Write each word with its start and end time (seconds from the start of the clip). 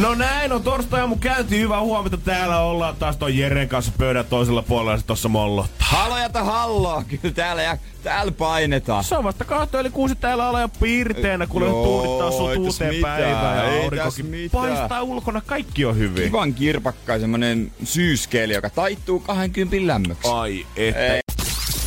No 0.00 0.14
näin 0.14 0.52
on 0.52 0.62
torstai 0.62 1.00
aamu 1.00 1.16
käynti. 1.16 1.60
Hyvää 1.60 1.80
huomenta. 1.80 2.16
Täällä 2.16 2.60
ollaan 2.60 2.96
taas 2.96 3.16
ton 3.16 3.36
Jeren 3.36 3.68
kanssa 3.68 3.92
pöydän 3.98 4.24
toisella 4.24 4.62
puolella 4.62 4.98
se 4.98 5.06
tossa 5.06 5.28
mollo. 5.28 5.66
Halojata 5.78 6.44
halloa, 6.44 7.02
kyllä 7.08 7.34
täällä 7.34 7.62
ja 7.62 7.78
täällä 8.02 8.32
painetaan. 8.32 9.04
Se 9.04 9.16
on 9.16 9.24
vasta 9.24 9.44
kahto 9.44 9.78
eli 9.78 9.90
kuusi 9.90 10.14
täällä 10.14 10.48
olla 10.48 10.60
jo 10.60 10.68
piirteenä, 10.68 11.46
kun 11.46 11.62
Joo, 11.62 11.84
tuudit 11.84 12.18
taas 12.18 12.36
sun 12.36 12.50
ei 12.50 12.56
tässä 12.56 12.84
uuteen 12.84 13.02
päivään. 13.02 13.56
Ja 13.56 13.64
ei 13.64 13.84
aurinkokin 13.84 13.98
tässä 13.98 14.22
mitään. 14.22 14.50
paistaa 14.62 15.02
ulkona, 15.02 15.40
kaikki 15.40 15.84
on 15.84 15.98
hyvin. 15.98 16.24
Kivan 16.24 16.54
kirpakkaa 16.54 17.18
semmonen 17.18 17.72
syyskeeli, 17.84 18.52
joka 18.54 18.70
taittuu 18.70 19.20
20 19.20 19.86
lämmöksi. 19.86 20.28
Ai 20.28 20.66
että. 20.76 21.14
Ei. 21.14 21.20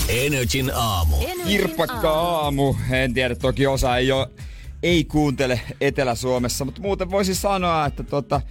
Energin 0.09 0.72
aamu. 0.75 1.16
Kirppakka 1.47 2.12
aamu. 2.12 2.75
En 2.91 3.14
tiedä, 3.14 3.36
toki 3.36 3.67
osa 3.67 3.97
ei 3.97 4.12
ole 4.12 4.28
ei 4.83 5.03
kuuntele 5.03 5.61
Etelä-Suomessa, 5.81 6.66
mutta 6.66 6.81
muuten 6.81 7.11
voisi 7.11 7.35
sanoa, 7.35 7.85
että 7.85 8.03
tota, 8.03 8.41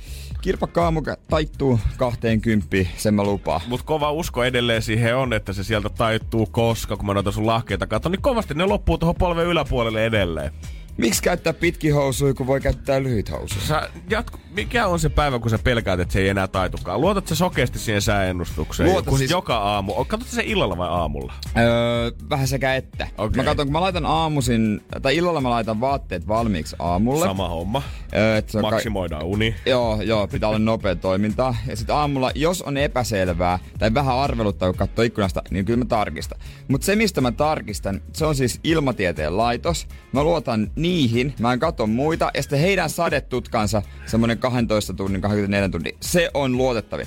kirpakka 0.40 0.84
aamu 0.84 1.02
taittuu 1.30 1.80
20, 1.96 2.76
sen 2.96 3.14
mä 3.14 3.22
lupaan. 3.22 3.60
Mut 3.66 3.82
kova 3.82 4.12
usko 4.12 4.44
edelleen 4.44 4.82
siihen 4.82 5.16
on, 5.16 5.32
että 5.32 5.52
se 5.52 5.64
sieltä 5.64 5.88
taittuu 5.88 6.46
koska, 6.46 6.96
kun 6.96 7.06
mä 7.06 7.14
noita 7.14 7.32
sun 7.32 7.46
lahkeita 7.46 7.86
katson, 7.86 8.12
niin 8.12 8.22
kovasti 8.22 8.54
ne 8.54 8.64
loppuu 8.64 8.98
tuohon 8.98 9.16
polven 9.16 9.46
yläpuolelle 9.46 10.06
edelleen. 10.06 10.52
Miksi 10.98 11.22
käyttää 11.22 11.52
pitki 11.52 11.90
housuja, 11.90 12.34
kun 12.34 12.46
voi 12.46 12.60
käyttää 12.60 13.02
lyhyt 13.02 13.30
housuja? 13.30 13.64
Sä 13.66 13.88
jatku, 14.10 14.38
mikä 14.50 14.86
on 14.86 15.00
se 15.00 15.08
päivä, 15.08 15.38
kun 15.38 15.50
sä 15.50 15.58
pelkäät, 15.58 16.00
että 16.00 16.12
se 16.12 16.20
ei 16.20 16.28
enää 16.28 16.48
taitukaan? 16.48 17.00
Luotat 17.00 17.26
sä 17.26 17.34
sokeasti 17.34 17.78
siihen 17.78 18.02
sääennustukseen? 18.02 18.88
Luotan 18.90 19.04
kun 19.10 19.18
siis- 19.18 19.30
joka 19.30 19.56
aamu. 19.58 20.04
Katsot 20.04 20.28
se 20.28 20.42
illalla 20.44 20.78
vai 20.78 20.88
aamulla? 20.88 21.32
Öö, 21.58 22.10
vähän 22.30 22.48
sekä 22.48 22.74
että. 22.74 23.08
Okei. 23.18 23.36
Mä 23.36 23.44
katson, 23.44 23.66
kun 23.66 23.72
mä 23.72 23.80
laitan 23.80 24.06
aamuisin, 24.06 24.80
tai 25.02 25.16
illalla 25.16 25.40
mä 25.40 25.50
laitan 25.50 25.80
vaatteet 25.80 26.28
valmiiksi 26.28 26.76
aamulle. 26.78 27.26
Sama 27.26 27.48
homma. 27.48 27.82
Öö, 28.16 28.36
et 28.36 28.48
se 28.48 28.58
on 28.58 28.64
ka- 28.64 28.70
Maksimoidaan 28.70 29.22
uni. 29.24 29.54
Joo, 29.66 30.02
joo, 30.02 30.26
pitää 30.28 30.48
olla 30.48 30.58
nopea 30.58 30.96
toimintaa. 30.96 31.56
Ja 31.66 31.76
sitten 31.76 31.96
aamulla, 31.96 32.30
jos 32.34 32.62
on 32.62 32.76
epäselvää 32.76 33.58
tai 33.78 33.94
vähän 33.94 34.16
arveluttaa, 34.18 34.68
kun 34.68 34.78
katsoo 34.78 35.02
ikkunasta, 35.04 35.42
niin 35.50 35.64
kyllä 35.64 35.78
mä 35.78 35.84
tarkistan. 35.84 36.38
Mutta 36.68 36.84
se, 36.84 36.96
mistä 36.96 37.20
mä 37.20 37.32
tarkistan, 37.32 38.00
se 38.12 38.26
on 38.26 38.34
siis 38.34 38.60
ilmatieteen 38.64 39.36
laitos. 39.36 39.86
Mä 40.12 40.22
luotan 40.22 40.70
niihin, 40.88 41.34
mä 41.40 41.52
en 41.52 41.58
katso 41.58 41.86
muita. 41.86 42.30
Ja 42.34 42.42
sitten 42.42 42.58
heidän 42.58 42.90
sadetutkansa, 42.90 43.82
semmonen 44.06 44.38
12 44.38 44.94
tunnin, 44.94 45.20
24 45.20 45.68
tunnin, 45.68 45.96
se 46.00 46.30
on 46.34 46.56
luotettavin. 46.56 47.06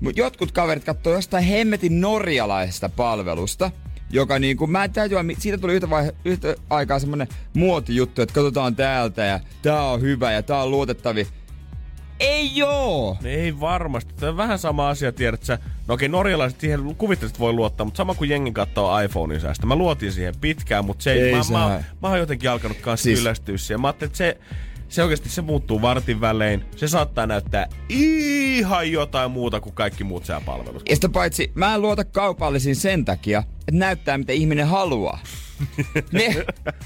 Mutta 0.00 0.20
jotkut 0.20 0.52
kaverit 0.52 0.84
katsoo 0.84 1.12
jostain 1.12 1.44
hemmetin 1.44 2.00
norjalaisesta 2.00 2.88
palvelusta, 2.88 3.70
joka 4.10 4.38
niinku, 4.38 4.66
mä 4.66 4.84
en 4.84 4.92
mi- 5.22 5.36
siitä 5.38 5.58
tuli 5.58 5.74
yhtä, 5.74 5.90
vaihe, 5.90 6.14
yhtä 6.24 6.54
aikaa 6.70 6.98
semmonen 6.98 7.28
muotijuttu, 7.54 8.22
että 8.22 8.34
katsotaan 8.34 8.76
täältä 8.76 9.24
ja 9.24 9.40
tää 9.62 9.82
on 9.82 10.00
hyvä 10.00 10.32
ja 10.32 10.42
tää 10.42 10.62
on 10.62 10.70
luotettavi. 10.70 11.26
Ei 12.20 12.56
joo! 12.56 13.16
Ei 13.24 13.60
varmasti. 13.60 14.14
Tämä 14.14 14.30
on 14.30 14.36
vähän 14.36 14.58
sama 14.58 14.88
asia, 14.88 15.12
tiedät 15.12 15.42
sä. 15.42 15.58
No 15.88 15.94
okei, 15.94 16.08
norjalaiset 16.08 16.60
siihen 16.60 16.94
kuvittelisit 16.96 17.34
että 17.34 17.40
voi 17.40 17.52
luottaa, 17.52 17.84
mutta 17.84 17.96
sama 17.96 18.14
kuin 18.14 18.30
jengi 18.30 18.52
katsoo 18.52 19.00
iPhonein 19.00 19.40
säästä. 19.40 19.66
Mä 19.66 19.76
luotin 19.76 20.12
siihen 20.12 20.34
pitkään, 20.40 20.84
mutta 20.84 21.02
se 21.02 21.12
ei, 21.12 21.20
Ei 21.20 21.32
mä, 21.32 21.40
mä, 21.52 21.68
näin. 21.68 21.84
mä, 22.02 22.08
oon 22.08 22.18
jotenkin 22.18 22.50
alkanut 22.50 22.78
kanssa 22.78 23.04
Siis- 23.04 23.18
kyllästyä 23.18 23.56
siihen. 23.56 23.80
Mä 23.80 23.88
ajattelin, 23.88 24.08
että 24.08 24.18
se, 24.18 24.38
se 24.88 25.02
oikeasti 25.02 25.28
se 25.28 25.42
muuttuu 25.42 25.82
vartin 25.82 26.20
välein. 26.20 26.64
Se 26.76 26.88
saattaa 26.88 27.26
näyttää 27.26 27.66
ihan 27.88 28.92
jotain 28.92 29.30
muuta 29.30 29.60
kuin 29.60 29.74
kaikki 29.74 30.04
muut 30.04 30.24
sääpalvelut. 30.24 30.82
Ja 30.88 30.94
sitä 30.94 31.08
paitsi, 31.08 31.52
mä 31.54 31.74
en 31.74 31.82
luota 31.82 32.04
kaupallisiin 32.04 32.76
sen 32.76 33.04
takia, 33.04 33.38
että 33.60 33.72
näyttää 33.72 34.18
mitä 34.18 34.32
ihminen 34.32 34.66
haluaa. 34.66 35.18
Ne, 36.12 36.44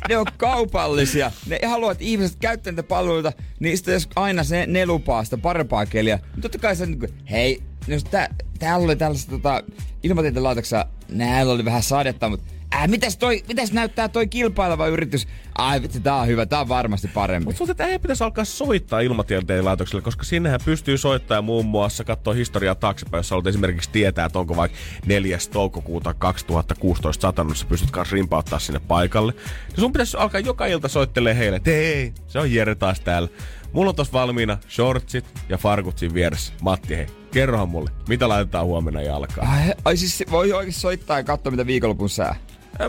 ne 0.08 0.16
on 0.18 0.26
kaupallisia. 0.36 1.30
Ne 1.46 1.58
haluaa, 1.66 1.92
että 1.92 2.04
ihmiset 2.04 2.36
käyttää 2.40 2.70
niitä 2.70 2.82
palveluita, 2.82 3.32
niin 3.60 3.76
sitten 3.76 3.92
jos 3.94 4.08
aina 4.16 4.44
se, 4.44 4.66
ne 4.66 4.86
lupaa 4.86 5.24
sitä 5.24 5.38
parempaa 5.38 5.86
keliä, 5.86 6.16
niin 6.16 6.42
totta 6.42 6.58
kai 6.58 6.76
se 6.76 6.86
niin 6.86 6.98
kuin, 6.98 7.14
hei, 7.30 7.62
jos 7.86 8.04
tää, 8.04 8.28
täällä 8.58 8.84
oli 8.84 8.96
tällaista 8.96 9.30
tota, 9.30 9.62
ilmatieteen 10.02 10.44
laitoksessa, 10.44 10.86
näillä 11.08 11.52
oli 11.52 11.64
vähän 11.64 11.82
sadetta, 11.82 12.28
mutta 12.28 12.52
Äh, 12.74 12.88
mitäs, 12.88 13.16
toi, 13.16 13.42
mitäs 13.48 13.72
näyttää 13.72 14.08
toi 14.08 14.26
kilpaileva 14.26 14.86
yritys? 14.86 15.28
Ai 15.58 15.82
vitsi, 15.82 16.00
tää 16.00 16.16
on 16.16 16.26
hyvä, 16.26 16.46
tää 16.46 16.60
on 16.60 16.68
varmasti 16.68 17.08
parempi. 17.08 17.44
Mutta 17.44 17.72
että 17.72 17.86
ei 17.86 17.98
pitäisi 17.98 18.24
alkaa 18.24 18.44
soittaa 18.44 19.00
ilmatieteen 19.00 19.64
laitokselle, 19.64 20.02
koska 20.02 20.24
sinnehän 20.24 20.60
pystyy 20.64 20.98
soittamaan 20.98 21.44
muun 21.44 21.66
muassa 21.66 22.04
katsoa 22.04 22.34
historiaa 22.34 22.74
taaksepäin, 22.74 23.18
jos 23.18 23.30
haluat 23.30 23.46
esimerkiksi 23.46 23.90
tietää, 23.90 24.26
että 24.26 24.38
onko 24.38 24.56
vaikka 24.56 24.78
4. 25.06 25.38
toukokuuta 25.52 26.14
2016 26.14 27.22
satanut, 27.22 27.56
sä 27.56 27.66
pystyt 27.66 27.90
kanssa 27.90 28.14
rimpauttaa 28.14 28.58
sinne 28.58 28.80
paikalle. 28.88 29.34
Ja 29.74 29.80
sun 29.80 29.92
pitäisi 29.92 30.16
alkaa 30.16 30.40
joka 30.40 30.66
ilta 30.66 30.88
soittelee 30.88 31.36
heille, 31.36 31.56
että 31.56 31.70
hei, 31.70 32.12
se 32.26 32.38
on 32.38 32.52
Jere 32.52 32.74
taas 32.74 33.00
täällä. 33.00 33.28
Mulla 33.72 33.88
on 33.88 33.94
tossa 33.94 34.12
valmiina 34.12 34.58
shortsit 34.68 35.24
ja 35.48 35.58
farkut 35.58 35.98
siinä 35.98 36.14
vieressä. 36.14 36.52
Matti, 36.60 36.96
hei, 36.96 37.06
kerrohan 37.30 37.68
mulle, 37.68 37.90
mitä 38.08 38.28
laitetaan 38.28 38.66
huomenna 38.66 39.02
jalkaan. 39.02 39.48
Ai, 39.48 39.74
ai 39.84 39.96
siis 39.96 40.24
voi 40.30 40.52
oikein 40.52 40.72
soittaa 40.72 41.18
ja 41.18 41.24
katsoa, 41.24 41.50
mitä 41.50 41.66
viikonlopun 41.66 42.10
sää. 42.10 42.36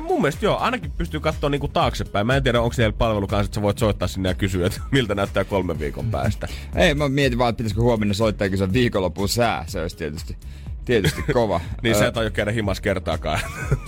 Mun 0.01 0.21
mielestä 0.21 0.45
joo, 0.45 0.57
ainakin 0.57 0.91
pystyy 0.91 1.19
katsoa 1.19 1.49
niinku 1.49 1.67
taaksepäin. 1.67 2.27
Mä 2.27 2.35
en 2.35 2.43
tiedä, 2.43 2.61
onko 2.61 2.73
siellä 2.73 2.93
palvelu 2.97 3.27
kanssa, 3.27 3.45
että 3.45 3.55
sä 3.55 3.61
voit 3.61 3.77
soittaa 3.77 4.07
sinne 4.07 4.29
ja 4.29 4.35
kysyä, 4.35 4.67
että 4.67 4.81
miltä 4.91 5.15
näyttää 5.15 5.43
kolmen 5.43 5.79
viikon 5.79 6.11
päästä. 6.11 6.47
Ei, 6.75 6.95
mä 6.95 7.09
mietin 7.09 7.37
vaan, 7.37 7.49
että 7.49 7.57
pitäisikö 7.57 7.81
huomenna 7.81 8.13
soittaa 8.13 8.45
ja 8.45 8.49
kysyä 8.49 8.73
viikonlopun 8.73 9.29
sää. 9.29 9.63
Se 9.67 9.81
olisi 9.81 9.97
tietysti, 9.97 10.37
tietysti 10.85 11.21
kova. 11.33 11.61
niin 11.83 11.95
sä 11.95 12.07
et 12.07 12.17
aio 12.17 12.31
käydä 12.31 12.51
himas 12.51 12.81
kertaakaan. 12.81 13.39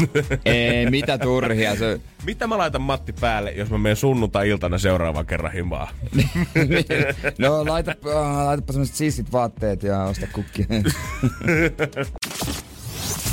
Ei, 0.45 0.89
mitä 0.89 1.17
turhia. 1.17 1.75
Se, 1.75 1.99
Mitä 2.25 2.47
mä 2.47 2.57
laitan 2.57 2.81
Matti 2.81 3.13
päälle, 3.13 3.51
jos 3.51 3.69
mä 3.69 3.77
menen 3.77 3.95
sunnuntai-iltana 3.95 4.77
seuraavan 4.77 5.25
kerran 5.25 5.51
himaa? 5.51 5.91
no, 7.39 7.65
laita, 7.65 7.91
äh, 7.91 8.45
laitapa 8.45 8.73
semmoset 8.73 8.95
siistit 8.95 9.31
vaatteet 9.31 9.83
ja 9.83 10.03
osta 10.03 10.27
kukkia. 10.33 10.65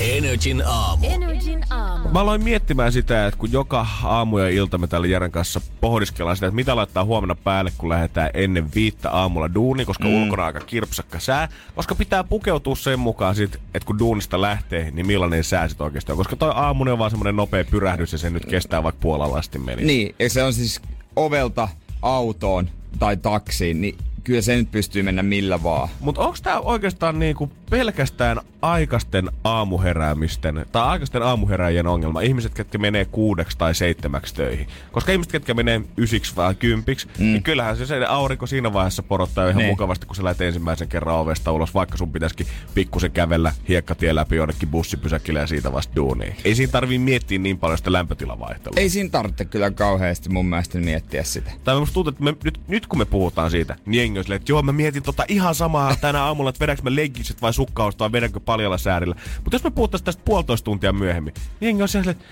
Energin 0.01 0.63
aamu. 0.67 1.07
Energin 1.07 1.65
aamu. 1.71 2.09
Mä 2.09 2.21
aloin 2.21 2.45
miettimään 2.45 2.93
sitä, 2.93 3.27
että 3.27 3.39
kun 3.39 3.53
joka 3.53 3.87
aamu 4.05 4.39
ja 4.39 4.49
ilta 4.49 4.79
me 4.79 4.87
täällä 4.87 5.07
Jaren 5.07 5.31
kanssa 5.31 5.61
pohdiskellaan 5.81 6.37
sitä, 6.37 6.47
että 6.47 6.55
mitä 6.55 6.77
laittaa 6.77 7.05
huomenna 7.05 7.35
päälle, 7.35 7.73
kun 7.79 7.89
lähdetään 7.89 8.31
ennen 8.35 8.75
viittä 8.75 9.11
aamulla 9.11 9.55
duuni, 9.55 9.85
koska 9.85 10.09
mm. 10.09 10.23
ulkona 10.23 10.43
on 10.43 10.47
aika 10.47 10.61
kirpsakka 10.61 11.21
sää. 11.21 11.49
Koska 11.75 11.95
pitää 11.95 12.25
pukeutua 12.25 12.77
sen 12.77 12.99
mukaan 12.99 13.35
sit, 13.35 13.55
että 13.55 13.87
kun 13.87 13.99
duunista 13.99 14.41
lähtee, 14.41 14.91
niin 14.91 15.07
millainen 15.07 15.45
sää 15.45 15.69
sit 15.69 15.81
oikeasti 15.81 16.13
on. 16.13 16.19
Koska 16.19 16.37
toi 16.37 16.53
aamunen 16.55 16.93
on 16.93 16.99
vaan 16.99 17.11
semmonen 17.11 17.37
nopea 17.37 17.65
pyrähdys 17.65 18.13
ja 18.13 18.19
se 18.19 18.31
nyt 18.31 18.47
kestää 18.47 18.83
vaikka 18.83 19.01
puolella 19.01 19.39
asti 19.39 19.59
meni. 19.59 19.85
niin, 19.85 20.15
ja 20.19 20.31
se 20.31 20.43
on 20.43 20.53
siis 20.53 20.81
ovelta 21.17 21.69
autoon 22.03 22.69
tai 22.99 23.17
taksiin, 23.17 23.81
niin 23.81 23.99
kyllä 24.25 24.41
se 24.41 24.57
nyt 24.57 24.71
pystyy 24.71 25.03
mennä 25.03 25.23
millä 25.23 25.63
vaan. 25.63 25.89
Mutta 26.01 26.21
onko 26.21 26.37
tämä 26.43 26.61
oikeastaan 26.61 27.19
niinku 27.19 27.51
pelkästään 27.71 28.41
aikaisten 28.63 29.31
aamuheräämisten 29.45 30.67
tai 30.73 30.83
aikaisten 30.83 31.23
aamuherääjien 31.23 31.87
ongelma? 31.87 32.21
Ihmiset, 32.21 32.55
ketkä 32.55 32.79
menee 32.79 33.05
kuudeksi 33.05 33.59
tai 33.59 33.75
seitsemäksi 33.75 34.35
töihin. 34.35 34.67
Koska 34.93 35.13
ihmiset, 35.13 35.33
ketkä 35.33 35.55
menee 35.55 35.81
ysiksi 35.97 36.37
vai 36.37 36.55
kympiksi, 36.55 37.07
mm. 37.19 37.25
niin 37.25 37.43
kyllähän 37.43 37.77
se, 37.77 37.87
se 37.87 38.05
aurinko 38.05 38.47
siinä 38.47 38.73
vaiheessa 38.73 39.03
porottaa 39.03 39.49
ihan 39.49 39.63
Ne. 39.63 39.67
mukavasti, 39.69 40.07
kun 40.07 40.17
sä 40.17 40.25
lähdet 40.25 40.41
ensimmäisen 40.41 40.89
kerran 40.89 41.17
ovesta 41.17 41.53
ulos, 41.53 41.75
vaikka 41.75 41.97
sun 41.97 42.13
pitäisikin 42.13 42.47
pikkusen 42.75 43.11
kävellä 43.11 43.53
hiekkatie 43.69 44.15
läpi 44.15 44.37
jonnekin 44.37 44.69
bussipysäkille 44.69 45.41
ja 45.41 45.47
siitä 45.47 45.73
vasta 45.73 45.97
duuniin. 45.97 46.37
Ei 46.45 46.55
siinä 46.55 46.73
tarvii 46.73 46.99
miettiä 46.99 47.39
niin 47.39 47.59
paljon 47.59 47.79
sitä 47.79 47.93
lämpötilavaihtelua. 47.93 48.81
Ei 48.81 48.89
siinä 48.89 49.11
tarvitse 49.11 49.45
kyllä 49.45 49.71
kauheasti 49.71 50.29
mun 50.29 50.47
mielestä 50.47 50.79
miettiä 50.79 51.23
sitä. 51.23 51.51
Tai 51.65 51.81
musta 51.81 51.95
tuntuu, 51.95 52.11
että 52.11 52.25
me, 52.25 52.35
nyt, 52.45 52.61
nyt 52.69 52.87
kun 52.87 52.99
me 52.99 53.05
puhutaan 53.05 53.51
siitä, 53.51 53.77
niin 53.87 54.12
on 54.21 54.25
silleen, 54.25 54.41
että 54.41 54.53
joo, 54.53 54.63
mä 54.63 54.73
mietin 54.73 55.03
tota 55.03 55.25
ihan 55.29 55.55
samaa 55.55 55.97
tänä 56.01 56.25
aamulla, 56.25 56.51
että 56.51 56.61
vedänkö 56.61 56.83
mä 56.83 56.95
leggiset 56.95 57.43
vai 57.43 57.55
sukkausta 57.55 58.05
vai 58.05 58.13
vedänkö 58.13 58.41
paljalla 58.41 58.79
säärillä. 58.79 59.15
Mutta 59.37 59.55
jos 59.55 59.65
me 59.65 59.71
puhuttaisiin 59.71 60.05
tästä 60.05 60.23
puolitoista 60.25 60.65
tuntia 60.65 60.93
myöhemmin, 60.93 61.35
niin 61.35 61.67
jengi 61.67 61.83
on 61.83 61.89
silleen, 61.89 62.11
että 62.11 62.25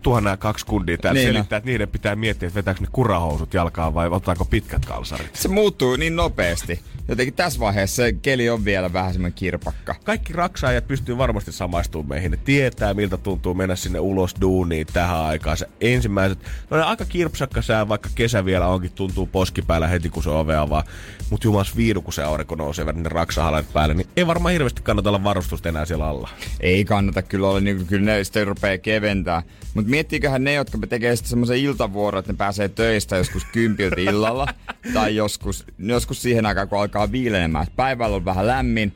vittua 0.00 0.20
nämä 0.20 0.36
kaksi 0.36 0.66
kundia 0.66 0.98
täällä 0.98 1.20
Niin 1.20 1.28
selittää, 1.28 1.56
että 1.56 1.70
niiden 1.70 1.88
pitää 1.88 2.16
miettiä, 2.16 2.46
että 2.46 2.56
vetääkö 2.56 2.80
ne 2.80 2.86
kurahousut 2.92 3.54
jalkaan 3.54 3.94
vai 3.94 4.08
ottaako 4.08 4.44
pitkät 4.44 4.84
kalsarit. 4.84 5.36
Se 5.36 5.48
muuttuu 5.48 5.96
niin 5.96 6.16
nopeasti. 6.16 6.80
Jotenkin 7.08 7.34
tässä 7.34 7.60
vaiheessa 7.60 7.96
se 7.96 8.12
keli 8.12 8.50
on 8.50 8.64
vielä 8.64 8.92
vähän 8.92 9.12
semmoinen 9.12 9.34
kirpakka. 9.34 9.94
Kaikki 10.04 10.32
raksaajat 10.32 10.88
pystyy 10.88 11.18
varmasti 11.18 11.52
samaistumaan 11.52 12.08
meihin. 12.08 12.30
Ne 12.30 12.38
tietää, 12.44 12.94
miltä 12.94 13.16
tuntuu 13.16 13.54
mennä 13.54 13.76
sinne 13.76 14.00
ulos 14.00 14.34
duuniin 14.40 14.86
tähän 14.92 15.18
aikaan. 15.18 15.56
Se 15.56 15.68
ensimmäiset, 15.80 16.38
no 16.70 16.76
ne 16.76 16.82
aika 16.82 17.04
kirpsakka 17.04 17.62
sää, 17.62 17.88
vaikka 17.88 18.08
kesä 18.14 18.44
vielä 18.44 18.66
onkin, 18.66 18.92
tuntuu 18.92 19.26
poskipäällä 19.26 19.86
heti 19.88 20.08
kun 20.10 20.22
se 20.22 20.30
ove 20.30 20.56
avaa. 20.56 20.84
Mutta 21.30 21.46
jumas 21.46 21.76
viidu, 21.76 22.02
kun 22.02 22.12
se 22.12 22.22
aurinko 22.22 22.54
nousee 22.54 22.92
ne 22.92 23.08
raksahalet 23.08 23.72
päälle, 23.72 23.94
niin 23.94 24.08
ei 24.16 24.26
varmaan 24.26 24.52
hirveästi 24.52 24.82
kannata 24.82 25.08
olla 25.08 25.24
varustusta 25.24 25.68
enää 25.68 25.84
siellä 25.84 26.06
alla. 26.06 26.28
Ei 26.60 26.84
kannata 26.84 27.22
kyllä 27.22 27.48
olla, 27.48 27.60
niin 27.60 27.86
kyllä 27.86 28.04
ne 28.04 28.24
sitten 28.24 28.46
rupeaa 28.46 28.78
keventää. 28.78 29.42
Mutta 29.74 29.89
miettiiköhän 29.90 30.44
ne, 30.44 30.54
jotka 30.54 30.78
tekee 30.88 31.16
sitten 31.16 31.30
semmoisen 31.30 31.58
iltavuoron, 31.58 32.18
että 32.18 32.32
ne 32.32 32.36
pääsee 32.36 32.68
töistä 32.68 33.16
joskus 33.16 33.44
kympiltä 33.44 34.00
illalla. 34.00 34.46
tai 34.94 35.16
joskus, 35.16 35.64
joskus 35.78 36.22
siihen 36.22 36.46
aikaan, 36.46 36.68
kun 36.68 36.80
alkaa 36.80 37.12
viilenemään. 37.12 37.66
Päivällä 37.76 38.16
on 38.16 38.24
vähän 38.24 38.46
lämmin, 38.46 38.92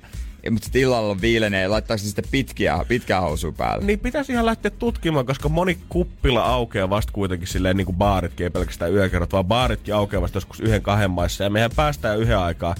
mutta 0.51 0.65
sitten 0.65 0.83
illalla 0.83 1.11
on 1.11 1.21
viilenee 1.21 1.63
ja 1.63 1.71
laittaako 1.71 1.99
se 1.99 2.05
sitten 2.05 2.25
pitkiä, 2.31 2.85
pitkää 2.89 3.21
housua 3.21 3.53
päälle. 3.53 3.87
Niin 3.87 4.01
pitäisi 4.01 4.33
ihan 4.33 4.47
lähteä 4.47 4.71
tutkimaan, 4.71 5.27
koska 5.27 5.49
moni 5.49 5.79
kuppila 5.89 6.45
aukeaa 6.45 6.91
vasta 6.91 7.13
kuitenkin 7.13 7.49
silleen 7.49 7.77
niin 7.77 7.87
kuin 7.87 7.97
baaritkin, 7.97 8.45
ei 8.45 8.51
pelkästään 8.51 8.93
yökerrot, 8.93 9.33
vaan 9.33 9.45
baaritkin 9.45 9.95
aukeaa 9.95 10.23
vasta 10.23 10.37
joskus 10.37 10.61
yhden 10.61 10.83
kahden 10.83 11.11
maissa 11.11 11.45
ja 11.45 11.51
mehän 11.51 11.71
päästään 11.77 12.19
yhden 12.19 12.39
aikaa. 12.39 12.75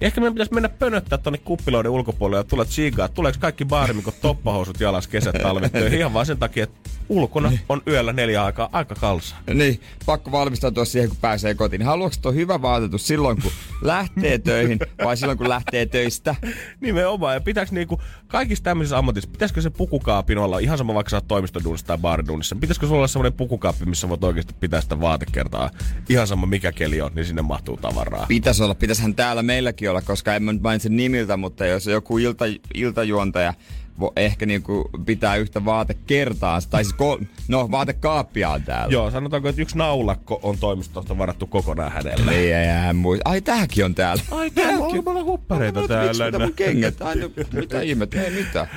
Niin 0.00 0.06
ehkä 0.06 0.20
meidän 0.20 0.34
pitäisi 0.34 0.54
mennä 0.54 0.68
pönöttää 0.68 1.18
tonne 1.18 1.38
kuppiloiden 1.38 1.92
ulkopuolelle 1.92 2.40
ja 2.40 2.44
tulla 2.44 2.64
tsiigaa, 2.64 3.08
tuleeko 3.08 3.38
kaikki 3.40 3.64
baarimikot 3.64 4.20
toppahousut 4.20 4.80
jalas 4.80 5.08
kesät 5.08 5.36
talvet 5.42 5.72
töihin 5.72 5.98
ihan 5.98 6.14
vaan 6.14 6.26
sen 6.26 6.38
takia, 6.38 6.64
että 6.64 6.90
ulkona 7.08 7.52
on 7.68 7.82
yöllä 7.86 8.12
neljä 8.12 8.44
aikaa 8.44 8.68
aika 8.72 8.94
kalsa. 8.94 9.36
Niin, 9.54 9.80
pakko 10.06 10.32
valmistautua 10.32 10.84
siihen, 10.84 11.08
kun 11.08 11.18
pääsee 11.20 11.54
kotiin. 11.54 11.82
Haluatko 11.82 12.18
tuo 12.22 12.32
hyvä 12.32 12.62
vaatetus 12.62 13.06
silloin, 13.06 13.42
kun 13.42 13.50
lähtee 13.82 14.38
töihin 14.38 14.78
vai 15.04 15.16
silloin, 15.16 15.38
kun 15.38 15.48
lähtee 15.48 15.86
töistä? 15.86 16.34
Nimenomaan, 16.80 17.34
ja 17.34 17.40
pitääkö 17.40 17.74
niinku, 17.74 18.00
kaikissa 18.26 18.64
tämmöisissä 18.64 18.98
ammatissa, 18.98 19.30
pitäisikö 19.30 19.60
se 19.60 19.70
pukukaapin 19.70 20.38
olla, 20.38 20.58
ihan 20.58 20.78
sama 20.78 20.94
vaikka 20.94 21.10
sä 21.10 21.16
oot 21.16 21.28
toimistoduunissa 21.28 21.86
tai 21.86 21.98
baariduunissa, 21.98 22.56
pitäisikö 22.56 22.86
sulla 22.86 22.98
olla 22.98 23.08
semmoinen 23.08 23.32
pukukaappi, 23.32 23.84
missä 23.84 24.08
voit 24.08 24.24
oikeasti 24.24 24.54
pitää 24.60 24.80
sitä 24.80 25.00
vaatekertaa, 25.00 25.70
ihan 26.08 26.26
sama 26.26 26.46
mikä 26.46 26.72
keli 26.72 27.00
on, 27.00 27.10
niin 27.14 27.26
sinne 27.26 27.42
mahtuu 27.42 27.76
tavaraa. 27.76 28.26
Pitäisi 28.28 28.62
olla, 28.62 28.74
pitäisihän 28.74 29.14
täällä 29.14 29.42
meilläkin 29.42 29.85
olla, 29.88 30.02
koska 30.02 30.34
en 30.34 30.42
mä 30.42 30.52
nyt 30.52 30.62
mainitse 30.62 30.88
nimiltä, 30.88 31.36
mutta 31.36 31.66
jos 31.66 31.86
joku 31.86 32.18
ilta, 32.18 32.44
iltajuontaja 32.74 33.54
vo, 34.00 34.12
ehkä 34.16 34.46
niinku 34.46 34.90
pitää 35.06 35.36
yhtä 35.36 35.64
vaatekertaa, 35.64 36.60
tai 36.70 36.84
siis 36.84 36.96
ko, 36.96 37.18
no 37.48 37.70
vaatekaappia 37.70 38.60
täällä. 38.64 38.92
Joo, 38.92 39.10
sanotaanko, 39.10 39.48
että 39.48 39.62
yksi 39.62 39.78
naulakko 39.78 40.40
on 40.42 40.58
toimistosta 40.58 41.18
varattu 41.18 41.46
kokonaan 41.46 41.92
hänelle. 41.92 42.32
Ei, 42.32 42.52
ei, 42.52 42.86
ei, 42.86 42.92
muista. 42.92 43.30
Ai 43.30 43.40
tämäkin 43.40 43.84
on 43.84 43.94
täällä. 43.94 44.22
Ai, 44.30 44.50
täällä 44.50 44.84
on 44.84 45.04
paljon 45.04 45.24
huppareita 45.24 45.80
Miksi 45.80 45.88
täällä. 45.88 46.24
mitä 46.24 46.38
mun 46.38 46.52
kengät? 46.52 47.02
Ai, 47.02 47.16
no, 47.16 47.30
mitä 47.52 47.80
ihmettä? 47.80 48.22
Ei 48.22 48.30
mitään. 48.30 48.68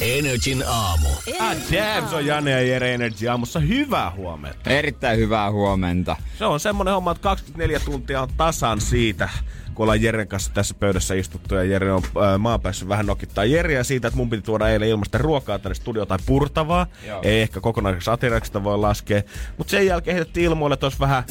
Energin 0.00 0.64
aamu. 0.66 1.08
Ah, 1.40 1.56
damn, 1.72 2.08
se 2.08 2.16
on 2.16 2.26
Janne 2.26 2.50
ja 2.50 2.60
Jere 2.62 2.94
Energy 2.94 3.28
aamussa. 3.28 3.60
Hyvää 3.60 4.10
huomenta. 4.10 4.70
Erittäin 4.70 5.18
hyvää 5.18 5.50
huomenta. 5.50 6.16
Se 6.38 6.44
on 6.44 6.60
semmonen 6.60 6.94
homma, 6.94 7.10
että 7.10 7.22
24 7.22 7.80
tuntia 7.80 8.22
on 8.22 8.28
tasan 8.36 8.80
siitä, 8.80 9.28
kun 9.74 9.84
ollaan 9.84 10.02
Jeren 10.02 10.28
kanssa 10.28 10.50
tässä 10.54 10.74
pöydässä 10.74 11.14
istuttu 11.14 11.54
ja 11.54 11.64
Jere 11.64 11.92
on 11.92 12.02
äh, 12.04 12.38
maan 12.38 12.60
päässyt 12.60 12.88
vähän 12.88 13.06
nokittaa 13.06 13.44
Jeriä 13.44 13.84
siitä, 13.84 14.08
että 14.08 14.16
mun 14.16 14.30
piti 14.30 14.42
tuoda 14.42 14.68
eilen 14.68 14.88
ilmasta 14.88 15.18
ruokaa 15.18 15.58
tänne 15.58 15.74
studioon 15.74 16.08
tai 16.08 16.18
purtavaa. 16.26 16.86
Joo. 17.06 17.20
Ei 17.22 17.42
ehkä 17.42 17.60
kokonaiseksi 17.60 18.10
ateriaksi 18.10 18.64
voi 18.64 18.78
laskea. 18.78 19.22
Mutta 19.58 19.70
sen 19.70 19.86
jälkeen 19.86 20.14
heitettiin 20.14 20.46
ilmoille, 20.46 20.74
että 20.74 20.86
olisi 20.86 21.00
vähän 21.00 21.24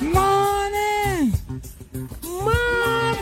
Money! 0.00 0.60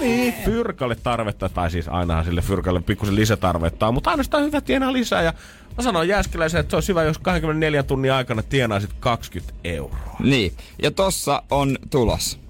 niin, 0.01 0.35
fyrkalle 0.45 0.95
tarvetta, 0.95 1.49
tai 1.49 1.71
siis 1.71 1.89
ainahan 1.89 2.25
sille 2.25 2.43
fyrkalle 2.43 2.81
pikkusen 2.81 3.17
lisätarvetta 3.17 3.89
on, 3.89 3.95
mutta 3.95 4.11
aina 4.11 4.23
sitä 4.23 4.37
on 4.37 4.45
hyvä 4.45 4.61
tienaa 4.61 4.93
lisää. 4.93 5.23
Ja 5.23 5.33
mä 5.77 5.83
sanoin 5.83 6.09
Jääskeläisen, 6.09 6.61
että 6.61 6.71
se 6.71 6.77
olisi 6.77 6.89
hyvä, 6.89 7.03
jos 7.03 7.19
24 7.19 7.83
tunnin 7.83 8.13
aikana 8.13 8.43
tienaisit 8.43 8.91
20 9.01 9.55
euroa. 9.65 10.17
Niin, 10.19 10.53
ja 10.83 10.91
tossa 10.91 11.43
on 11.51 11.79
tulos. 11.91 12.48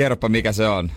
Kerropa 0.00 0.28
mikä 0.28 0.52
se 0.52 0.68
on. 0.68 0.90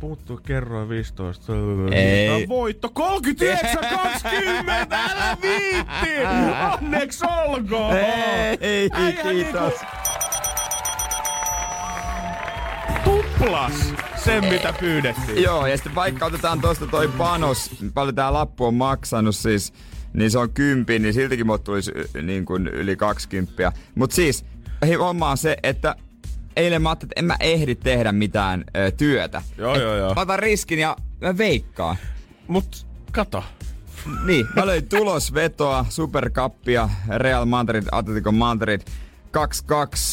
Puuttuu 0.00 0.40
kerroin 0.46 0.88
15. 0.88 1.52
Ei. 1.92 2.28
On 2.28 2.48
Voitto 2.48 2.88
39 2.88 3.78
20, 3.90 4.86
älä 4.90 5.36
viitti! 5.42 6.26
Onneksi 6.74 7.24
olkoon! 7.46 7.96
Ei, 8.60 8.88
Äijä 8.92 9.22
kiitos. 9.22 9.72
Tuplas 13.04 13.94
sen, 14.16 14.44
mitä 14.44 14.74
pyydettiin. 14.80 15.42
Joo, 15.42 15.66
ja 15.66 15.76
sitten 15.76 15.94
vaikka 15.94 16.26
otetaan 16.26 16.60
tosta 16.60 16.86
toi 16.86 17.08
panos, 17.08 17.70
paljon 17.94 18.14
tää 18.14 18.32
lappu 18.32 18.64
on 18.64 18.74
maksanut 18.74 19.36
siis, 19.36 19.72
niin 20.12 20.30
se 20.30 20.38
on 20.38 20.50
kympi, 20.50 20.98
niin 20.98 21.14
siltikin 21.14 21.46
mut 21.46 21.64
tulisi 21.64 21.92
niin 22.22 22.44
kuin 22.44 22.68
yli 22.68 22.96
20. 22.96 23.72
Mut 23.94 24.12
siis, 24.12 24.44
homma 24.98 25.30
on 25.30 25.38
se, 25.38 25.56
että 25.62 25.96
eilen 26.56 26.82
mä 26.82 26.88
ajattelin, 26.88 27.10
että 27.10 27.20
en 27.20 27.24
mä 27.24 27.36
ehdi 27.40 27.74
tehdä 27.74 28.12
mitään 28.12 28.64
ö, 28.76 28.90
työtä. 28.90 29.42
Joo, 29.58 29.74
Et 29.74 29.82
joo, 29.82 29.96
joo. 29.96 30.14
Mä 30.14 30.20
otan 30.20 30.38
riskin 30.38 30.78
ja 30.78 30.96
mä 31.20 31.38
veikkaan. 31.38 31.96
Mut 32.48 32.86
kato. 33.12 33.44
Niin, 34.26 34.46
mä 34.56 34.66
löin 34.66 34.88
tulosvetoa, 34.88 35.86
superkappia, 35.88 36.88
Real 37.16 37.44
Madrid, 37.44 37.84
Atletico 37.92 38.32
Madrid 38.32 38.80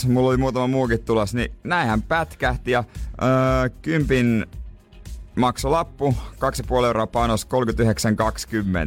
2-2. 0.05 0.07
Mulla 0.09 0.29
oli 0.29 0.37
muutama 0.37 0.67
muukin 0.67 1.03
tulos, 1.05 1.33
niin 1.33 1.51
näinhän 1.63 2.01
pätkähti 2.01 2.71
ja 2.71 2.83
öö, 3.23 3.69
kympin 3.81 4.45
maksolappu, 5.35 6.15
2,5 6.71 6.85
euroa 6.85 7.07
panos, 7.07 7.47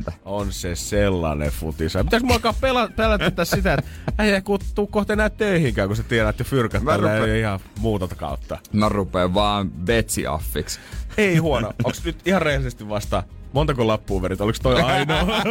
39,20. 0.06 0.12
On 0.24 0.52
se 0.52 0.74
sellainen 0.74 1.50
futis. 1.50 1.92
Pitäis 2.04 2.22
mua 2.22 2.34
alkaa 2.34 2.52
pela- 2.52 2.92
pelätä 2.96 3.30
tässä 3.30 3.56
sitä, 3.56 3.74
että 3.74 3.90
äijä 4.18 4.40
kun 4.40 4.58
tuu 4.74 4.86
kohta 4.86 5.12
enää 5.12 5.30
töihinkään, 5.30 5.88
kun 5.88 5.96
sä 5.96 6.02
tiedät, 6.02 6.40
että 6.40 6.54
tällä 6.84 6.96
rupean- 6.96 7.36
ihan 7.38 7.60
muuta 7.78 8.14
kautta. 8.14 8.58
Mä 8.72 8.88
rupeen 8.88 9.34
vaan 9.34 9.70
betsiaffiksi. 9.70 10.80
Ei 11.16 11.36
huono. 11.36 11.72
Onks 11.84 12.04
nyt 12.04 12.16
ihan 12.26 12.42
rehellisesti 12.42 12.88
vasta 12.88 13.22
Montako 13.54 13.86
lappua 13.86 14.22
verit? 14.22 14.40
Oliko 14.40 14.58
toi 14.62 14.82
ainoa? 14.82 15.18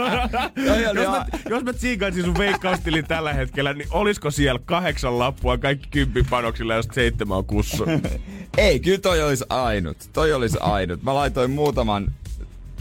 jos, 0.93 1.07
mä, 1.09 1.25
jos 1.49 1.63
mä 1.63 1.73
tsiikaisin 1.73 2.23
sun 2.23 2.37
veikkaustilin 2.37 3.05
tällä 3.07 3.33
hetkellä, 3.33 3.73
niin 3.73 3.87
olisiko 3.91 4.31
siellä 4.31 4.59
kahdeksan 4.65 5.19
lappua 5.19 5.57
kaikki 5.57 5.87
kymppi 5.91 6.23
panoksilla, 6.29 6.75
jos 6.75 6.87
seitsemän 6.91 7.37
on 7.37 7.45
kussu? 7.45 7.85
Ei, 8.57 8.79
kyllä 8.79 8.97
toi 8.97 9.23
olisi 9.23 9.45
ainut. 9.49 9.97
Toi 10.13 10.33
olisi 10.33 10.57
ainut. 10.75 11.03
Mä 11.03 11.15
laitoin 11.15 11.51
muutaman, 11.51 12.11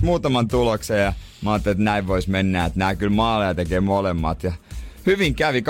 muutaman 0.02 0.48
tuloksen 0.48 1.00
ja 1.00 1.12
mä 1.42 1.52
ajattelin, 1.52 1.74
että 1.74 1.84
näin 1.84 2.06
voisi 2.06 2.30
mennä. 2.30 2.64
Että 2.64 2.78
nää 2.78 2.94
kyllä 2.94 3.16
maaleja 3.16 3.54
tekee 3.54 3.80
molemmat. 3.80 4.44
Ja 4.44 4.52
hyvin 5.06 5.34
kävi. 5.34 5.60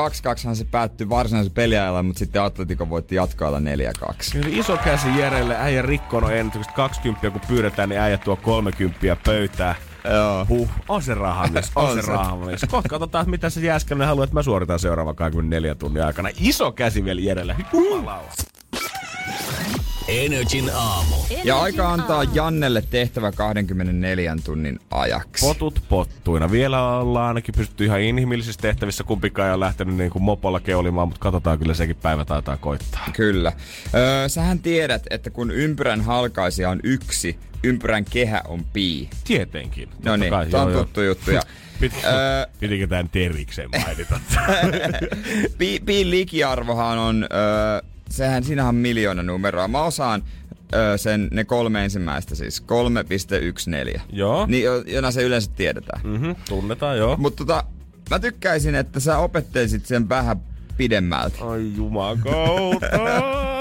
2-2 0.50 0.54
se 0.54 0.64
päättyi 0.64 1.08
varsinaisella 1.08 1.54
peliajalla, 1.54 2.02
mutta 2.02 2.18
sitten 2.18 2.42
Atletico 2.42 2.88
voitti 2.90 3.14
jatkoilla 3.14 3.58
4-2. 3.58 3.62
Kyllä 4.32 4.48
iso 4.50 4.76
käsi 4.76 5.08
Jerelle, 5.18 5.56
äijä 5.56 5.82
rikkono 5.82 6.30
ennätykset 6.30 6.72
20, 6.72 7.30
kun 7.30 7.40
pyydetään, 7.48 7.88
niin 7.88 8.00
äijä 8.00 8.18
tuo 8.18 8.36
30 8.36 9.16
pöytää. 9.24 9.74
Joo. 10.10 10.46
Huh, 10.48 10.68
on 10.88 11.02
se 11.02 11.14
rahamies, 11.14 11.72
on, 11.74 11.84
On 11.84 12.02
se, 12.02 12.10
rahamies. 12.10 12.66
Kohta 12.70 12.88
katsotaan, 12.88 13.30
mitä 13.30 13.50
se 13.50 13.60
Jääskäinen 13.60 14.06
haluaa, 14.06 14.24
että 14.24 14.34
mä 14.34 14.42
suoritan 14.42 14.78
seuraavan 14.78 15.16
24 15.16 15.74
tunnin 15.74 16.04
aikana. 16.04 16.28
Iso 16.40 16.72
käsi 16.72 17.04
vielä 17.04 17.20
Jerelle. 17.20 17.56
Jumalauta. 17.72 18.42
Energin 20.12 20.70
aamu. 20.74 21.16
Ja 21.44 21.60
aika 21.60 21.92
antaa 21.92 22.24
Jannelle 22.24 22.82
tehtävä 22.90 23.32
24 23.32 24.36
tunnin 24.44 24.78
ajaksi. 24.90 25.46
Potut 25.46 25.82
pottuina. 25.88 26.50
Vielä 26.50 26.88
ollaan 26.88 27.28
ainakin 27.28 27.54
pystytty 27.54 27.84
ihan 27.84 28.00
inhimillisissä 28.00 28.60
tehtävissä. 28.62 29.04
Kumpikaan 29.04 29.48
ei 29.48 29.54
ole 29.54 29.64
lähtenyt 29.64 29.94
niin 29.96 30.10
kuin 30.10 30.22
mopolla 30.22 30.60
keulimaan, 30.60 31.08
mutta 31.08 31.20
katsotaan 31.20 31.58
kyllä 31.58 31.74
sekin 31.74 31.96
päivä 31.96 32.24
taitaa 32.24 32.56
koittaa. 32.56 33.08
Kyllä. 33.12 33.52
Öö, 33.94 34.28
sähän 34.28 34.58
tiedät, 34.58 35.02
että 35.10 35.30
kun 35.30 35.50
ympyrän 35.50 36.00
halkaisija 36.00 36.70
on 36.70 36.80
yksi, 36.82 37.38
ympyrän 37.64 38.04
kehä 38.04 38.42
on 38.48 38.64
pi. 38.72 39.10
Tietenkin. 39.24 39.88
No 40.04 40.16
niin, 40.16 40.32
tää 40.50 40.62
on 40.62 40.72
tuttu 40.72 41.02
juttu. 41.02 41.30
Ja, 41.30 41.42
Pit, 41.80 41.92
Öö, 42.04 42.46
pitikö 42.60 42.86
tämän 42.86 43.08
terikseen 43.08 43.68
mainita? 43.84 44.20
pi, 45.58 45.80
pi 45.86 46.10
likiarvohan 46.10 46.98
on, 46.98 47.26
öö, 47.32 47.91
sehän, 48.12 48.44
siinähän 48.44 48.68
on 48.68 48.74
miljoona 48.74 49.22
numeroa. 49.22 49.68
Mä 49.68 49.82
osaan 49.82 50.22
öö, 50.74 50.98
sen, 50.98 51.28
ne 51.32 51.44
kolme 51.44 51.84
ensimmäistä 51.84 52.34
siis, 52.34 52.64
3,14. 53.94 54.00
Joo. 54.12 54.46
Niin, 54.46 54.64
jo- 54.64 54.82
jona 54.86 55.10
se 55.10 55.22
yleensä 55.22 55.50
tiedetään. 55.56 56.00
Mm. 56.04 56.10
mm-hmm, 56.10 56.34
tunnetaan, 56.48 56.98
joo. 56.98 57.16
Mutta 57.16 57.36
tota, 57.36 57.64
mä 58.10 58.18
tykkäisin, 58.18 58.74
että 58.74 59.00
sä 59.00 59.18
opettelisit 59.18 59.86
sen 59.86 60.08
vähän 60.08 60.36
pidemmältä. 60.76 61.44
Ai 61.44 61.72
jumakauta. 61.76 62.86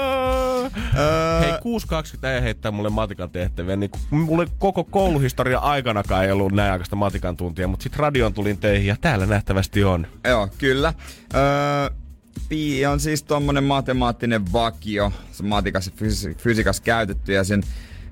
Hei, 1.40 1.52
6.20 1.52 2.26
ei 2.26 2.42
heittää 2.42 2.72
mulle 2.72 2.90
matikan 2.90 3.30
tehtäviä. 3.30 3.76
Niin 3.76 3.90
mulle 4.10 4.46
koko 4.58 4.84
kouluhistoria 4.84 5.58
aikanakaan 5.58 6.24
ei 6.24 6.32
ollut 6.32 6.52
näin 6.52 6.72
aikaista 6.72 6.96
matikan 6.96 7.36
tuntia, 7.36 7.68
mutta 7.68 7.82
sitten 7.82 8.00
radion 8.00 8.34
tulin 8.34 8.58
töihin 8.58 8.86
ja 8.86 8.96
täällä 9.00 9.26
nähtävästi 9.26 9.84
on. 9.84 10.06
Joo, 10.28 10.48
kyllä. 10.58 10.94
Öö, 11.34 12.01
pi 12.48 12.86
on 12.86 13.00
siis 13.00 13.22
tommonen 13.22 13.64
matemaattinen 13.64 14.52
vakio, 14.52 15.12
se 15.32 15.42
matikassa 15.42 15.90
fysi- 15.96 16.34
fysiikassa 16.38 16.82
käytetty 16.82 17.32
ja 17.32 17.44
sen 17.44 17.62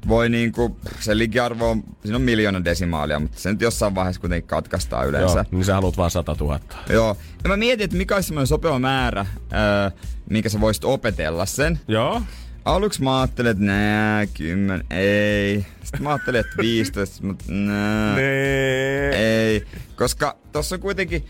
voi 0.09 0.29
niinku, 0.29 0.77
se 1.01 1.19
likiarvo 1.19 1.71
on, 1.71 1.83
siinä 2.03 2.17
on 2.17 2.23
miljoona 2.23 2.65
desimaalia, 2.65 3.19
mutta 3.21 3.41
se 3.41 3.51
nyt 3.53 3.61
jossain 3.61 3.95
vaiheessa 3.95 4.21
kuitenkin 4.21 4.49
katkaistaan 4.49 5.09
yleensä. 5.09 5.39
Joo, 5.39 5.45
niin 5.51 5.65
sä 5.65 5.75
haluat 5.75 5.97
vaan 5.97 6.11
100 6.11 6.37
000. 6.41 6.61
Joo. 6.89 7.17
Ja 7.45 7.49
mä 7.49 7.57
mietin, 7.57 7.85
että 7.85 7.97
mikä 7.97 8.15
olisi 8.15 8.27
semmoinen 8.27 8.47
sopiva 8.47 8.79
määrä, 8.79 9.27
öö, 9.53 9.91
minkä 10.31 10.49
sä 10.49 10.61
voisit 10.61 10.85
opetella 10.85 11.47
sen. 11.47 11.81
Joo. 11.89 12.23
Aluksi 12.65 13.03
mä 13.03 13.21
ajattelin, 13.21 13.51
että 13.51 13.65
nää, 13.65 14.27
kymmen, 14.27 14.85
ei. 14.91 15.67
Sitten 15.83 16.03
mä 16.03 16.09
ajattelin, 16.09 16.41
että 16.41 16.53
15, 16.59 17.27
mutta 17.27 17.45
nää, 17.49 18.17
Nee. 18.17 19.11
ei. 19.11 19.65
Koska 19.97 20.37
tossa 20.53 20.75
on 20.77 20.81
kuitenkin 20.81 21.25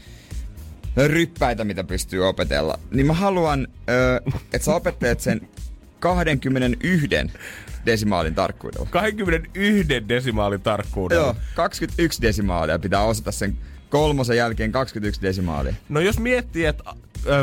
ryppäitä, 0.96 1.64
mitä 1.64 1.84
pystyy 1.84 2.28
opetella. 2.28 2.78
Niin 2.90 3.06
mä 3.06 3.12
haluan, 3.12 3.68
öö, 3.90 4.20
että 4.52 4.64
sä 4.64 4.74
opettelet 4.74 5.20
sen 5.20 5.48
21 6.00 7.08
desimaalin 7.86 8.34
tarkkuudella. 8.34 8.88
21 8.90 10.08
desimaalin 10.08 10.60
tarkkuudella. 10.60 11.24
Joo, 11.26 11.36
21 11.54 12.22
desimaalia 12.22 12.78
pitää 12.78 13.02
osata 13.02 13.32
sen 13.32 13.58
kolmosen 13.90 14.36
jälkeen 14.36 14.72
21 14.72 15.22
desimaalia. 15.22 15.74
No 15.88 16.00
jos 16.00 16.18
miettii, 16.18 16.64
että 16.64 16.84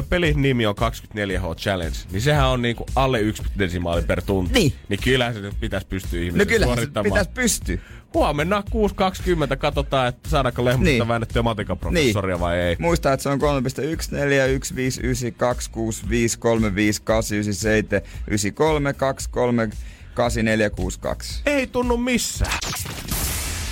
pelin 0.09 0.41
nimi 0.41 0.65
on 0.65 0.75
24H 0.75 1.55
Challenge, 1.55 1.97
niin 2.11 2.21
sehän 2.21 2.47
on 2.47 2.61
niinku 2.61 2.85
alle 2.95 3.19
yksi 3.21 3.43
desimaali 3.59 4.01
per 4.01 4.21
tunti. 4.21 4.53
Niin. 4.53 4.73
Niin 4.89 4.99
kyllähän 5.03 5.33
se 5.33 5.39
nyt 5.41 5.59
pitäisi 5.59 5.87
pystyä 5.87 6.19
No 6.19 6.25
ihmisen 6.25 6.47
kyllä 6.47 6.65
se 6.65 6.65
suorittamaan. 6.65 7.03
pitäisi 7.11 7.29
pystyä. 7.33 7.77
Huomenna 8.17 8.63
6.20 9.51 9.57
katsotaan, 9.57 10.07
että 10.07 10.29
saadaanko 10.29 10.65
lehmusta 10.65 10.91
Niin. 10.91 11.07
väännettyä 11.07 11.41
matikaprofessoria 11.43 12.35
niin. 12.35 12.41
vai 12.41 12.57
ei. 12.57 12.75
Muista, 12.79 13.13
että 13.13 13.23
se 13.23 13.29
on 13.29 13.39
3.1415965893 13.41 13.45
Ei 21.45 21.67
tunnu 21.67 21.97
missään. 21.97 22.57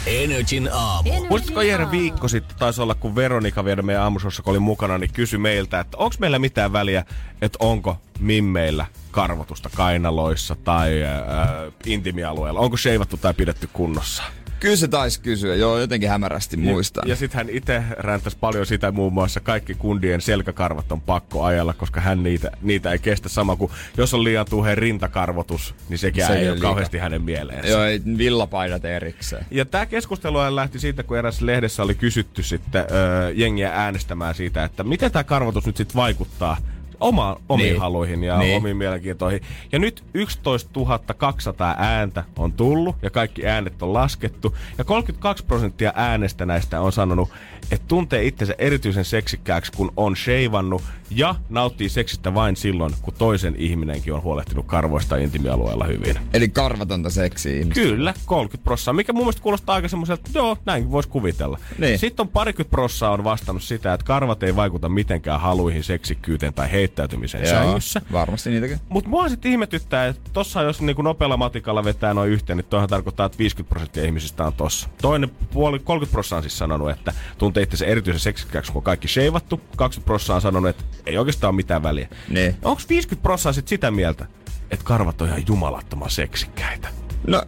Energin 0.06 0.70
aamu. 0.74 1.26
Muistatko 1.30 1.62
Jere 1.62 1.92
viikko 1.92 2.28
sitten 2.28 2.58
taisi 2.58 2.82
olla, 2.82 2.96
kun 2.96 3.16
Veronika 3.16 3.66
vielä 3.66 3.82
meidän 3.82 4.04
aamusossa, 4.04 4.44
kun 4.44 4.52
oli 4.52 4.60
mukana, 4.60 4.98
niin 4.98 5.14
kysyi 5.14 5.40
meiltä, 5.40 5.80
että 5.80 5.98
onko 5.98 6.16
meillä 6.20 6.40
mitään 6.40 6.74
väliä, 6.74 7.06
että 7.42 7.58
onko 7.62 7.98
mimmeillä 8.20 8.86
karvotusta 9.12 9.70
kainaloissa 9.76 10.56
tai 10.56 11.04
äh, 11.04 11.74
intimialueella? 11.86 12.60
Onko 12.60 12.78
sheivattu 12.78 13.18
tai 13.18 13.34
pidetty 13.34 13.70
kunnossa? 13.74 14.24
Kyllä 14.66 14.78
se 14.78 14.88
taisi 14.88 15.22
kysyä, 15.22 15.56
joo, 15.56 15.80
jotenkin 15.80 16.10
hämärästi 16.10 16.58
muistan. 16.58 17.04
Ja, 17.08 17.12
ja 17.12 17.16
sitten 17.16 17.38
hän 17.38 17.50
itse 17.50 17.84
räntäsi 17.98 18.38
paljon 18.40 18.66
sitä 18.66 18.92
muun 18.92 19.14
muassa, 19.14 19.40
kaikki 19.40 19.76
kundien 19.76 20.22
selkäkarvat 20.22 20.92
on 20.92 21.02
pakko 21.02 21.44
ajalla, 21.44 21.74
koska 21.74 22.02
hän 22.02 22.24
niitä, 22.24 22.52
niitä 22.62 22.92
ei 22.92 23.00
kestä 23.00 23.30
sama 23.30 23.56
kuin 23.56 23.72
jos 23.98 24.14
on 24.14 24.24
liian 24.24 24.46
tuhe 24.50 24.76
rintakarvotus, 24.76 25.76
niin 25.90 25.98
sekin 25.98 26.26
Se 26.26 26.34
ei 26.34 26.40
ei 26.40 26.50
ole 26.50 26.60
kauheasti 26.60 26.98
hänen 26.98 27.22
mieleensä. 27.22 27.68
Joo, 27.68 27.84
ei 27.84 28.02
villapaidat 28.18 28.86
erikseen. 28.86 29.46
Ja 29.52 29.66
tämä 29.66 29.86
keskustelu 29.86 30.56
lähti 30.56 30.80
siitä, 30.80 31.04
kun 31.04 31.18
erässä 31.18 31.46
lehdessä 31.46 31.84
oli 31.84 31.96
kysytty 31.96 32.44
sitten 32.44 32.86
öö, 32.92 33.32
jengiä 33.32 33.72
äänestämään 33.74 34.36
siitä, 34.36 34.64
että 34.64 34.84
miten 34.84 35.12
tämä 35.12 35.24
karvotus 35.24 35.66
nyt 35.66 35.78
sitten 35.78 35.96
vaikuttaa 35.96 36.58
oma, 37.00 37.38
omiin 37.50 37.70
Niin. 37.70 37.80
haluihin 37.80 38.24
ja 38.24 38.38
Niin. 38.38 38.58
omiin 38.58 38.78
mielenkiintoihin. 38.78 39.42
Ja 39.72 39.80
nyt 39.80 40.04
11 40.14 40.70
200 41.18 41.76
ääntä 41.78 42.24
on 42.38 42.54
tullut 42.54 42.96
ja 43.02 43.10
kaikki 43.10 43.46
äänet 43.48 43.82
on 43.84 43.94
laskettu. 43.94 44.56
Ja 44.78 44.84
32 44.84 45.46
prosenttia 45.46 45.94
äänestä 45.96 46.46
näistä 46.46 46.82
on 46.82 46.92
sanonut, 46.92 47.30
että 47.72 47.86
tuntee 47.88 48.24
itsensä 48.26 48.56
erityisen 48.58 49.06
seksikkääksi, 49.06 49.72
kun 49.76 49.92
on 49.98 50.16
sheivannut 50.16 50.82
ja 51.10 51.36
nauttii 51.50 51.90
seksistä 51.90 52.34
vain 52.34 52.56
silloin, 52.56 52.94
kun 53.02 53.14
toisen 53.18 53.56
ihminenkin 53.58 54.14
on 54.14 54.24
huolehtinut 54.24 54.66
karvoista 54.66 55.18
intimialueella 55.18 55.86
hyvin. 55.86 56.16
Eli 56.34 56.50
karvatonta 56.50 57.10
seksiä. 57.10 57.66
Kyllä, 57.74 58.14
30 58.26 58.64
prossaa, 58.64 58.94
mikä 58.94 59.14
mun 59.14 59.24
mielestä 59.24 59.42
kuulostaa 59.42 59.76
aika 59.76 59.88
semmoiselta, 59.88 60.24
että 60.28 60.40
joo, 60.40 60.58
näinkin 60.66 60.92
voisi 60.92 61.10
kuvitella. 61.10 61.60
Niin. 61.80 62.00
Sitten 62.00 62.24
on 62.24 62.28
parikymmentä 62.30 62.72
prossaa 62.72 63.12
on 63.12 63.24
vastannut 63.24 63.64
sitä, 63.64 63.94
että 63.94 64.06
karvat 64.06 64.44
ei 64.44 64.56
vaikuta 64.56 64.90
mitenkään 64.90 65.42
haluihin, 65.42 65.84
seksikkyyteen 65.84 66.54
tai 66.54 66.72
heittäytymiseen 66.86 67.48
sängyssä. 67.48 68.02
varmasti 68.12 68.50
niitäkin. 68.50 68.80
Mutta 68.90 69.10
mua 69.10 69.30
sitten 69.30 69.52
ihmetyttää, 69.52 70.08
että 70.08 70.30
tossa 70.34 70.62
jos 70.62 70.82
niinku 70.82 71.02
nopealla 71.02 71.38
matikalla 71.38 71.84
vetää 71.84 72.14
noin 72.14 72.32
yhteen, 72.32 72.58
niin 72.58 72.66
toihan 72.66 72.90
tarkoittaa, 72.90 73.26
että 73.26 73.38
50 73.38 73.70
prosenttia 73.70 74.06
ihmisistä 74.06 74.46
on 74.46 74.54
tossa. 74.54 74.90
Toinen 75.02 75.30
puoli, 75.30 75.80
30 75.80 76.12
prosenttia 76.12 76.38
on 76.38 76.44
siis 76.44 76.58
sanonut, 76.58 76.90
että 76.90 77.14
tuntee 77.38 77.64
itse 77.64 77.86
erityisen 77.86 78.20
seksikkääksi, 78.20 78.72
kun 78.72 78.80
on 78.80 78.84
kaikki 78.84 79.08
sheivattu. 79.08 79.62
20 79.78 80.06
prosenttia 80.06 80.36
on 80.36 80.42
sanonut, 80.42 80.70
että 80.70 80.84
ei 81.06 81.18
oikeastaan 81.18 81.50
ole 81.50 81.56
mitään 81.56 81.84
väliä. 81.84 82.08
Niin. 82.30 82.56
Onko 82.64 82.82
50 82.90 83.24
prosenttia 83.24 83.54
sitten 83.54 83.70
sitä 83.70 83.92
mieltä, 83.92 84.26
että 84.72 84.86
karvat 84.86 85.22
on 85.22 85.28
ihan 85.28 85.44
jumalattoman 85.48 86.10
seksikkäitä? 86.10 86.90
No, 87.28 87.44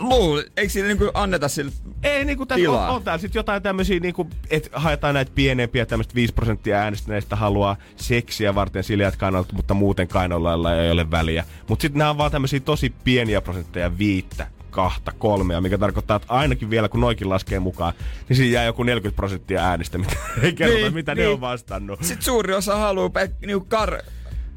luulen, 0.00 0.44
eikö 0.56 0.72
siinä 0.72 0.88
niinku 0.88 1.10
anneta 1.14 1.48
sille... 1.48 1.72
Ei 2.02 2.24
niinku 2.24 2.46
tässä 2.46 2.70
on, 2.70 2.88
on 2.88 3.02
täällä 3.02 3.20
sit 3.20 3.34
jotain 3.34 3.62
tämmösiä 3.62 4.00
niinku, 4.00 4.30
että 4.50 4.70
haetaan 4.72 5.14
näitä 5.14 5.32
pienempiä 5.34 5.86
tämmöistä 5.86 6.14
5 6.14 6.34
prosenttia 6.34 6.76
äänestäneistä 6.78 7.36
haluaa 7.36 7.76
seksiä 7.96 8.54
varten 8.54 8.84
sileät 8.84 9.16
kainalot, 9.16 9.52
mutta 9.52 9.74
muuten 9.74 10.08
kainaloilla 10.08 10.74
ei 10.76 10.90
ole 10.90 11.10
väliä. 11.10 11.44
Mutta 11.68 11.82
sitten 11.82 11.98
nämä 11.98 12.10
on 12.10 12.18
vaan 12.18 12.30
tämmöisiä 12.30 12.60
tosi 12.60 12.92
pieniä 13.04 13.40
prosentteja 13.40 13.98
viittä 13.98 14.46
kahta, 14.70 15.12
kolmea, 15.18 15.60
mikä 15.60 15.78
tarkoittaa, 15.78 16.16
että 16.16 16.28
ainakin 16.34 16.70
vielä 16.70 16.88
kun 16.88 17.00
noikin 17.00 17.28
laskee 17.28 17.58
mukaan, 17.60 17.92
niin 18.28 18.36
siinä 18.36 18.52
jää 18.54 18.64
joku 18.64 18.82
40 18.82 19.16
prosenttia 19.16 19.62
äänestä, 19.64 19.98
mitä 19.98 20.16
ei 20.42 20.52
kerrota, 20.52 20.80
Niin, 20.80 20.94
mitä 20.94 21.14
ne 21.14 21.22
niin. 21.22 21.32
on 21.32 21.40
vastannut. 21.40 22.02
Sitten 22.04 22.24
suuri 22.24 22.54
osa 22.54 22.76
haluaa 22.76 23.10
pe- 23.10 23.30
niinku 23.46 23.66
kar... 23.68 23.98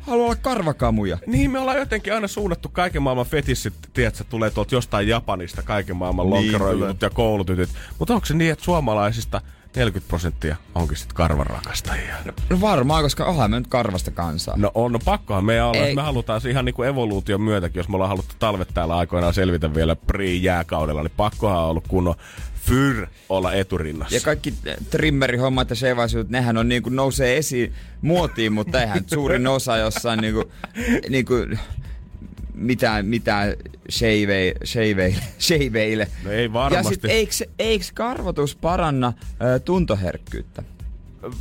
Haluaa 0.08 0.26
olla 0.26 0.36
karvakamuja. 0.36 1.18
Niin, 1.28 1.52
me 1.52 1.60
ollaan 1.60 1.78
jotenkin 1.78 2.14
aina 2.14 2.28
suunnattu 2.28 2.70
kaiken 2.70 3.02
maailman 3.02 3.26
fetissit, 3.26 3.74
tiedätkö, 3.94 4.24
tulee 4.30 4.50
tuolta 4.50 4.76
jostain 4.76 5.08
Japanista 5.08 5.62
kaiken 5.62 5.96
maailman 5.96 6.30
Niin, 6.30 6.52
lonkeroijut 6.52 7.02
ja 7.02 7.10
koulutytöt. 7.10 7.70
Mutta 8.00 8.14
onko 8.14 8.26
se 8.26 8.34
niin, 8.34 8.52
että 8.52 8.66
suomalaisista 8.66 9.42
40 9.76 10.08
prosenttia 10.08 10.56
onkin 10.76 10.98
sitten 10.98 11.16
karvanrakastajia? 11.16 12.16
No 12.50 12.62
varmaan, 12.62 13.04
koska 13.04 13.26
onhan 13.26 13.52
me 13.52 13.60
nyt 13.60 13.68
karvasta 13.68 14.12
kansaa. 14.12 14.58
No 14.58 14.72
on, 14.76 14.92
no 14.92 15.00
pakkohan 15.06 15.46
meidän 15.46 15.66
olla. 15.66 15.86
Ei. 15.86 15.96
Me 15.96 16.02
halutaan 16.02 16.42
se 16.42 16.50
ihan 16.50 16.66
niinku 16.66 16.84
evoluution 16.84 17.42
myötäkin, 17.42 17.80
jos 17.80 17.90
me 17.90 17.96
ollaan 17.96 18.10
haluttu 18.10 18.36
talvet 18.40 18.70
täällä 18.74 18.98
aikoinaan 18.98 19.34
selvitä 19.34 19.74
vielä 19.74 19.96
pre-jääkaudella, 19.96 21.04
niin 21.04 21.14
pakkohan 21.18 21.60
on 21.60 21.70
ollut 21.70 21.88
kunnon 21.88 22.16
fyr 22.66 23.08
olla 23.30 23.54
eturinnassa. 23.54 24.16
Ja 24.16 24.22
kaikki 24.22 24.54
trimmerihommat 24.90 25.70
ja 25.70 25.76
sheivaisuudet, 25.76 26.30
nehän 26.30 26.58
on 26.58 26.70
niinku 26.70 26.90
nousee 26.90 27.38
esiin 27.38 27.74
muotiin, 28.02 28.54
mutta 28.54 28.82
eihän 28.82 29.04
suurin 29.08 29.48
osa 29.48 29.78
jossain 29.78 30.20
niinku, 30.20 30.52
niinku 31.10 31.34
mitään, 32.54 33.06
mitään 33.06 33.54
shave, 33.90 34.54
shave, 34.66 35.16
shaveille. 35.40 36.08
No 36.24 36.32
ei 36.32 36.44
Ja 36.44 36.54
varmasti. 36.54 36.94
sit 36.94 37.06
eikö, 37.06 37.32
eikö 37.60 37.86
karvotus 37.94 38.56
paranna 38.56 39.14
ö, 39.42 39.60
tuntoherkkyyttä? 39.60 40.64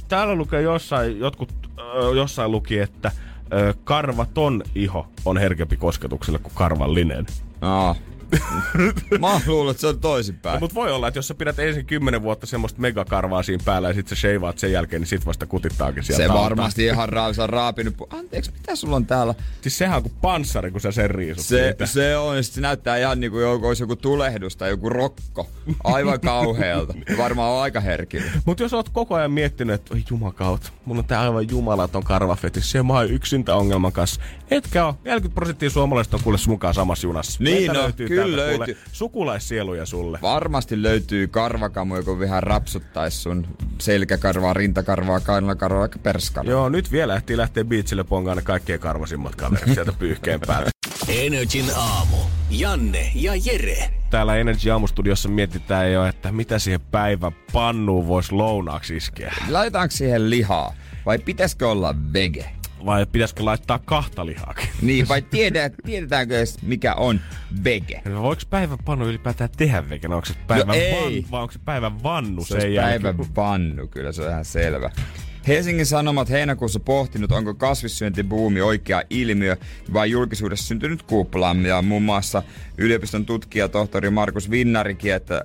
Täällä 0.09 0.35
lukee 0.35 0.63
jossain, 0.63 1.19
jotkut 1.21 1.53
ö, 1.79 1.83
jossain 2.17 2.51
luki, 2.51 2.79
että 2.79 3.11
ö, 3.53 3.75
karvaton 3.85 4.63
iho 4.75 5.07
on 5.25 5.39
herkempi 5.39 5.77
kosketukselle 5.77 6.39
kuin 6.39 6.53
karvallinen. 6.55 7.27
Aa. 7.61 7.95
Mä 9.21 9.41
luulen, 9.47 9.71
että 9.71 9.81
se 9.81 9.87
on 9.87 10.01
toisinpäin. 10.01 10.61
Mutta 10.61 10.75
voi 10.75 10.93
olla, 10.93 11.09
että 11.09 11.19
jos 11.19 11.29
sä 11.29 11.35
pidät 11.35 11.59
ensin 11.59 11.87
10 11.87 12.23
vuotta 12.23 12.47
semmoista 12.47 12.81
megakarvaa 12.81 13.43
siinä 13.43 13.63
päällä 13.65 13.89
ja 13.89 13.95
sit 13.95 14.09
sä 14.09 14.15
sheivaat 14.15 14.59
sen 14.59 14.73
jälkeen, 14.73 15.03
niin 15.03 15.09
sit 15.09 15.27
vasta 15.27 15.47
kutittaakin 15.47 16.05
sieltä 16.05 16.23
Se 16.23 16.29
alta. 16.31 16.43
varmasti 16.43 16.85
ihan 16.85 17.09
ra- 17.09 17.35
se 17.35 17.43
on 17.43 17.49
raapinut. 17.51 17.95
Anteeksi, 18.11 18.53
mitä 18.53 18.77
sulla 18.77 18.97
on 18.97 19.07
täällä? 19.07 19.35
Siis 19.61 19.79
sehän 19.79 19.97
on 19.97 20.03
kuin 20.03 20.15
panssari, 20.23 20.71
kun 20.71 20.81
sä 20.81 20.93
sen 20.93 21.11
riisut 21.11 21.45
Se, 21.45 21.65
siitä. 21.65 21.87
se 21.87 22.17
on, 22.17 22.45
se 22.45 22.61
näyttää 22.61 22.97
ihan 22.97 23.21
niinku 23.21 23.39
joku, 23.39 23.67
olisi 23.67 23.83
joku 23.83 23.97
tulehdus 23.97 24.57
tai 24.57 24.71
joku 24.71 24.89
rokko. 24.89 25.49
Aivan 25.85 26.21
kauhealta. 26.21 26.95
Varmaan 27.19 27.53
on 27.53 27.63
aika 27.63 27.81
herkillä. 27.81 28.27
Mutta 28.45 28.63
jos 28.63 28.73
oot 28.73 28.89
koko 28.89 29.15
ajan 29.15 29.33
miettinyt, 29.33 29.75
että 29.75 29.95
oi 29.95 30.05
jumakaut, 30.11 30.73
mulla 30.85 30.99
on 30.99 31.05
tää 31.05 31.21
aivan 31.21 31.49
jumalaton 31.51 32.03
karvafetis, 32.05 32.75
ja 32.75 32.83
mä 32.83 32.93
oon 32.93 33.11
yksintä 33.11 33.55
ongelman 33.55 33.93
kanssa. 33.93 34.21
Etkä 34.51 34.87
oo. 34.87 34.97
40 35.05 35.35
prosenttia 35.35 35.71
suomalaisista 35.71 36.17
on 36.17 36.23
kuule 36.23 36.39
sun 36.39 36.53
mukaan 36.53 36.75
samassa 36.75 37.07
junassa. 37.07 37.45
Niin 37.45 37.57
Meitä 37.57 37.73
no, 37.73 37.81
löytyy 37.83 38.09
kyllä 38.25 38.37
täältä, 38.37 38.57
kuule, 38.57 38.67
löytyy. 38.67 38.85
Sukulaissieluja 38.93 39.87
sulle. 39.87 40.19
Varmasti 40.23 40.83
löytyy 40.83 41.27
karvakamu, 41.27 41.97
joku 41.97 42.19
vähän 42.19 42.43
rapsuttais 42.43 43.23
sun 43.23 43.47
selkäkarvaa, 43.79 44.53
rintakarvaa, 44.53 45.21
kainalakarvaa, 45.21 45.81
vaikka 45.81 45.99
perskarvaa. 45.99 46.51
Joo, 46.51 46.69
nyt 46.69 46.93
vielä 46.93 47.17
ehtii 47.17 47.37
lähteä 47.37 47.65
biitsille 47.65 48.05
pongaan 48.05 48.37
ne 48.37 48.43
kaikkein 48.43 48.81
karvasimmat 48.81 49.37
kaverit 49.37 49.75
sieltä 49.75 49.93
pyyhkeen 49.99 50.41
päältä. 50.47 50.71
Energin 51.09 51.67
aamu. 51.77 52.17
Janne 52.51 53.13
ja 53.15 53.33
Jere. 53.45 53.91
Täällä 54.11 54.37
Energy 54.37 54.71
Aamustudiossa 54.71 55.29
mietitään 55.29 55.93
jo, 55.93 56.07
että 56.07 56.33
mitä 56.33 56.59
siihen 56.59 56.81
päivän 56.81 57.33
pannuun 57.53 58.07
voisi 58.07 58.33
lounaaksi 58.33 58.97
iskeä. 58.97 59.35
Laitetaanko 59.49 59.91
siihen 59.91 60.31
lihaa? 60.31 60.75
Vai 61.07 61.19
pitäisikö 61.19 61.71
olla 61.71 61.95
vege? 62.13 62.51
Vai 62.87 63.07
pitäisikö 63.07 63.45
laittaa 63.45 63.79
kahta 63.79 64.27
lihaakin? 64.27 64.69
Niin, 64.83 65.09
vai 65.09 65.23
tiedät, 65.23 65.73
tiedetäänkö 65.87 66.37
edes 66.39 66.63
mikä 66.63 66.95
on 66.95 67.21
vege? 67.65 68.03
No, 68.05 68.23
voiko 68.23 68.43
päivän 68.51 68.79
pannu 68.85 69.07
ylipäätään 69.09 69.51
tehdä 69.57 69.89
vegan? 69.91 70.13
Onko 70.13 70.27
se 70.27 70.35
päivän 70.47 70.67
No 70.67 70.75
ei. 70.75 71.23
van, 71.23 71.31
vai 71.31 71.41
onko 71.43 71.53
se 71.53 71.59
päivän 71.65 72.03
vannu 72.03 72.45
Se 72.45 72.61
sen 72.61 72.75
jälkeen? 72.75 73.03
päivän 73.03 73.27
vannu, 73.37 73.87
kyllä 73.89 74.13
se 74.13 74.23
on 74.23 74.31
ihan 74.31 74.45
selvä. 74.45 74.91
Helsingin 75.49 75.87
Sanomat 75.87 76.31
heinäkuussa 76.31 76.81
pohtinut, 76.81 77.33
onko 77.33 77.55
kasvissyöntibuumi 77.55 78.61
oikea 78.61 79.03
ilmiö 79.11 79.57
vai 79.93 80.11
julkisuudessa 80.11 80.67
syntynyt 80.67 81.03
kupla. 81.03 81.57
Ja 81.69 81.83
muun 81.83 82.03
muassa 82.03 82.43
yliopiston 82.79 83.27
tutkija 83.27 83.69
tohtori 83.69 84.11
Markus 84.11 84.51
Vinnarikin 84.51 85.15
että, 85.15 85.35
öö, 85.35 85.45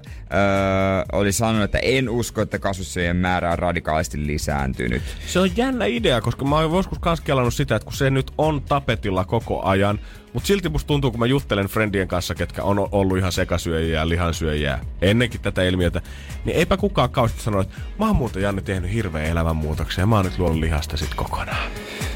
oli 1.12 1.32
sanonut, 1.32 1.64
että 1.64 1.80
en 1.80 2.10
usko, 2.10 2.42
että 2.42 2.60
kasvissyöjien 2.60 3.16
määrä 3.16 3.52
on 3.52 3.60
radikaalisti 3.60 4.28
lisääntynyt. 4.28 5.02
Se 5.28 5.40
on 5.40 5.50
jännä 5.58 5.86
idea, 5.86 6.22
koska 6.22 6.46
mä 6.46 6.56
oon 6.56 6.76
joskus 6.76 7.00
kans 7.00 7.22
kelannut 7.22 7.54
sitä, 7.54 7.76
että 7.76 7.86
kun 7.86 7.94
se 7.94 8.10
nyt 8.10 8.32
on 8.38 8.62
tapetilla 8.62 9.26
koko 9.26 9.64
ajan, 9.64 10.00
mutta 10.38 10.48
silti 10.48 10.70
musta 10.70 10.88
tuntuu, 10.88 11.12
kun 11.12 11.20
mä 11.20 11.26
juttelen 11.26 11.66
friendien 11.66 12.08
kanssa, 12.08 12.36
ketkä 12.36 12.64
on 12.64 12.90
ollut 12.92 13.18
ihan 13.18 13.32
sekasyöjiä 13.32 14.00
ja 14.00 14.10
lihansyöjiä 14.10 14.80
ennenkin 15.02 15.42
tätä 15.42 15.64
ilmiötä, 15.64 16.02
niin 16.46 16.58
eipä 16.58 16.78
kukaan 16.78 17.10
kauheasti 17.10 17.42
sano, 17.42 17.62
että 17.62 17.76
mä 18.00 18.06
oon 18.06 18.16
muuten 18.16 18.44
Janne 18.44 18.62
tehnyt 18.62 18.94
hirveän 18.94 19.26
elämänmuutoksen 19.26 20.02
ja 20.02 20.06
mä 20.06 20.16
oon 20.16 20.26
nyt 20.26 20.40
luonut 20.40 20.60
lihasta 20.60 20.98
sit 20.98 21.14
kokonaan. 21.14 21.72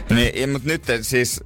Niin, 0.10 0.50
mutta 0.50 0.68
nyt 0.68 0.84
siis 1.02 1.44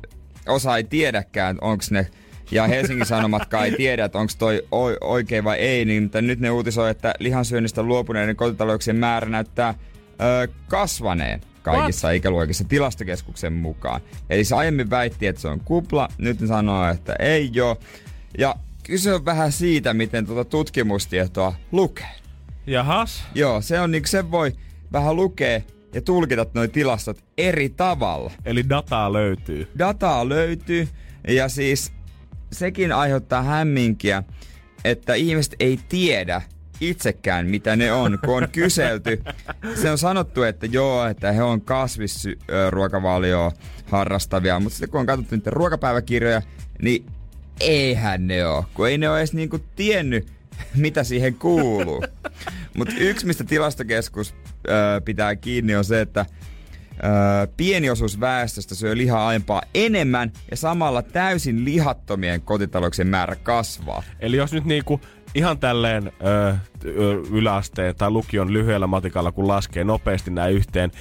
osa 0.47 0.77
ei 0.77 0.83
tiedäkään, 0.83 1.57
onko 1.61 1.83
ne 1.89 2.07
ja 2.51 2.67
Helsingin 2.67 3.05
Sanomatkaan 3.05 3.65
ei 3.65 3.71
tiedä, 3.71 4.05
että 4.05 4.17
onko 4.17 4.33
toi 4.37 4.63
oikein 5.01 5.43
vai 5.43 5.57
ei, 5.57 5.85
niin 5.85 6.03
mutta 6.03 6.21
nyt 6.21 6.39
ne 6.39 6.49
uutisoi, 6.51 6.91
että 6.91 7.13
lihansyönnistä 7.19 7.83
luopuneiden 7.83 8.35
kotitalouksien 8.35 8.97
määrä 8.97 9.29
näyttää 9.29 9.73
ö, 10.21 10.47
kasvaneen 10.67 11.41
kaikissa 11.65 12.07
What? 12.07 12.15
ikäluokissa 12.15 12.63
tilastokeskuksen 12.63 13.53
mukaan. 13.53 14.01
Eli 14.29 14.43
se 14.43 14.55
aiemmin 14.55 14.89
väitti, 14.89 15.27
että 15.27 15.41
se 15.41 15.47
on 15.47 15.59
kupla, 15.59 16.07
nyt 16.17 16.41
ne 16.41 16.47
sanoo, 16.47 16.87
että 16.87 17.15
ei 17.19 17.49
joo. 17.53 17.77
Ja 18.37 18.55
kyse 18.83 19.13
on 19.13 19.25
vähän 19.25 19.51
siitä, 19.51 19.93
miten 19.93 20.25
tuota 20.25 20.49
tutkimustietoa 20.49 21.53
lukee. 21.71 22.09
Jahas? 22.67 23.23
Joo, 23.35 23.61
se 23.61 23.79
on 23.79 23.91
niin, 23.91 24.07
se 24.07 24.31
voi 24.31 24.51
vähän 24.91 25.15
lukea 25.15 25.61
ja 25.93 26.01
tulkita 26.01 26.45
nuo 26.53 26.67
tilastot 26.67 27.23
eri 27.37 27.69
tavalla. 27.69 28.31
Eli 28.45 28.69
dataa 28.69 29.13
löytyy. 29.13 29.67
Dataa 29.79 30.29
löytyy 30.29 30.87
ja 31.27 31.49
siis 31.49 31.91
sekin 32.51 32.91
aiheuttaa 32.91 33.43
hämminkiä, 33.43 34.23
että 34.83 35.13
ihmiset 35.13 35.55
ei 35.59 35.79
tiedä 35.89 36.41
itsekään, 36.81 37.47
mitä 37.47 37.75
ne 37.75 37.91
on, 37.91 38.19
kun 38.25 38.43
on 38.43 38.49
kyselty. 38.51 39.23
Se 39.81 39.91
on 39.91 39.97
sanottu, 39.97 40.43
että 40.43 40.65
joo, 40.65 41.05
että 41.05 41.31
he 41.31 41.43
on 41.43 41.61
kasvisruokavalioa 41.61 43.51
harrastavia, 43.85 44.59
mutta 44.59 44.75
sitten 44.75 44.89
kun 44.89 44.99
on 44.99 45.05
katsottu 45.05 45.35
niiden 45.35 45.53
ruokapäiväkirjoja, 45.53 46.41
niin 46.81 47.05
eihän 47.59 48.27
ne 48.27 48.47
ole, 48.47 48.65
kun 48.73 48.87
ei 48.89 48.97
ne 48.97 49.09
ole 49.09 49.17
edes 49.17 49.33
niinku 49.33 49.59
tiennyt, 49.75 50.27
mitä 50.75 51.03
siihen 51.03 51.35
kuuluu. 51.35 52.03
Mutta 52.77 52.93
yksi, 52.97 53.25
mistä 53.25 53.43
tilastokeskus 53.43 54.35
ö, 54.67 55.01
pitää 55.05 55.35
kiinni, 55.35 55.75
on 55.75 55.85
se, 55.85 56.01
että 56.01 56.25
ö, 56.91 57.47
pieni 57.57 57.89
osuus 57.89 58.19
väestöstä 58.19 58.75
syö 58.75 58.97
lihaa 58.97 59.27
aiempaa 59.27 59.61
enemmän 59.73 60.31
ja 60.51 60.57
samalla 60.57 61.01
täysin 61.01 61.65
lihattomien 61.65 62.41
kotitalouksien 62.41 63.07
määrä 63.07 63.35
kasvaa. 63.35 64.03
Eli 64.19 64.37
jos 64.37 64.53
nyt 64.53 64.65
niinku 64.65 65.01
ihan 65.35 65.57
tälleen 65.59 66.11
ö, 66.25 66.55
yläasteen 67.31 67.95
tai 67.95 68.11
lukion 68.11 68.53
lyhyellä 68.53 68.87
matikalla, 68.87 69.31
kun 69.31 69.47
laskee 69.47 69.83
nopeasti 69.83 70.31
nämä 70.31 70.47
yhteen, 70.47 70.91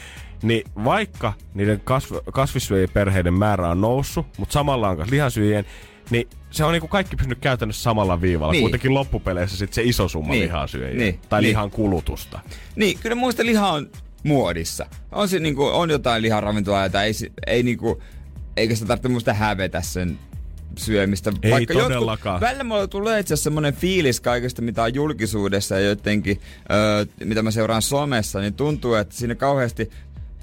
niin 0.42 0.62
vaikka 0.84 1.32
niiden 1.54 1.80
kasv- 1.90 2.32
kasvissyöjien 2.32 2.90
perheiden 2.92 3.34
määrä 3.34 3.68
on 3.68 3.80
noussut, 3.80 4.26
mutta 4.38 4.52
samalla 4.52 4.88
on 4.88 5.04
lihansyöjien, 5.10 5.64
niin 6.10 6.28
se 6.50 6.64
on 6.64 6.72
niinku 6.72 6.88
kaikki 6.88 7.16
pysynyt 7.16 7.38
käytännössä 7.38 7.82
samalla 7.82 8.20
viivalla. 8.20 8.52
Niin. 8.52 8.62
Kuitenkin 8.62 8.94
loppupeleissä 8.94 9.56
sit 9.56 9.72
se 9.72 9.82
iso 9.82 10.08
summa 10.08 10.32
Niin. 10.32 10.42
lihansyöjiä. 10.44 10.98
Niin. 10.98 11.20
Tai 11.28 11.40
Niin. 11.40 11.48
lihan 11.48 11.70
kulutusta. 11.70 12.40
Niin, 12.76 12.98
kyllä 12.98 13.16
muista 13.16 13.44
liha 13.44 13.72
on 13.72 13.90
muodissa. 14.24 14.86
On, 15.12 15.28
se, 15.28 15.38
niinku, 15.38 15.64
on 15.66 15.90
jotain 15.90 16.22
liharavintolaa, 16.22 16.82
jota 16.82 17.02
ei, 17.02 17.12
ei 17.46 17.62
niinku, 17.62 18.02
eikä 18.56 18.74
sitä 18.74 18.86
tarvitse 18.88 19.08
muista 19.08 19.34
hävetä 19.34 19.80
sen 19.80 20.18
syömistä. 20.78 21.32
Ei 21.42 21.66
todellakaan. 21.66 22.34
Jotkut, 22.34 22.48
välillä 22.48 22.64
mulla 22.64 22.86
tulee 22.86 23.20
itse 23.20 23.34
asiassa 23.34 23.44
semmonen 23.44 23.74
fiilis 23.74 24.20
kaikesta, 24.20 24.62
mitä 24.62 24.82
on 24.82 24.94
julkisuudessa 24.94 25.78
ja 25.78 25.88
jotenkin, 25.88 26.40
öö, 26.72 27.04
mitä 27.24 27.42
mä 27.42 27.50
seuraan 27.50 27.82
somessa, 27.82 28.40
niin 28.40 28.54
tuntuu, 28.54 28.94
että 28.94 29.14
siinä 29.14 29.34
kauheasti 29.34 29.90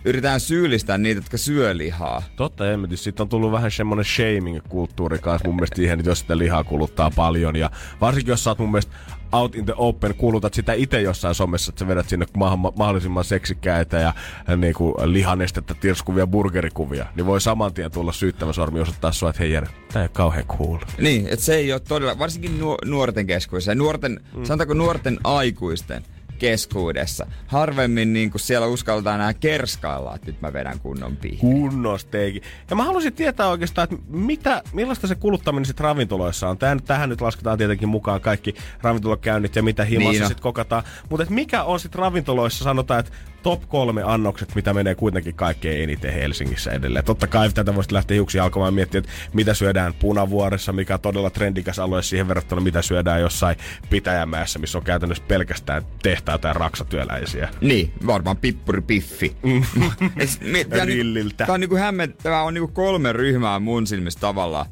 yritetään 0.05 0.39
syyllistää 0.39 0.97
niitä, 0.97 1.17
jotka 1.17 1.37
syö 1.37 1.77
lihaa. 1.77 2.23
Totta 2.35 2.71
emmetis. 2.71 3.03
Sitten 3.03 3.23
on 3.23 3.29
tullut 3.29 3.51
vähän 3.51 3.71
semmonen 3.71 4.05
shaming-kulttuuri 4.05 5.19
kanssa 5.19 5.47
mun 5.47 5.55
mielestä 5.55 5.75
siihen, 5.75 5.99
että 5.99 6.11
jos 6.11 6.19
sitä 6.19 6.37
lihaa 6.37 6.63
kuluttaa 6.63 7.11
paljon. 7.15 7.55
Ja 7.55 7.71
varsinkin 8.01 8.31
jos 8.31 8.43
sä 8.43 8.49
oot 8.49 8.59
mun 8.59 8.71
mielestä 8.71 8.91
out 9.31 9.55
in 9.55 9.65
the 9.65 9.73
open, 9.77 10.15
kulutat 10.15 10.53
sitä 10.53 10.73
itse 10.73 11.01
jossain 11.01 11.35
somessa, 11.35 11.69
että 11.69 11.79
sä 11.79 11.87
vedät 11.87 12.09
sinne 12.09 12.25
mahdollisimman, 12.37 12.73
mahdollisimman 12.75 13.23
seksikkäitä 13.23 13.97
ja 13.97 14.07
äh, 14.49 14.57
niinku, 14.57 14.95
lihanestettä 15.03 15.73
tirskuvia 15.73 16.27
burgerikuvia, 16.27 17.05
niin 17.15 17.25
voi 17.25 17.41
saman 17.41 17.73
tien 17.73 17.91
tulla 17.91 18.11
syyttävä 18.11 18.53
sormi 18.53 18.79
osoittaa 18.79 19.11
sua, 19.11 19.29
että 19.29 19.43
hei 19.43 19.51
Jere, 19.51 19.67
tää 19.93 20.01
ei 20.01 20.03
ole 20.03 20.09
kauhean 20.13 20.45
cool. 20.45 20.77
Niin, 20.97 21.27
että 21.27 21.45
se 21.45 21.55
ei 21.55 21.73
ole 21.73 21.79
todella, 21.79 22.19
varsinkin 22.19 22.59
nuo, 22.59 22.77
nuorten 22.85 23.27
keskuudessa 23.27 23.75
nuorten, 23.75 24.19
mm. 24.35 24.43
sanotaanko 24.43 24.73
nuorten 24.73 25.19
aikuisten 25.23 26.03
keskuudessa. 26.41 27.27
Harvemmin 27.47 28.13
niin 28.13 28.31
kuin 28.31 28.41
siellä 28.41 28.67
uskaltaa 28.67 29.15
enää 29.15 29.33
kerskailla, 29.33 30.15
että 30.15 30.27
nyt 30.27 30.41
mä 30.41 30.53
vedän 30.53 30.79
kunnon 30.79 31.17
piihin. 31.17 31.39
Kunnosteiki. 31.39 32.41
Ja 32.69 32.75
mä 32.75 32.83
haluaisin 32.83 33.13
tietää 33.13 33.47
oikeastaan, 33.47 33.83
että 33.83 34.05
mitä, 34.09 34.63
millaista 34.73 35.07
se 35.07 35.15
kuluttaminen 35.15 35.65
sitten 35.65 35.83
ravintoloissa 35.83 36.49
on. 36.49 36.57
Tähän, 36.57 36.83
tähän 36.83 37.09
nyt 37.09 37.21
lasketaan 37.21 37.57
tietenkin 37.57 37.89
mukaan 37.89 38.21
kaikki 38.21 38.55
ravintolakäynnit 38.81 39.55
ja 39.55 39.63
mitä 39.63 39.85
himassa 39.85 40.11
Niin 40.11 40.27
sitten 40.27 40.43
kokataan. 40.43 40.83
Mutta 41.09 41.25
mikä 41.29 41.63
on 41.63 41.79
sitten 41.79 41.99
ravintoloissa, 41.99 42.63
sanotaan, 42.63 42.99
että 42.99 43.11
top 43.43 43.61
kolme 43.67 44.03
annokset, 44.05 44.55
mitä 44.55 44.73
menee 44.73 44.95
kuitenkin 44.95 45.35
kaikkein 45.35 45.83
eniten 45.83 46.13
Helsingissä 46.13 46.71
edelleen. 46.71 47.05
Totta 47.05 47.27
kai 47.27 47.49
tätä 47.49 47.75
voisi 47.75 47.93
lähteä 47.93 48.15
hiuksia 48.15 48.43
alkamaan 48.43 48.73
miettiä, 48.73 48.99
että 48.99 49.11
mitä 49.33 49.53
syödään 49.53 49.93
Punavuoressa, 49.93 50.73
mikä 50.73 50.93
on 50.93 50.99
todella 50.99 51.29
trendikäs 51.29 51.79
alue 51.79 52.03
siihen 52.03 52.27
verrattuna, 52.27 52.61
mitä 52.61 52.81
syödään 52.81 53.21
jossain 53.21 53.55
Pitäjämäessä, 53.89 54.59
missä 54.59 54.77
on 54.77 54.83
käytännössä 54.83 55.23
pelkästään 55.27 55.83
tehtaita 56.03 56.47
ja 56.47 56.53
raksatyöläisiä. 56.53 57.49
Niin, 57.61 57.93
varmaan 58.07 58.37
pippuri 58.37 58.81
piffi. 58.81 59.35
Et 60.17 60.29
sit 60.29 60.41
mi- 60.41 60.65
tää 60.65 60.81
on 60.81 60.87
niinku- 60.87 61.51
on 61.53 61.59
niinku 61.59 61.75
hämmentävää, 61.75 62.43
on 62.43 62.53
niinku 62.53 62.73
kolme 62.73 63.13
ryhmää 63.13 63.59
mun 63.59 63.87
silmissä 63.87 64.19
tavallaan. 64.19 64.65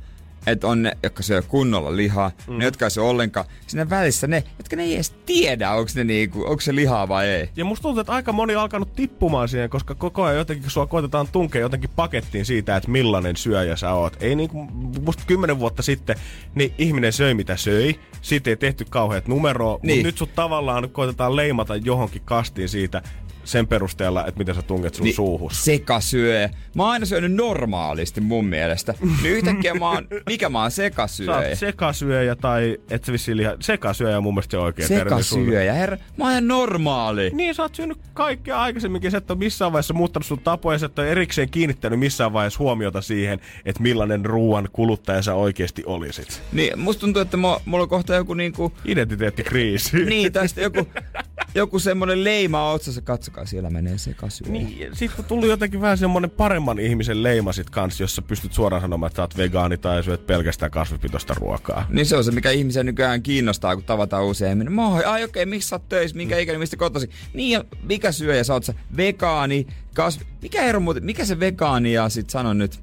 Että 0.48 0.68
on 0.68 0.82
ne, 0.84 0.98
jotka 1.04 1.24
syö 1.24 1.42
kunnolla 1.42 1.96
lihaa, 1.96 2.32
mm. 2.48 2.58
ne, 2.58 2.66
jotka 2.66 2.86
ei 2.86 2.92
syö 2.92 3.04
ollenkaan. 3.04 3.46
Siinä 3.68 3.90
välissä 3.90 4.28
ne, 4.28 4.44
jotka 4.58 4.76
ne 4.76 4.84
ei 4.84 4.96
edes 4.96 5.10
tiedä, 5.26 5.72
onko 5.72 5.92
ne 5.96 6.04
niinku, 6.04 6.42
onko 6.44 6.62
se 6.62 6.76
lihaa 6.76 7.08
vai 7.08 7.28
ei. 7.28 7.50
Ja 7.56 7.66
musta 7.66 7.82
tuntuu, 7.82 8.02
että 8.02 8.14
aika 8.14 8.32
moni 8.32 8.56
on 8.56 8.62
alkanut 8.62 8.96
tippumaan 8.96 9.50
siihen, 9.50 9.70
koska 9.70 9.96
koko 9.96 10.24
ajan 10.24 10.38
jotenkin 10.38 10.70
sua 10.70 10.88
koitetaan 10.88 11.28
tunkea 11.32 11.62
jotenkin 11.62 11.90
pakettiin 11.96 12.46
siitä, 12.46 12.76
että 12.76 12.92
millainen 12.92 13.36
syöjä 13.38 13.76
sä 13.76 13.94
oot. 13.94 14.18
Ei 14.24 14.36
niinku, 14.36 14.68
musta 15.06 15.24
kymmenen 15.28 15.60
vuotta 15.60 15.82
sitten, 15.82 16.16
niin 16.56 16.74
ihminen 16.78 17.14
söi 17.14 17.34
mitä 17.34 17.58
söi. 17.58 18.00
Siitä 18.22 18.50
ei 18.50 18.56
tehty 18.56 18.86
kauheat 18.90 19.28
numeroa, 19.28 19.80
Niin. 19.84 19.98
mutta 19.98 20.08
nyt 20.08 20.18
sut 20.18 20.36
tavallaan 20.36 20.90
koitetaan 20.90 21.36
leimata 21.36 21.76
johonkin 21.76 22.22
kastiin 22.26 22.70
siitä 22.70 23.02
sen 23.44 23.68
perusteella, 23.68 24.26
että 24.26 24.38
miten 24.38 24.56
sä 24.56 24.62
tunget 24.62 24.96
sun 24.96 25.04
niin, 25.04 25.16
suuhus. 25.16 25.66
Sekasyöjä. 25.66 26.50
Mä 26.76 26.84
oon 26.84 26.92
aina 26.92 27.06
syönyt 27.06 27.34
normaalisti 27.34 28.22
mun 28.22 28.46
mielestä. 28.46 28.94
Niin 29.22 29.36
yhtäkkiä 29.36 29.74
mä 29.74 29.90
oon, 29.92 30.08
mikä 30.30 30.50
mä 30.50 30.62
oon 30.62 30.72
Sä 30.72 30.76
sekasyöjä? 30.76 31.50
oot 31.50 31.58
sekasyöjä 31.58 32.36
tai 32.36 32.78
et 32.90 33.04
sä 33.04 33.12
vissiin 33.12 33.38
liha... 33.38 33.56
Sekasyöjä 33.60 34.18
on 34.18 34.24
mun 34.24 34.34
mielestä 34.34 34.52
se 34.52 34.58
oikein. 34.58 34.88
Sekasyöjä, 34.88 35.74
herra. 35.74 35.98
Mä 36.18 36.24
oon 36.24 36.32
ihan 36.32 36.48
normaali. 36.48 37.32
Niin, 37.34 37.56
sä 37.56 37.64
oot 37.64 37.76
syönyt 37.76 37.98
kaikkea 38.14 38.62
aikaisemminkin. 38.62 39.12
Sä 39.12 39.18
et 39.18 39.32
ole 39.32 39.40
missään 39.40 39.72
vaiheessa 39.72 39.94
muuttanut 39.94 40.26
sun 40.26 40.40
tapoja. 40.40 40.80
Sä 40.80 40.86
et 40.86 41.00
ole 41.00 41.12
erikseen 41.12 41.50
kiinnittänyt 41.50 42.00
missään 42.00 42.34
vaiheessa 42.34 42.60
huomiota 42.60 43.02
siihen, 43.02 43.40
että 43.66 43.82
millainen 43.82 44.26
ruoan 44.26 44.70
kuluttaja 44.74 45.22
sä 45.22 45.34
oikeasti 45.34 45.84
olisit. 45.86 46.42
Niin, 46.52 46.80
musta 46.80 47.00
tuntuu, 47.00 47.22
että 47.22 47.38
mulla, 47.38 47.62
mulla 47.66 47.84
on 47.84 47.90
kohta 47.90 48.16
joku 48.16 48.34
niinku... 48.34 48.74
Identiteettikriisi. 48.86 50.06
Niin, 50.06 50.34
tai 50.34 50.48
sitten 50.48 50.64
joku, 50.64 50.88
joku 51.56 51.80
semmonen 51.80 52.24
leima 52.24 52.72
otsassa. 52.72 53.02
Katsokaa, 53.30 53.46
siellä 53.46 53.70
menee 53.70 53.98
sekasyöjä. 53.98 54.52
Niin, 54.52 54.96
sitten 54.96 55.26
tullut 55.26 55.50
jotenkin 55.50 55.82
vähän 55.82 55.98
semmonen 55.98 56.30
paremman 56.30 56.80
ihmisen 56.80 57.24
leima 57.24 57.54
sit 57.54 57.70
kans, 57.70 58.00
jossa 58.00 58.22
pystyt 58.22 58.54
suoraan 58.54 58.82
sanomaan, 58.82 59.08
että 59.08 59.16
sä 59.16 59.22
oot 59.22 59.38
vegaani 59.38 59.78
tai 59.78 60.04
syöt 60.04 60.28
pelkästään 60.28 60.72
kasvipitoista 60.72 61.34
ruokaa. 61.34 61.86
Niin 61.90 62.06
se 62.06 62.16
on 62.16 62.24
se, 62.24 62.32
mikä 62.32 62.52
ihmisiä 62.52 62.84
nykyään 62.84 63.24
kiinnostaa, 63.24 63.76
kun 63.76 63.84
tavataan 63.84 64.24
uusia 64.24 64.50
ihmisiä. 64.50 64.70
Moi, 64.70 65.04
ai 65.04 65.24
okei, 65.24 65.44
okay, 65.44 65.50
missä 65.50 65.70
sä 65.70 65.76
oot 65.76 65.90
töissä, 65.90 66.18
minkä 66.18 66.38
ikäinen, 66.38 66.60
mistä 66.60 66.78
kotosi? 66.78 67.10
Niin, 67.34 67.52
ja 67.52 67.64
mikä 67.84 68.12
syöjä 68.12 68.44
sä 68.44 68.54
oot 68.54 68.64
sä? 68.64 68.74
Vegaani, 68.98 69.68
kasvi... 69.94 70.26
Mikä 70.42 70.64
ero 70.64 70.80
muuten, 70.80 71.06
mikä 71.06 71.26
se 71.26 71.40
vegaani 71.40 71.94
ja 71.94 72.10
sit 72.10 72.30
sano 72.30 72.54
nyt 72.54 72.80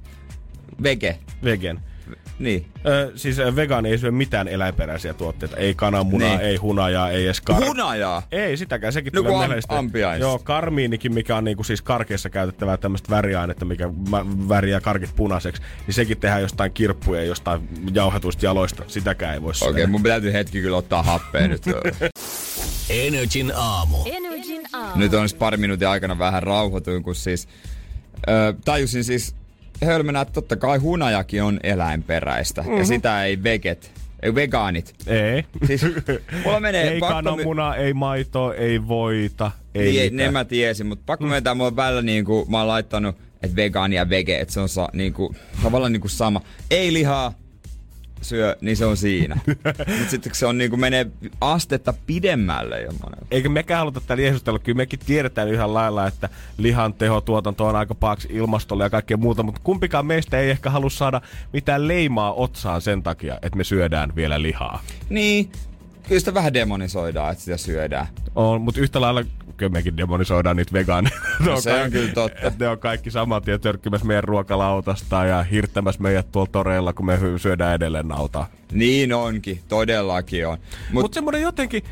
vege? 0.82 1.18
Vegen. 1.44 1.80
Niin. 2.38 2.66
Ö, 2.86 3.12
siis 3.14 3.36
vegaani 3.56 3.90
ei 3.90 3.98
syö 3.98 4.10
mitään 4.10 4.48
eläinperäisiä 4.48 5.14
tuotteita. 5.14 5.56
Ei 5.56 5.74
kananmunaa, 5.74 6.28
Niin. 6.28 6.40
ei 6.40 6.56
hunajaa, 6.56 7.10
ei 7.10 7.24
edes 7.24 7.40
kar... 7.40 7.64
Hunajaa? 7.66 8.22
Ei 8.32 8.56
sitäkään, 8.56 8.92
sekin 8.92 9.12
No 9.12 9.22
tulee 9.22 9.32
kun 9.32 9.42
am- 9.68 9.78
ampiaista. 9.78 10.24
Joo, 10.26 10.38
karmiinikin, 10.38 11.14
mikä 11.14 11.36
on 11.36 11.44
niinku 11.44 11.64
siis 11.64 11.82
karkeissa 11.82 12.30
käytettävää 12.30 12.76
tämmöistä 12.76 13.10
väriainetta, 13.10 13.64
mikä 13.64 13.88
väriää 14.48 14.80
karkit 14.80 15.16
punaiseksi, 15.16 15.62
niin 15.86 15.94
sekin 15.94 16.18
tehdään 16.18 16.42
jostain 16.42 16.72
kirppuja, 16.72 17.24
jostain 17.24 17.68
jauhetuista 17.94 18.44
jaloista. 18.44 18.82
Sitäkään 18.86 19.34
ei 19.34 19.42
voi 19.42 19.52
Okei, 19.62 19.72
syödä. 19.74 19.86
mun 19.86 20.02
täytyy 20.02 20.32
hetki 20.32 20.60
kyllä 20.62 20.76
ottaa 20.76 21.02
happea 21.02 21.48
nyt. 21.48 21.62
Energin 22.90 23.52
aamu. 23.56 23.96
Energin 24.06 24.62
aamu. 24.72 24.98
nyt 25.00 25.14
on 25.14 25.28
siis 25.28 25.38
pari 25.38 25.56
minuutin 25.56 25.88
aikana 25.88 26.18
vähän 26.18 26.42
rauhoituin, 26.42 27.02
kun 27.02 27.14
siis 27.14 27.48
ö, 28.28 28.54
tajusin 28.64 29.04
siis 29.04 29.34
hölmönä, 29.84 30.20
että 30.20 30.32
totta 30.34 30.56
kai 30.56 30.78
hunajakin 30.78 31.42
on 31.42 31.60
eläinperäistä. 31.62 32.62
Mm-hmm. 32.62 32.78
Ja 32.78 32.84
sitä 32.84 33.24
ei 33.24 33.42
veget, 33.42 33.92
ei 34.22 34.34
vegaanit. 34.34 34.94
Ei. 35.06 35.44
Siis 35.66 35.82
mulla 36.44 36.60
menee 36.60 36.88
ei 36.90 37.00
pakko 37.00 37.14
kananmunaa, 37.14 37.76
ei 37.76 37.92
maitoa, 37.94 38.54
ei 38.54 38.88
voita, 38.88 39.50
ei 39.74 39.92
Niin, 39.92 40.12
mitään. 40.12 40.16
ne 40.16 40.30
mä 40.30 40.44
tiesin, 40.44 40.86
mutta 40.86 41.02
pakko 41.06 41.24
mm. 41.24 41.28
myöntää, 41.30 41.54
mulla 41.54 41.68
on 41.68 41.76
välillä 41.76 42.02
niinku, 42.02 42.46
mä 42.48 42.58
oon 42.58 42.68
laittanut, 42.68 43.16
että 43.42 43.56
vegaani 43.56 43.96
ja 43.96 44.08
vege, 44.08 44.38
että 44.40 44.54
se 44.54 44.60
on 44.60 44.68
sa, 44.68 44.88
niinku, 44.92 45.34
tavallaan 45.62 45.92
niinku 45.92 46.08
sama. 46.08 46.40
Ei 46.70 46.92
lihaa, 46.92 47.32
syö, 48.22 48.56
niin 48.60 48.76
se 48.76 48.86
on 48.86 48.96
siinä. 48.96 49.36
mutta 49.98 50.10
sitten 50.10 50.34
se 50.34 50.46
on 50.46 50.58
niinku, 50.58 50.76
menee 50.76 51.06
astetta 51.40 51.94
pidemmälle 52.06 52.80
jo 52.80 52.92
monella. 53.02 53.26
Eikä 53.30 53.48
mekään 53.48 53.78
haluta 53.78 54.00
täällä 54.00 54.22
jeesustella. 54.22 54.58
Kyllä 54.58 54.76
mekin 54.76 54.98
tiedetään 55.06 55.48
yhä 55.48 55.74
lailla, 55.74 56.06
että 56.06 56.28
lihan 56.58 56.94
tehotuotanto 56.94 57.66
on 57.66 57.76
aika 57.76 57.94
pahaksi 57.94 58.28
ilmastolle 58.30 58.84
ja 58.84 58.90
kaikkea 58.90 59.16
muuta, 59.16 59.42
mutta 59.42 59.60
kumpikaan 59.64 60.06
meistä 60.06 60.38
ei 60.40 60.50
ehkä 60.50 60.70
halua 60.70 60.90
saada 60.90 61.20
mitään 61.52 61.88
leimaa 61.88 62.32
otsaan 62.32 62.82
sen 62.82 63.02
takia, 63.02 63.34
että 63.42 63.56
me 63.56 63.64
syödään 63.64 64.16
vielä 64.16 64.42
lihaa. 64.42 64.82
Niin, 65.08 65.52
kyllä 66.08 66.18
sitä 66.18 66.34
vähän 66.34 66.54
demonisoidaan, 66.54 67.32
että 67.32 67.44
sitä 67.44 67.56
syödään. 67.56 68.06
On, 68.34 68.60
mutta 68.60 68.80
yhtä 68.80 69.00
lailla 69.00 69.24
kyllä 69.56 69.72
mekin 69.72 69.96
demonisoidaan 69.96 70.56
niitä 70.56 70.72
vegaaneja. 70.72 71.16
No 71.46 71.60
se 71.60 71.82
on 71.82 71.90
kyllä 71.90 72.12
totta. 72.12 72.52
Ne 72.58 72.68
on 72.68 72.78
kaikki 72.78 73.10
saman 73.10 73.42
tien 73.42 73.60
törkkimässä 73.60 74.06
meidän 74.06 74.24
ruokalautasta 74.24 75.24
ja 75.24 75.42
hirttämässä 75.42 76.02
meidät 76.02 76.32
tuolla 76.32 76.50
toreilla, 76.52 76.92
kun 76.92 77.06
me 77.06 77.18
syödään 77.36 77.74
edelleen 77.74 78.08
nautaa. 78.08 78.48
Niin 78.72 79.12
onkin, 79.12 79.60
todellakin 79.68 80.46
on. 80.46 80.58
Mutta 80.58 80.92
Mut, 80.92 81.02
Mut 81.02 81.14
semmoinen 81.14 81.42
jotenkin 81.42 81.82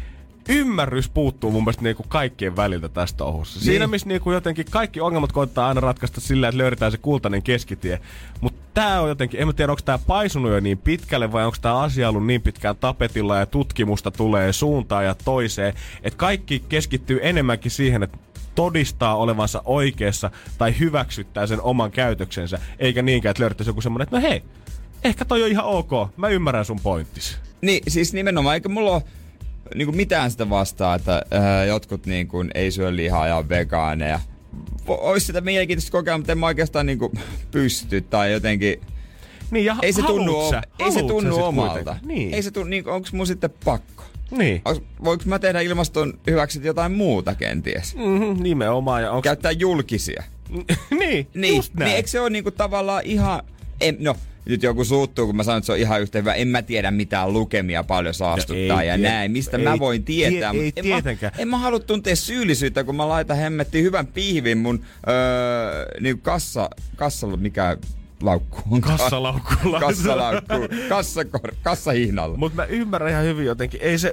ymmärrys 0.48 1.08
puuttuu 1.08 1.50
mun 1.50 1.62
mielestä 1.64 1.82
niinku 1.82 2.04
kaikkien 2.08 2.56
väliltä 2.56 2.88
tästä 2.88 3.16
touhussa. 3.16 3.58
Niin. 3.58 3.64
Siinä 3.64 3.86
missä 3.86 4.08
niinku 4.08 4.32
jotenkin 4.32 4.66
kaikki 4.70 5.00
ongelmat 5.00 5.32
koittaa 5.32 5.68
aina 5.68 5.80
ratkaista 5.80 6.20
sillä, 6.20 6.48
että 6.48 6.58
löydetään 6.58 6.92
se 6.92 6.98
kultainen 6.98 7.42
keskitie. 7.42 8.00
Mutta 8.40 8.60
tää 8.74 9.00
on 9.00 9.08
jotenkin, 9.08 9.40
en 9.40 9.46
mä 9.46 9.52
tiedä 9.52 9.72
onko 9.72 9.82
tää 9.84 9.98
paisunut 9.98 10.52
jo 10.52 10.60
niin 10.60 10.78
pitkälle 10.78 11.32
vai 11.32 11.44
onko 11.44 11.56
tää 11.60 11.78
asia 11.80 12.08
ollut 12.08 12.26
niin 12.26 12.42
pitkään 12.42 12.76
tapetilla 12.76 13.38
ja 13.38 13.46
tutkimusta 13.46 14.10
tulee 14.10 14.52
suuntaan 14.52 15.04
ja 15.04 15.14
toiseen. 15.24 15.74
Että 16.02 16.16
kaikki 16.16 16.64
keskittyy 16.68 17.20
enemmänkin 17.22 17.70
siihen, 17.70 18.02
että 18.02 18.18
todistaa 18.54 19.16
olevansa 19.16 19.62
oikeassa 19.64 20.30
tai 20.58 20.78
hyväksyttää 20.78 21.46
sen 21.46 21.60
oman 21.60 21.90
käytöksensä, 21.90 22.58
eikä 22.78 23.02
niinkään, 23.02 23.30
että 23.30 23.40
löydettäisiin 23.40 23.70
joku 23.70 23.80
semmonen, 23.80 24.02
että 24.02 24.16
no 24.16 24.22
hei, 24.22 24.42
ehkä 25.04 25.24
toi 25.24 25.42
on 25.42 25.50
ihan 25.50 25.64
ok, 25.64 25.90
mä 26.16 26.28
ymmärrän 26.28 26.64
sun 26.64 26.80
pointtis. 26.80 27.38
niin, 27.60 27.82
siis 27.88 28.12
nimenomaan, 28.12 28.54
eikä 28.54 28.68
mulla 28.68 28.90
ole 28.90 29.02
niinku 29.74 29.92
mitään 29.92 30.30
sitä 30.30 30.50
vastaa, 30.50 30.94
että 30.94 31.22
ää, 31.30 31.64
jotkut 31.64 32.06
niinku 32.06 32.44
ei 32.54 32.70
syö 32.70 32.96
lihaa 32.96 33.26
ja 33.28 33.36
on 33.36 33.48
vegaaneja. 33.48 34.20
Ois 34.86 35.26
sitä 35.26 35.40
mielenkiintoista 35.40 35.92
kokea, 35.92 36.18
mutta 36.18 36.32
en 36.32 36.38
mä 36.38 36.46
oikeastaan 36.46 36.86
niinku 36.86 37.12
pysty 37.50 38.00
tai 38.00 38.32
jotenkin... 38.32 38.80
Niin, 39.50 39.64
ja 39.64 39.76
Ei 39.82 39.92
se 39.92 40.02
tunnu, 40.02 40.50
sä? 40.50 40.62
ei 40.78 40.92
se 40.92 41.02
tunnu 41.02 41.44
omalta. 41.44 41.96
Niin. 42.06 42.34
Ei 42.34 42.42
se 42.42 42.50
tunnu, 42.50 42.68
niin, 42.70 42.88
onks 42.88 43.12
mun 43.12 43.26
sitten 43.26 43.50
pakko? 43.64 44.04
Niin. 44.30 44.62
Voinko 45.04 45.24
mä 45.26 45.38
tehdä 45.38 45.60
ilmaston 45.60 46.18
hyväksi 46.26 46.60
jotain 46.62 46.92
muuta 46.92 47.34
kenties? 47.34 47.96
Mm-hmm, 47.96 48.42
nimenomaan. 48.42 49.02
Ja 49.02 49.10
onks... 49.12 49.24
Käyttää 49.24 49.52
julkisia. 49.52 50.22
niin, 50.98 51.26
Niin, 51.34 51.56
just 51.56 51.74
näin. 51.74 51.88
niin 51.88 51.96
eikö 51.96 52.08
se 52.08 52.20
ole 52.20 52.30
niinku 52.30 52.50
tavallaan 52.50 53.02
ihan... 53.04 53.42
En, 53.80 53.96
no, 54.00 54.16
nyt 54.44 54.62
joku 54.62 54.84
suuttuu, 54.84 55.26
kun 55.26 55.36
mä 55.36 55.42
sanon, 55.42 55.58
että 55.58 55.66
se 55.66 55.72
on 55.72 55.78
ihan 55.78 56.00
yhtä 56.00 56.18
hyvä. 56.18 56.34
En 56.34 56.48
mä 56.48 56.62
tiedä 56.62 56.90
mitään 56.90 57.32
lukemia 57.32 57.84
paljon 57.84 58.14
saastuttaa 58.14 58.82
ei 58.82 58.88
ja 58.88 58.96
tie- 58.96 59.08
näin. 59.10 59.32
Mistä 59.32 59.56
ei 59.56 59.64
mä 59.64 59.78
voin 59.78 60.04
tietää. 60.04 60.50
tie- 60.52 60.60
ei 60.62 60.72
en, 60.76 60.82
tietenkään. 60.84 61.32
mä, 61.36 61.42
en 61.42 61.48
mä 61.48 61.58
halua 61.58 61.80
tuntea 61.80 62.16
syyllisyyttä, 62.16 62.84
kun 62.84 62.96
mä 62.96 63.08
laitan 63.08 63.36
hemmettiin 63.36 63.84
hyvän 63.84 64.06
pihvin 64.06 64.58
mun 64.58 64.84
öö, 65.08 65.14
niin 66.00 66.20
kassa, 66.20 66.70
kassalla, 66.96 67.36
mikä 67.36 67.76
laukku 68.22 68.60
on. 68.70 68.80
Kassalaukulla. 68.80 69.80
Kassalaukku. 69.80 70.54
Kassakor, 70.88 71.54
kassahihnalla. 71.62 72.36
Mutta 72.38 72.56
mä 72.56 72.64
ymmärrän 72.64 73.10
ihan 73.10 73.24
hyvin 73.24 73.46
jotenkin. 73.46 73.80
Ei 73.82 73.98
se... 73.98 74.12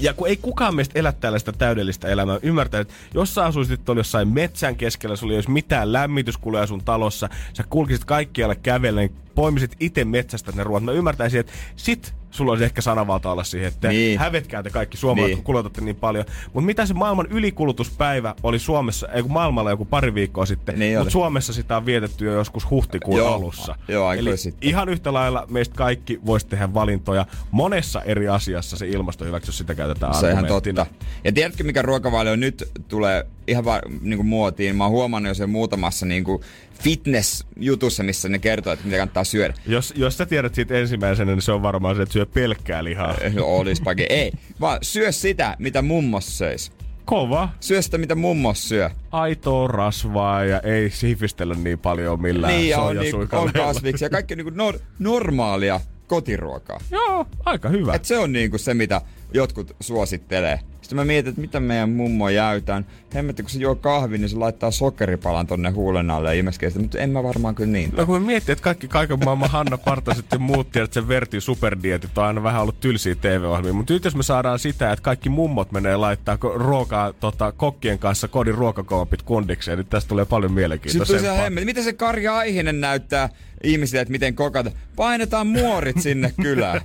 Ja 0.00 0.14
kun 0.14 0.28
ei 0.28 0.36
kukaan 0.36 0.74
meistä 0.74 0.98
elä 0.98 1.12
tällaista 1.12 1.52
täydellistä 1.52 2.08
elämää, 2.08 2.38
ymmärtää, 2.42 2.80
että 2.80 2.94
jos 3.14 3.34
sä 3.34 3.44
asuisit 3.44 3.84
tuolla 3.84 4.00
jossain 4.00 4.28
metsän 4.28 4.76
keskellä, 4.76 5.16
sulla 5.16 5.32
ei 5.32 5.36
olisi 5.36 5.50
mitään 5.50 5.92
lämmityskuluja 5.92 6.66
sun 6.66 6.84
talossa, 6.84 7.28
sä 7.52 7.64
kulkisit 7.70 8.04
kaikkialle 8.04 8.56
kävellen, 8.56 9.10
poimisit 9.34 9.76
itse 9.80 10.04
metsästä 10.04 10.52
ne 10.54 10.64
ruoat, 10.64 10.82
mä 10.84 10.92
ymmärtäisin, 10.92 11.40
että 11.40 11.52
sit 11.76 12.14
sulla 12.30 12.52
olisi 12.52 12.64
ehkä 12.64 12.80
sanavalta 12.80 13.32
olla 13.32 13.44
siihen, 13.44 13.68
että 13.68 13.88
Niin. 13.88 13.98
niin. 13.98 14.18
hävetkää 14.18 14.62
te 14.62 14.70
kaikki 14.70 14.96
suomalaiset, 14.96 15.26
Niin. 15.28 15.36
niin. 15.36 15.44
kun 15.44 15.54
kulutatte 15.54 15.80
niin 15.80 15.96
paljon. 15.96 16.24
Mutta 16.52 16.66
mitä 16.66 16.86
se 16.86 16.94
maailman 16.94 17.26
ylikulutuspäivä 17.30 18.34
oli 18.42 18.58
Suomessa, 18.58 19.08
ei 19.08 19.22
kun 19.22 19.32
maailmalla 19.32 19.70
joku 19.70 19.84
pari 19.84 20.14
viikkoa 20.14 20.46
sitten, 20.46 20.78
Niin 20.78 20.98
mutta 20.98 21.10
Suomessa 21.10 21.52
sitä 21.52 21.76
on 21.76 21.86
vietetty 21.86 22.24
jo 22.24 22.32
joskus 22.32 22.70
huhtikuun 22.70 23.18
Joo, 23.18 23.34
alussa. 23.34 23.74
joo, 23.88 24.12
Eli 24.12 24.36
sitten. 24.36 24.68
ihan 24.68 24.88
yhtä 24.88 25.12
lailla 25.12 25.46
meistä 25.48 25.74
kaikki 25.74 26.20
voisi 26.26 26.46
tehdä 26.46 26.74
valintoja. 26.74 27.26
Monessa 27.50 28.02
eri 28.02 28.28
asiassa 28.28 28.76
se 28.76 28.88
ilmasto 28.88 29.24
hyväksi, 29.24 29.48
jos 29.48 29.58
sitä 29.58 29.74
käytetään 29.74 30.14
Se 30.14 30.30
ihan 30.30 30.46
totta. 30.46 30.86
Ja 31.24 31.32
tiedätkö, 31.32 31.64
mikä 31.64 31.82
ruokavalio 31.82 32.36
nyt 32.36 32.70
tulee 32.88 33.26
ihan 33.46 33.64
va- 33.64 33.82
niinku 34.00 34.22
muotiin? 34.24 34.76
Mä 34.76 34.84
oon 34.84 34.90
huomannut 34.92 35.28
jo 35.30 35.34
sen 35.34 35.50
muutamassa 35.50 36.06
niinku 36.06 36.40
fitness-jutussa, 36.82 38.02
missä 38.02 38.28
ne 38.28 38.38
kertoo, 38.38 38.72
että 38.72 38.84
mitä 38.84 38.96
kannattaa 38.96 39.24
syödä. 39.24 39.54
Jos, 39.66 39.94
jos 39.96 40.18
sä 40.18 40.26
tiedät 40.26 40.54
siitä 40.54 40.78
ensimmäisenä, 40.78 41.32
niin 41.32 41.42
se 41.42 41.52
on 41.52 41.62
varmaan 41.62 41.96
se, 41.96 42.02
että 42.02 42.12
syö 42.12 42.26
pelkkää 42.26 42.84
lihaa. 42.84 43.14
Olispakin. 43.40 44.06
Ei, 44.08 44.32
vaan 44.60 44.78
syö 44.82 45.12
sitä, 45.12 45.56
mitä 45.58 45.82
mummos 45.82 46.38
söis. 46.38 46.72
Kova. 47.04 47.48
Syö 47.60 47.82
sitä, 47.82 47.98
mitä 47.98 48.14
mummos 48.14 48.68
syö. 48.68 48.90
Aitoa 49.10 49.68
rasvaa 49.68 50.44
ja 50.44 50.60
ei 50.60 50.90
sifistellä 50.90 51.54
niin 51.54 51.78
paljon 51.78 52.22
millään 52.22 52.54
niin, 52.54 52.78
on, 52.78 52.96
niin, 52.96 53.14
on 53.32 53.52
kasviksi 53.52 54.04
ja 54.04 54.10
kaikki 54.10 54.36
niinku 54.36 54.50
nor- 54.50 54.80
normaalia 54.98 55.80
kotiruokaa. 56.10 56.80
Joo, 56.90 57.26
aika 57.44 57.68
hyvä. 57.68 57.94
Et 57.94 58.04
se 58.04 58.18
on 58.18 58.32
niinku 58.32 58.58
se, 58.58 58.74
mitä 58.74 59.00
jotkut 59.34 59.76
suosittelee. 59.80 60.60
Sitten 60.80 60.96
mä 60.96 61.04
mietin, 61.04 61.28
että 61.30 61.40
mitä 61.40 61.60
meidän 61.60 61.90
mummo 61.90 62.28
jäytään. 62.28 62.86
Hemmetti, 63.14 63.42
kun 63.42 63.50
se 63.50 63.58
juo 63.58 63.74
kahvi, 63.74 64.18
niin 64.18 64.28
se 64.28 64.36
laittaa 64.36 64.70
sokeripalan 64.70 65.46
tonne 65.46 65.70
huulen 65.70 66.10
alle 66.10 66.34
ja 66.34 66.40
imeskee 66.40 66.70
sitä, 66.70 66.80
mutta 66.82 66.98
en 66.98 67.10
mä 67.10 67.22
varmaan 67.22 67.54
kyllä 67.54 67.72
niin. 67.72 67.92
No 67.96 68.06
kun 68.06 68.22
me 68.22 68.26
miettii, 68.26 68.52
että 68.52 68.62
kaikki 68.62 68.88
kaiken 68.88 69.18
maailman 69.24 69.50
Hanna 69.50 69.78
Partaset 69.78 70.24
ja 70.32 70.38
muut 70.38 70.72
tiedät, 70.72 70.88
että 70.88 71.00
se 71.00 71.08
Verti 71.08 71.40
superdietit 71.40 72.18
on 72.18 72.24
aina 72.24 72.42
vähän 72.42 72.62
ollut 72.62 72.80
tylsiä 72.80 73.14
TV-ohjelmia. 73.14 73.72
Mutta 73.72 73.92
nyt 73.92 74.04
jos 74.04 74.16
me 74.16 74.22
saadaan 74.22 74.58
sitä, 74.58 74.92
että 74.92 75.02
kaikki 75.02 75.28
mummot 75.28 75.72
menee 75.72 75.96
laittaa 75.96 76.38
ruokaa 76.54 77.12
tota, 77.12 77.52
kokkien 77.52 77.98
kanssa 77.98 78.28
kodin 78.28 78.54
ruokakoopit 78.54 79.22
kundikseen, 79.22 79.78
niin 79.78 79.86
tästä 79.86 80.08
tulee 80.08 80.24
paljon 80.24 80.50
Sitten 80.50 80.54
se 80.54 80.60
mielenkiintoisempaa. 80.60 81.34
hemmetti. 81.34 81.64
Miten 81.64 81.84
se 81.84 81.92
Karja 81.92 82.36
Aihinen 82.36 82.80
näyttää 82.80 83.28
ihmisille, 83.64 84.02
että 84.02 84.12
miten 84.12 84.34
kokata? 84.34 84.70
Painetaan 84.96 85.46
muorit 85.46 86.00
sinne 86.02 86.32
kylään. 86.42 86.80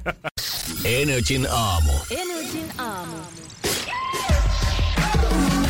Energin 0.83 1.47
aamu. 1.51 1.91
Energin 2.11 2.71
aamu. 2.77 3.15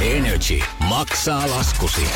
Energy 0.01 0.59
maksaa 0.79 1.49
laskusi. 1.49 2.07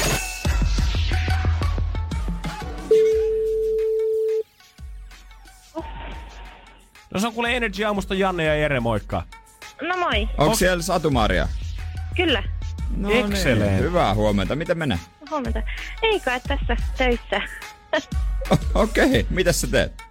No 7.13 7.19
se 7.19 7.28
on 7.28 7.34
kuule 7.34 7.56
Energy 7.58 7.84
Aamusta 7.84 8.15
Janne 8.15 8.43
ja 8.43 8.56
Jere, 8.56 8.80
moikka. 8.80 9.23
No 9.82 9.97
moi. 9.97 10.30
Onko 10.38 10.56
siellä 10.56 10.84
Satu-Maria? 10.84 11.47
Kyllä. 12.15 12.43
No 12.97 13.10
Excellent. 13.10 13.71
Niin, 13.71 13.84
hyvää 13.84 14.13
huomenta. 14.13 14.56
Miten 14.56 14.78
menee? 14.78 14.99
Huomenta. 15.30 15.62
Ei 16.02 16.19
kai 16.19 16.39
tässä 16.47 16.78
töissä. 16.97 17.41
Okei, 18.73 19.06
okay. 19.06 19.25
mitä 19.30 19.52
sä 19.52 19.67
teet? 19.67 20.04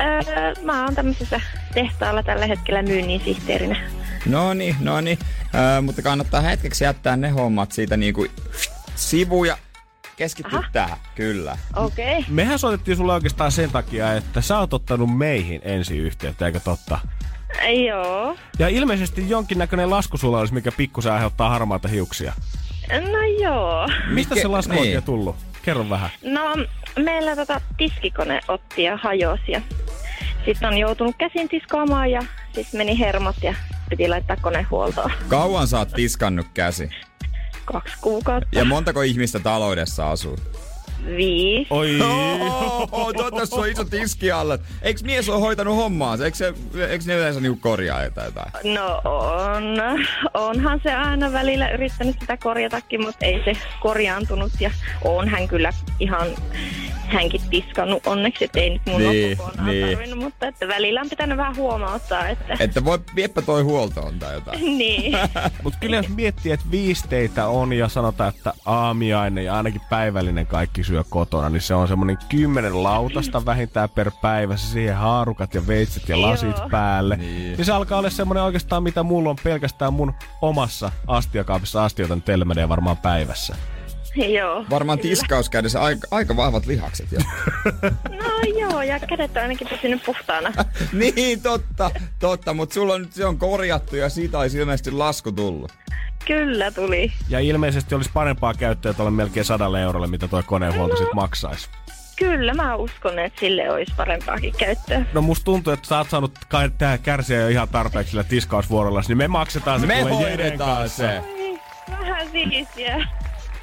Öö, 0.00 0.64
mä 0.64 0.84
oon 0.84 0.94
tämmöisessä 0.94 1.40
tehtaalla 1.74 2.22
tällä 2.22 2.46
hetkellä 2.46 2.82
myynnin 2.82 3.20
sihteerinä. 3.24 3.90
No 4.26 4.54
niin, 4.54 4.76
no 4.80 5.00
niin. 5.00 5.18
Äh, 5.54 5.82
mutta 5.82 6.02
kannattaa 6.02 6.40
hetkeksi 6.40 6.84
jättää 6.84 7.16
ne 7.16 7.28
hommat 7.28 7.72
siitä 7.72 7.96
niinku 7.96 8.26
sivuja. 8.94 9.58
Keskittyä 10.16 10.58
Aha. 10.58 10.68
tähän, 10.72 10.98
kyllä. 11.14 11.58
Okei. 11.76 12.18
Okay. 12.18 12.34
Mehän 12.34 12.58
soitettiin 12.58 12.96
sulle 12.96 13.12
oikeastaan 13.12 13.52
sen 13.52 13.70
takia, 13.70 14.14
että 14.14 14.40
sä 14.40 14.58
oot 14.58 14.74
ottanut 14.74 15.18
meihin 15.18 15.60
ensi 15.64 15.98
yhteyttä, 15.98 16.46
eikö 16.46 16.60
totta? 16.60 16.98
Joo. 17.86 18.36
Ja 18.58 18.68
ilmeisesti 18.68 19.28
jonkinnäköinen 19.30 19.90
lasku 19.90 20.16
sulla 20.16 20.38
olisi, 20.38 20.54
mikä 20.54 20.72
pikkusen 20.72 21.12
aiheuttaa 21.12 21.50
harmaata 21.50 21.88
hiuksia. 21.88 22.32
No 22.90 23.22
joo. 23.42 23.88
Mistä 24.08 24.34
Mikä- 24.34 24.42
se 24.42 24.48
lasku 24.48 24.72
niin. 24.72 24.80
oikein 24.80 25.02
tullut? 25.02 25.36
Kerro 25.62 25.90
vähän. 25.90 26.10
No, 26.22 26.42
meillä 26.98 27.36
tota 27.36 27.60
tiskikone 27.76 28.40
otti 28.48 28.82
ja 28.82 28.96
hajosi 28.96 29.52
ja 29.52 29.60
sitten 30.44 30.68
on 30.68 30.78
joutunut 30.78 31.16
käsin 31.18 31.48
tiskaamaan 31.48 32.10
ja 32.10 32.20
sitten 32.52 32.78
meni 32.80 32.98
hermot 32.98 33.36
ja 33.42 33.54
piti 33.90 34.08
laittaa 34.08 34.36
kone 34.36 34.62
huoltoon. 34.62 35.10
Kauan 35.28 35.66
sä 35.66 35.78
oot 35.78 35.92
tiskannut 35.92 36.46
käsi? 36.54 36.90
Kaksi 37.64 37.94
kuukautta. 38.00 38.48
Ja 38.52 38.64
montako 38.64 39.02
ihmistä 39.02 39.38
taloudessa 39.38 40.10
asuu? 40.10 40.36
Viisi. 41.06 41.66
Oi. 41.70 41.98
Oh, 42.00 43.12
toivottavasti 43.14 43.46
sulla 43.54 43.62
on 43.64 43.70
iso 43.70 43.84
tiski 43.84 44.30
alla. 44.32 44.58
Eikö 44.82 45.00
mies 45.04 45.28
ole 45.28 45.40
hoitanut 45.40 45.76
hommaa? 45.76 46.18
Eikö, 46.24 46.36
se, 46.36 46.54
eikö 46.88 47.04
ne 47.06 47.14
yleensä 47.14 47.40
niinku 47.40 47.58
korjaa 47.62 48.04
jotain? 48.04 48.32
No 48.74 49.00
on. 49.04 49.64
Onhan 50.34 50.80
se 50.82 50.94
aina 50.94 51.32
välillä 51.32 51.70
yrittänyt 51.70 52.16
sitä 52.20 52.36
korjatakin, 52.36 53.02
mutta 53.02 53.26
ei 53.26 53.42
se 53.44 53.52
korjaantunut. 53.80 54.52
Ja 54.60 54.70
on 55.04 55.28
hän 55.28 55.48
kyllä 55.48 55.72
ihan 56.00 56.26
hänkin 57.08 57.40
tiskannut 57.50 58.06
onneksi, 58.06 58.44
että 58.44 58.60
ei 58.60 58.70
nyt 58.70 58.82
mun 58.86 59.00
Niin, 59.00 59.36
kokonaan 59.36 59.66
niin. 59.66 59.86
tarvinnut, 59.88 60.18
mutta 60.18 60.46
että 60.46 60.68
välillä 60.68 61.00
on 61.00 61.08
pitänyt 61.10 61.38
vähän 61.38 61.56
huomauttaa, 61.56 62.28
että 62.28 62.56
Että 62.60 62.84
voi 62.84 62.98
viepä 63.14 63.42
toi 63.42 63.62
huoltoon 63.62 64.18
tai 64.18 64.34
jotain. 64.34 64.60
niin. 64.78 65.12
Mutta 65.62 65.78
kyllä 65.78 65.96
jos 65.96 66.08
miettii, 66.08 66.52
että 66.52 66.66
viisi 66.70 67.08
teitä 67.08 67.46
on 67.46 67.72
ja 67.72 67.88
sanotaan, 67.88 68.34
että 68.36 68.52
aamiainen 68.66 69.44
ja 69.44 69.54
ainakin 69.56 69.80
päivällinen 69.90 70.46
kaikki 70.46 70.84
syö 70.88 71.04
kotona, 71.10 71.48
niin 71.48 71.60
se 71.60 71.74
on 71.74 71.88
semmoinen 71.88 72.18
kymmenen 72.28 72.82
lautasta 72.82 73.44
vähintään 73.46 73.90
per 73.90 74.10
päivä. 74.22 74.56
Se 74.56 74.66
siihen 74.66 74.96
haarukat 74.96 75.54
ja 75.54 75.66
veitset 75.66 76.08
ja 76.08 76.22
lasit 76.22 76.58
Joo. 76.58 76.68
päälle. 76.68 77.16
Niin. 77.16 77.56
Niin. 77.56 77.64
se 77.64 77.72
alkaa 77.72 77.98
olla 77.98 78.10
semmoinen 78.10 78.42
oikeastaan, 78.44 78.82
mitä 78.82 79.02
mulla 79.02 79.30
on 79.30 79.36
pelkästään 79.44 79.92
mun 79.92 80.14
omassa 80.42 80.92
astiakaapissa 81.06 81.84
astioita 81.84 82.14
nyt 82.14 82.24
teillä 82.24 82.44
menee 82.44 82.68
varmaan 82.68 82.96
päivässä. 82.96 83.56
joo. 84.38 84.64
Varmaan 84.70 84.98
kyllä. 84.98 85.10
tiskauskädessä 85.10 85.82
aika, 85.82 86.08
aika 86.10 86.36
vahvat 86.36 86.66
lihakset 86.66 87.12
jo. 87.12 87.18
No 88.22 88.60
joo, 88.60 88.82
ja 88.82 89.00
kädet 89.00 89.30
on 89.36 89.42
ainakin 89.42 89.68
pysynyt 89.68 90.02
puhtaana. 90.06 90.52
niin, 90.92 91.42
totta, 91.42 91.90
totta, 92.18 92.54
mutta 92.54 92.74
sulla 92.74 92.94
on 92.94 93.00
nyt 93.02 93.12
se 93.12 93.26
on 93.26 93.38
korjattu 93.38 93.96
ja 93.96 94.08
siitä 94.08 94.38
olisi 94.38 94.58
ilmeisesti 94.58 94.90
lasku 94.90 95.32
tullut. 95.32 95.72
Kyllä 96.26 96.70
tuli. 96.70 97.12
Ja 97.28 97.40
ilmeisesti 97.40 97.94
olisi 97.94 98.10
parempaa 98.14 98.54
käyttöä 98.54 98.92
tuolle 98.92 99.10
melkein 99.10 99.44
sadalle 99.44 99.82
eurolle, 99.82 100.06
mitä 100.06 100.28
tuo 100.28 100.42
konehuolto 100.46 100.94
No. 100.94 100.96
sitten 100.98 101.14
maksaisi. 101.16 101.68
Kyllä, 102.16 102.54
mä 102.54 102.74
uskon, 102.76 103.18
että 103.18 103.40
sille 103.40 103.70
olisi 103.70 103.92
parempaakin 103.96 104.54
käyttöä. 104.58 105.04
No 105.12 105.22
musta 105.22 105.44
tuntuu, 105.44 105.72
että 105.72 105.88
sä 105.88 105.98
oot 105.98 106.10
saanut 106.10 106.32
kai- 106.48 106.70
tää 106.78 106.98
kärsiä 106.98 107.40
jo 107.40 107.48
ihan 107.48 107.68
tarpeeksi 107.68 108.10
sillä 108.10 108.24
tiskausvuorolla, 108.24 109.02
niin 109.08 109.18
me 109.18 109.28
maksetaan 109.28 109.80
se 109.80 109.86
Me 109.86 110.00
hoidetaan 110.02 110.88
se. 110.88 111.20
Vähän 111.90 112.28
siistiä. 112.32 113.06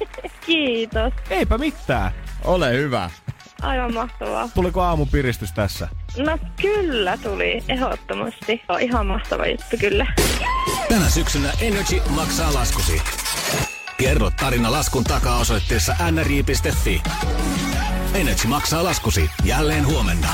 Kiitos. 0.46 1.12
Eipä 1.30 1.58
mitään. 1.58 2.10
Ole 2.44 2.72
hyvä. 2.72 3.10
Aivan 3.62 3.94
mahtavaa. 3.94 4.48
Tuliko 4.54 4.82
aamupiristys 4.82 5.52
tässä? 5.52 5.88
No 6.16 6.38
kyllä 6.60 7.16
tuli, 7.16 7.64
ehdottomasti. 7.68 8.62
On 8.68 8.80
ihan 8.80 9.06
mahtava 9.06 9.46
juttu 9.46 9.76
kyllä. 9.80 10.06
Tänä 10.88 11.08
syksynä 11.08 11.52
Energy 11.60 12.02
maksaa 12.10 12.54
laskusi. 12.54 13.02
Kerro 13.98 14.30
tarina 14.30 14.72
laskun 14.72 15.04
takaa 15.04 15.38
osoitteessa 15.38 15.96
nri.fi. 16.10 17.02
Energy 18.14 18.48
maksaa 18.48 18.84
laskusi 18.84 19.30
jälleen 19.44 19.86
huomenna. 19.86 20.28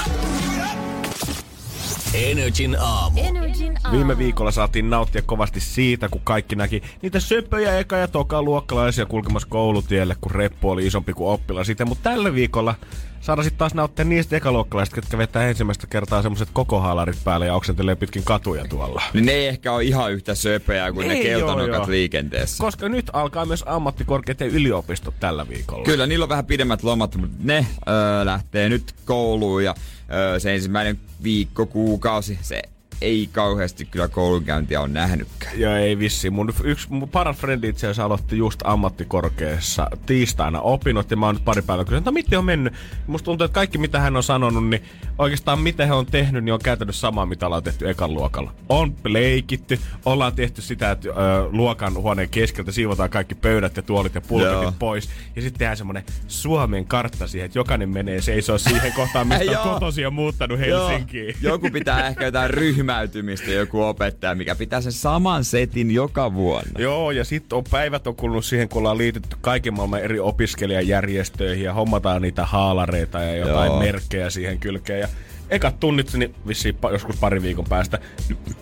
Energin 2.15 2.77
aamu. 2.81 3.21
Energin 3.21 3.79
aamu. 3.85 3.97
Viime 3.97 4.19
viikolla 4.19 4.51
saatiin 4.51 4.91
nauttia 4.91 5.23
kovasti 5.23 5.61
siitä, 5.61 6.09
kun 6.09 6.21
kaikki 6.25 6.57
näki 6.57 6.83
niitä 7.03 7.21
söpöjä 7.21 7.81
eka- 7.81 7.97
ja 7.97 8.09
toka 8.09 8.43
luokkalaisia 8.43 9.07
kulkemassa 9.07 9.49
koulutielle, 9.49 10.17
kun 10.21 10.31
reppu 10.31 10.71
oli 10.71 10.87
isompi 10.87 11.13
kuin 11.13 11.29
oppilas 11.29 11.67
siitä. 11.67 11.85
Mutta 11.85 12.11
tällä 12.11 12.35
viikolla 12.35 12.75
saadaan 13.23 13.45
sitten 13.45 13.59
taas 13.59 13.75
nauttia 13.75 14.05
niistä 14.05 14.37
ekaluokkalaisista, 14.37 14.99
jotka 14.99 15.19
vetää 15.19 15.49
ensimmäistä 15.49 15.87
kertaa 15.87 16.23
semmoset 16.23 16.49
koko 16.53 16.81
haalarit 16.81 17.25
päälle 17.25 17.47
ja 17.47 17.55
oksentelee 17.55 17.95
pitkin 17.95 18.25
katuja 18.25 18.65
tuolla. 18.69 19.03
Niin 19.15 19.27
ne 19.27 19.33
ei 19.33 19.47
ehkä 19.47 19.73
ole 19.73 19.85
ihan 19.85 20.13
yhtä 20.13 20.35
söpöjä 20.35 20.93
kuin 20.93 21.09
ne 21.09 21.15
Ei, 21.15 21.31
joo, 21.31 21.41
keltanokat 21.41 21.77
joo. 21.77 21.91
liikenteessä. 21.91 22.65
Koska 22.65 22.89
nyt 22.89 23.11
alkaa 23.13 23.47
myös 23.47 23.65
ammattikorkeat 23.67 24.41
ja 24.41 24.47
yliopistot 24.47 25.15
tällä 25.21 25.49
viikolla. 25.49 25.85
Kyllä, 25.85 26.07
niillä 26.07 26.23
on 26.23 26.29
vähän 26.29 26.47
pidemmät 26.47 26.83
lomat, 26.83 27.17
mutta 27.17 27.37
ne 27.43 27.67
öö, 27.89 28.25
lähtee 28.25 28.69
nyt 28.69 28.95
kouluun 29.05 29.65
ja 29.65 29.75
öö, 30.13 30.41
se 30.41 30.55
ensimmäinen 30.55 31.01
viikko, 31.23 31.67
kuukausi, 31.67 32.39
se 32.43 32.63
ei 33.03 33.29
kauheasti 33.33 33.85
kyllä 33.85 34.09
koulunkäyntiä 34.09 34.81
on 34.81 34.93
nähnytkään. 34.93 35.61
Joo, 35.61 35.75
ei 35.75 35.99
vissi. 35.99 36.31
Mun 36.31 36.53
yksi 36.65 36.87
mun 36.91 37.09
paras 37.09 37.37
frendi 37.37 37.69
itse 37.69 37.87
asiassa 37.87 38.05
aloitti 38.05 38.39
just 38.39 38.61
ammattikorkeassa 38.65 39.89
tiistaina 40.07 40.61
opinnot 40.61 41.11
ja 41.11 41.17
mä 41.17 41.27
oon 41.27 41.35
nyt 41.35 41.45
pari 41.45 41.63
päivää 41.63 41.85
kysynyt, 41.85 42.05
no 42.05 42.13
miten 42.13 42.39
on 42.39 42.45
mennyt? 42.45 42.73
Musta 43.07 43.25
tuntuu, 43.25 43.45
että 43.45 43.55
kaikki 43.55 43.79
mitä 43.79 44.01
hän 44.01 44.17
on 44.17 44.23
sanonut, 44.23 44.69
niin 44.69 44.83
oikeastaan 45.19 45.59
mitä 45.61 45.87
he 45.87 45.93
on 45.93 46.07
tehnyt, 46.07 46.45
niin 46.45 46.53
on 46.53 46.61
käytännössä 46.65 47.01
samaa, 47.01 47.27
mitä 47.27 47.47
ollaan 47.47 47.63
tehty 47.63 47.91
ekan 47.91 48.15
luokalla. 48.15 48.55
On 48.69 48.95
leikitty, 49.05 49.79
ollaan 50.05 50.35
tehty 50.35 50.63
sitä, 50.63 50.91
että 50.91 51.09
ö, 51.09 51.13
luokan 51.51 51.95
huoneen 51.95 52.29
keskeltä 52.29 52.73
siivotaan 52.73 53.11
kaikki 53.11 53.35
pöydät 53.35 53.77
ja 53.77 53.83
tuolit 53.83 54.15
ja 54.15 54.21
pulpetit 54.21 54.63
Joo. 54.63 54.73
pois. 54.79 55.09
Ja 55.37 55.43
sitten 55.43 55.59
tehdään 55.59 55.77
semmonen 55.77 56.05
Suomen 56.29 56.87
kartta 56.87 57.27
siihen, 57.27 57.47
että 57.47 57.59
jokainen 57.59 57.89
menee 57.89 58.21
seisoo 58.21 58.59
siihen 58.59 58.93
kohtaan, 58.93 59.29
mistä 59.29 59.61
on 59.61 59.71
kotosi 59.71 60.03
ja 60.03 60.11
muuttanut 60.11 60.59
Helsinkiin. 60.59 61.35
Joku 61.41 61.71
pitää 61.71 62.09
ehkä 62.09 62.25
jotain 62.25 62.51
ryhmäytymistä, 62.93 63.51
joku 63.51 63.83
opettaja, 63.83 64.35
mikä 64.35 64.55
pitää 64.55 64.81
sen 64.81 64.93
saman 64.93 65.45
setin 65.45 65.91
joka 65.91 66.35
vuonna. 66.35 66.71
Joo, 66.79 67.11
ja 67.11 67.25
sitten 67.25 67.57
on 67.57 67.65
päivät 67.71 68.07
on 68.07 68.17
kulunut 68.17 68.45
siihen, 68.45 68.69
kun 68.69 68.79
ollaan 68.79 68.99
liitytty 68.99 69.37
kaiken 69.41 69.75
maailman 69.75 70.01
eri 70.01 70.21
opiskelijajärjestöihin 70.21 71.65
ja 71.65 71.75
hommataan 71.75 72.23
niitä 72.23 72.47
haalareita 72.47 73.21
ja 73.21 73.37
jotain 73.37 73.71
Joo. 73.71 73.79
merkkejä 73.79 74.31
siihen 74.31 74.59
kylkeen. 74.59 75.01
Ja 75.01 75.09
ekat 75.51 75.81
tunnit, 75.81 76.13
niin 76.13 76.35
vissiin 76.47 76.75
pa- 76.75 76.93
joskus 76.93 77.17
pari 77.17 77.43
viikon 77.43 77.65
päästä. 77.69 77.99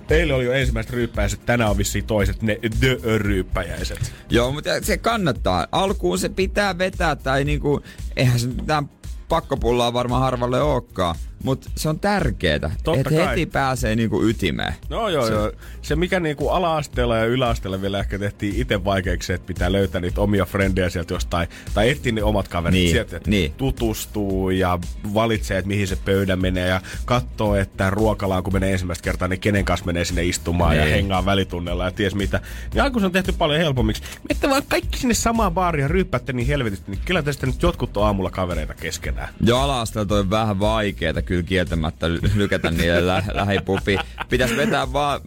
Teille 0.06 0.34
oli 0.34 0.44
jo 0.44 0.52
ensimmäiset 0.52 0.92
ryyppäjäiset, 0.92 1.46
tänään 1.46 1.70
on 1.70 1.78
vissiin 1.78 2.04
toiset, 2.04 2.42
ne 2.42 2.58
the-ryyppäjäiset. 2.80 4.12
Joo, 4.30 4.52
mutta 4.52 4.70
se 4.82 4.96
kannattaa. 4.96 5.66
Alkuun 5.72 6.18
se 6.18 6.28
pitää 6.28 6.78
vetää 6.78 7.16
tai 7.16 7.44
niinku, 7.44 7.80
eihän 8.16 8.40
se 8.40 8.46
mitään 8.46 8.90
pakkopullaa 9.28 9.92
varmaan 9.92 10.22
harvalle 10.22 10.62
olekaan. 10.62 11.14
Mutta 11.44 11.70
se 11.76 11.88
on 11.88 12.00
tärkeetä, 12.00 12.70
Totta 12.84 13.00
että 13.10 13.28
heti 13.28 13.46
pääsee 13.46 13.96
niinku 13.96 14.22
ytimeen. 14.22 14.74
No 14.90 15.08
joo, 15.08 15.26
se... 15.26 15.32
joo. 15.32 15.52
Se 15.82 15.96
mikä 15.96 16.20
niinku 16.20 16.48
ala-asteella 16.48 17.16
ja 17.16 17.24
yläasteella 17.24 17.82
vielä 17.82 17.98
ehkä 18.00 18.18
tehtiin 18.18 18.54
itse 18.56 18.84
vaikeaksi, 18.84 19.32
että 19.32 19.46
pitää 19.46 19.72
löytää 19.72 20.00
niitä 20.00 20.20
omia 20.20 20.44
frendejä 20.44 20.88
sieltä 20.90 21.14
jostain, 21.14 21.48
tai 21.74 21.90
etsiä 21.90 22.12
ne 22.12 22.22
omat 22.22 22.48
kaverit 22.48 22.72
Niin, 22.74 22.90
sieltä, 22.90 23.16
että 23.16 23.30
niin. 23.30 23.52
tutustuu 23.52 24.50
ja 24.50 24.78
valitsee, 25.14 25.58
että 25.58 25.68
mihin 25.68 25.86
se 25.88 25.96
pöydä 25.96 26.36
menee 26.36 26.68
ja 26.68 26.80
katsoo, 27.04 27.54
että 27.56 27.90
ruokalaan 27.90 28.42
kun 28.42 28.52
menee 28.52 28.72
ensimmäistä 28.72 29.02
kertaa, 29.04 29.28
niin 29.28 29.40
kenen 29.40 29.64
kanssa 29.64 29.86
menee 29.86 30.04
sinne 30.04 30.24
istumaan 30.24 30.76
ja 30.76 30.84
Niin. 30.84 30.94
hengaa 30.94 31.24
välitunnella 31.24 31.84
ja 31.84 31.90
ties 31.90 32.14
mitä. 32.14 32.40
Niin 32.74 32.82
alkuun 32.82 33.00
se 33.00 33.06
on 33.06 33.12
tehty 33.12 33.32
paljon 33.32 33.60
helpommiksi. 33.60 34.02
Miette 34.28 34.50
vaan 34.50 34.62
kaikki 34.68 34.98
sinne 34.98 35.14
samaan 35.14 35.52
baariin 35.54 35.82
ja 35.82 35.88
ryyppäätte 35.88 36.32
niin 36.32 36.46
helvetisti, 36.46 36.90
niin 36.90 37.00
kyllä 37.04 37.22
sitten 37.30 37.48
nyt 37.48 37.62
jotkut 37.62 37.96
on 37.96 38.06
aamulla 38.06 38.30
kavereita 38.30 38.74
keskenään. 38.74 39.28
Jo 39.46 39.58
ala-asteella 39.58 40.18
on 40.18 40.30
vähän 40.30 40.60
vaikeeta 40.60 41.22
kyllä 41.30 41.42
kieltämättä 41.42 42.08
ly- 42.08 42.30
lykätä 42.34 42.70
niille 42.70 43.06
lä- 43.06 43.22
lähipupi. 43.32 43.96
Pitäisi 44.28 44.56
vetää 44.56 44.92
vaan 44.92 45.20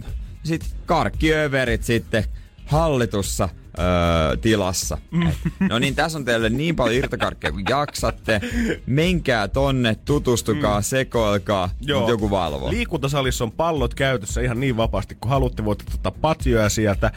sit 0.44 0.76
karkkiöverit 0.86 1.84
sitten 1.84 2.24
hallitussa 2.66 3.50
öö, 3.80 4.38
tilassa. 4.38 4.98
Et, 5.30 5.38
no 5.70 5.80
niin, 5.80 5.96
tässä 5.96 6.18
on 6.18 6.26
teille 6.26 6.50
niin 6.50 6.76
paljon 6.76 6.96
irtokarkkeja 6.96 7.52
kuin 7.52 7.66
jaksatte. 7.70 8.42
Menkää 8.86 9.48
tonne, 9.48 9.96
tutustukaa, 9.96 10.82
sekoilkaa, 10.82 11.70
mutta 11.94 12.12
joku 12.12 12.30
valvoo. 12.30 12.70
Liikuntasalissa 12.70 13.44
on 13.44 13.52
pallot 13.52 13.94
käytössä 13.94 14.42
ihan 14.42 14.60
niin 14.60 14.78
vapaasti 14.78 15.16
kuin 15.16 15.30
haluatte. 15.30 15.66
Voitte 15.66 15.86
ottaa 15.94 16.12
patjoja 16.22 16.70
sieltä. 16.70 17.12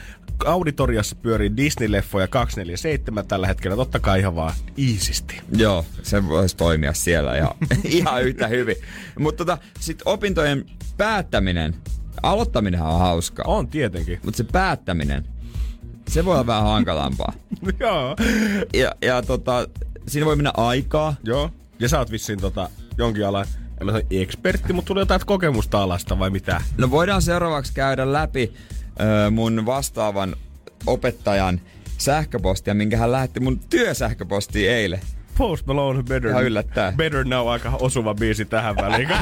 Auditoriassa 0.45 1.17
pyörii 1.17 1.51
Disney-leffoja 1.57 2.29
247 2.29 3.27
tällä 3.27 3.47
hetkellä. 3.47 3.77
Totta 3.77 4.01
kai 4.01 4.21
ihan 4.21 4.35
vaan 4.35 4.55
iisisti. 4.79 5.41
Joo, 5.57 5.85
se 6.03 6.29
voisi 6.29 6.57
toimia 6.57 6.93
siellä 6.93 7.37
ihan, 7.37 7.55
ihan 7.85 8.23
yhtä 8.23 8.47
hyvin. 8.47 8.77
Mutta 9.19 9.45
tota, 9.45 9.59
sitten 9.81 10.09
opintojen 10.09 10.67
päättäminen, 10.97 11.75
aloittaminen 12.23 12.83
on 12.83 12.99
hauskaa. 12.99 13.45
On 13.49 13.69
tietenkin. 13.69 14.21
Mutta 14.25 14.37
se 14.37 14.45
päättäminen, 14.45 15.25
se 16.09 16.25
voi 16.25 16.35
olla 16.35 16.47
vähän 16.47 16.65
hankalampaa. 16.65 17.33
Joo. 17.81 18.17
Ja, 18.75 18.93
ja 19.03 19.23
tota, 19.23 19.69
siinä 20.09 20.27
voi 20.27 20.37
mennä 20.37 20.53
aikaa. 20.57 21.15
Joo. 21.25 21.51
Ja 21.79 21.89
sä 21.89 21.99
oot 21.99 22.11
vissiin 22.11 22.41
tota, 22.41 22.71
jonkin 22.99 23.27
alan, 23.27 23.47
en 23.81 23.87
mä 23.87 23.93
sano 23.93 24.05
ekspertti, 24.11 24.73
mutta 24.73 24.89
tuli 24.89 25.01
jotain 25.01 25.21
kokemusta 25.27 25.83
alasta 25.83 26.19
vai 26.19 26.31
mitä? 26.31 26.63
No 26.79 26.91
voidaan 26.91 27.23
seuraavaksi 27.23 27.73
käydä 27.75 28.13
läpi 28.13 28.53
mun 29.31 29.67
vastaavan 29.67 30.37
opettajan 30.87 31.61
sähköpostia, 31.99 32.75
minkä 32.75 32.97
hän 32.97 33.13
lähetti 33.13 33.41
mun 33.41 33.59
työsähköpostiin 33.59 34.71
eilen. 34.71 35.01
Post 35.39 35.67
Malone 35.67 36.03
Better, 36.03 36.31
Ihan 36.31 36.45
yllättäen. 36.45 36.97
Better 36.97 37.25
Now 37.25 37.49
aika 37.49 37.73
osuva 37.81 38.15
biisi 38.15 38.45
tähän 38.45 38.77
väliin. 38.77 39.09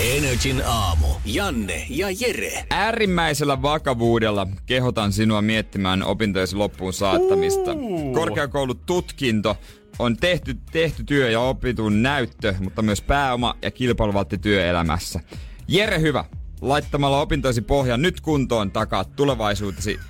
Energin 0.00 0.62
aamu. 0.66 1.06
Janne 1.24 1.86
ja 1.88 2.06
Jere. 2.20 2.64
Äärimmäisellä 2.70 3.62
vakavuudella 3.62 4.46
kehotan 4.66 5.12
sinua 5.12 5.42
miettimään 5.42 6.02
opintojesi 6.02 6.56
loppuun 6.56 6.92
saattamista. 6.92 7.70
Korkeakoulututkinto 8.14 9.56
on 9.98 10.16
tehty, 10.16 10.56
tehty 10.72 11.04
työ 11.04 11.30
ja 11.30 11.40
opitun 11.40 12.02
näyttö, 12.02 12.54
mutta 12.60 12.82
myös 12.82 13.02
pääoma 13.02 13.56
ja 13.62 13.70
kilpailuvaltti 13.70 14.38
työelämässä. 14.38 15.20
Jere 15.68 16.00
Hyvä, 16.00 16.24
laittamalla 16.60 17.20
opintoisi 17.20 17.62
pohjan 17.62 18.02
nyt 18.02 18.20
kuntoon 18.20 18.70
takaa 18.70 19.04
tulevaisuutesi 19.04 20.00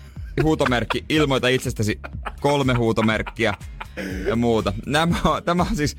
huutomerkki, 0.43 1.05
ilmoita 1.09 1.49
itsestäsi 1.49 2.01
kolme 2.41 2.75
huutomerkkiä 2.75 3.55
ja 4.27 4.37
muuta. 4.37 4.73
Nämä, 4.87 5.17
tämä 5.45 5.67
on 5.71 5.77
siis 5.77 5.97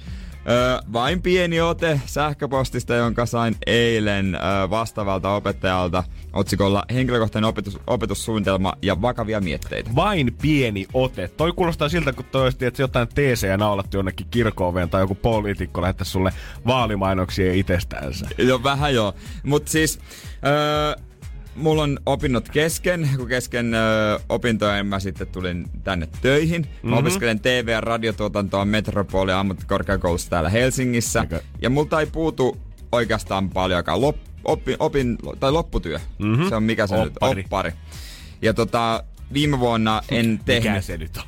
Öö, 0.49 0.79
vain 0.93 1.21
pieni 1.21 1.61
ote 1.61 2.01
sähköpostista, 2.05 2.95
jonka 2.95 3.25
sain 3.25 3.55
eilen 3.65 4.35
öö, 4.35 4.69
vastaavalta 4.69 5.35
opettajalta 5.35 6.03
otsikolla 6.33 6.83
henkilökohtainen 6.93 7.49
opetus, 7.49 7.79
opetussuunnitelma 7.87 8.73
ja 8.81 9.01
vakavia 9.01 9.41
mietteitä. 9.41 9.89
Vain 9.95 10.35
pieni 10.41 10.85
ote. 10.93 11.27
Toi 11.27 11.51
kuulostaa 11.51 11.89
siltä, 11.89 12.13
kun 12.13 12.25
toisti, 12.25 12.65
että 12.65 12.81
jotain 12.81 13.07
teesejä 13.07 13.57
naulattu 13.57 13.97
jonnekin 13.97 14.27
kirkkooveen 14.31 14.89
tai 14.89 15.01
joku 15.01 15.15
poliitikko 15.15 15.81
lähettäisi 15.81 16.11
sulle 16.11 16.33
vaalimainoksia 16.67 17.53
itsestäänsä. 17.53 18.27
Joo, 18.37 18.63
vähän 18.63 18.93
joo. 18.93 19.13
Mutta 19.43 19.71
siis... 19.71 19.99
Öö, 20.45 21.10
mulla 21.55 21.83
on 21.83 21.99
opinnot 22.05 22.49
kesken, 22.49 23.09
kun 23.17 23.27
kesken 23.27 23.73
ö, 23.73 23.79
opintojen 24.29 24.85
mä 24.85 24.99
sitten 24.99 25.27
tulin 25.27 25.67
tänne 25.83 26.07
töihin. 26.21 26.61
Mä 26.61 26.67
mm-hmm. 26.67 26.97
opiskelen 26.97 27.39
TV- 27.39 27.67
ja 27.67 27.81
radiotuotantoa 27.81 28.65
Metropolia 28.65 29.39
ammattikorkeakoulussa 29.39 30.29
täällä 30.29 30.49
Helsingissä. 30.49 31.21
Okay. 31.21 31.39
Ja 31.61 31.69
multa 31.69 31.99
ei 31.99 32.05
puutu 32.05 32.57
oikeastaan 32.91 33.49
paljonkaan. 33.49 34.01
Lop, 34.01 34.17
opin, 34.45 34.75
opin, 34.79 35.17
tai 35.39 35.51
lopputyö. 35.51 35.99
Mm-hmm. 36.19 36.49
Se 36.49 36.55
on 36.55 36.63
mikä 36.63 36.87
se 36.87 36.95
Oppari. 36.95 37.35
nyt? 37.35 37.45
Oppari. 37.45 37.73
Ja 38.41 38.53
tota, 38.53 39.03
viime 39.33 39.59
vuonna 39.59 40.01
en 40.11 40.39
tehnyt... 40.45 40.71
Mikä 40.71 40.81
se 40.81 40.97
nyt 40.97 41.17
on? 41.17 41.23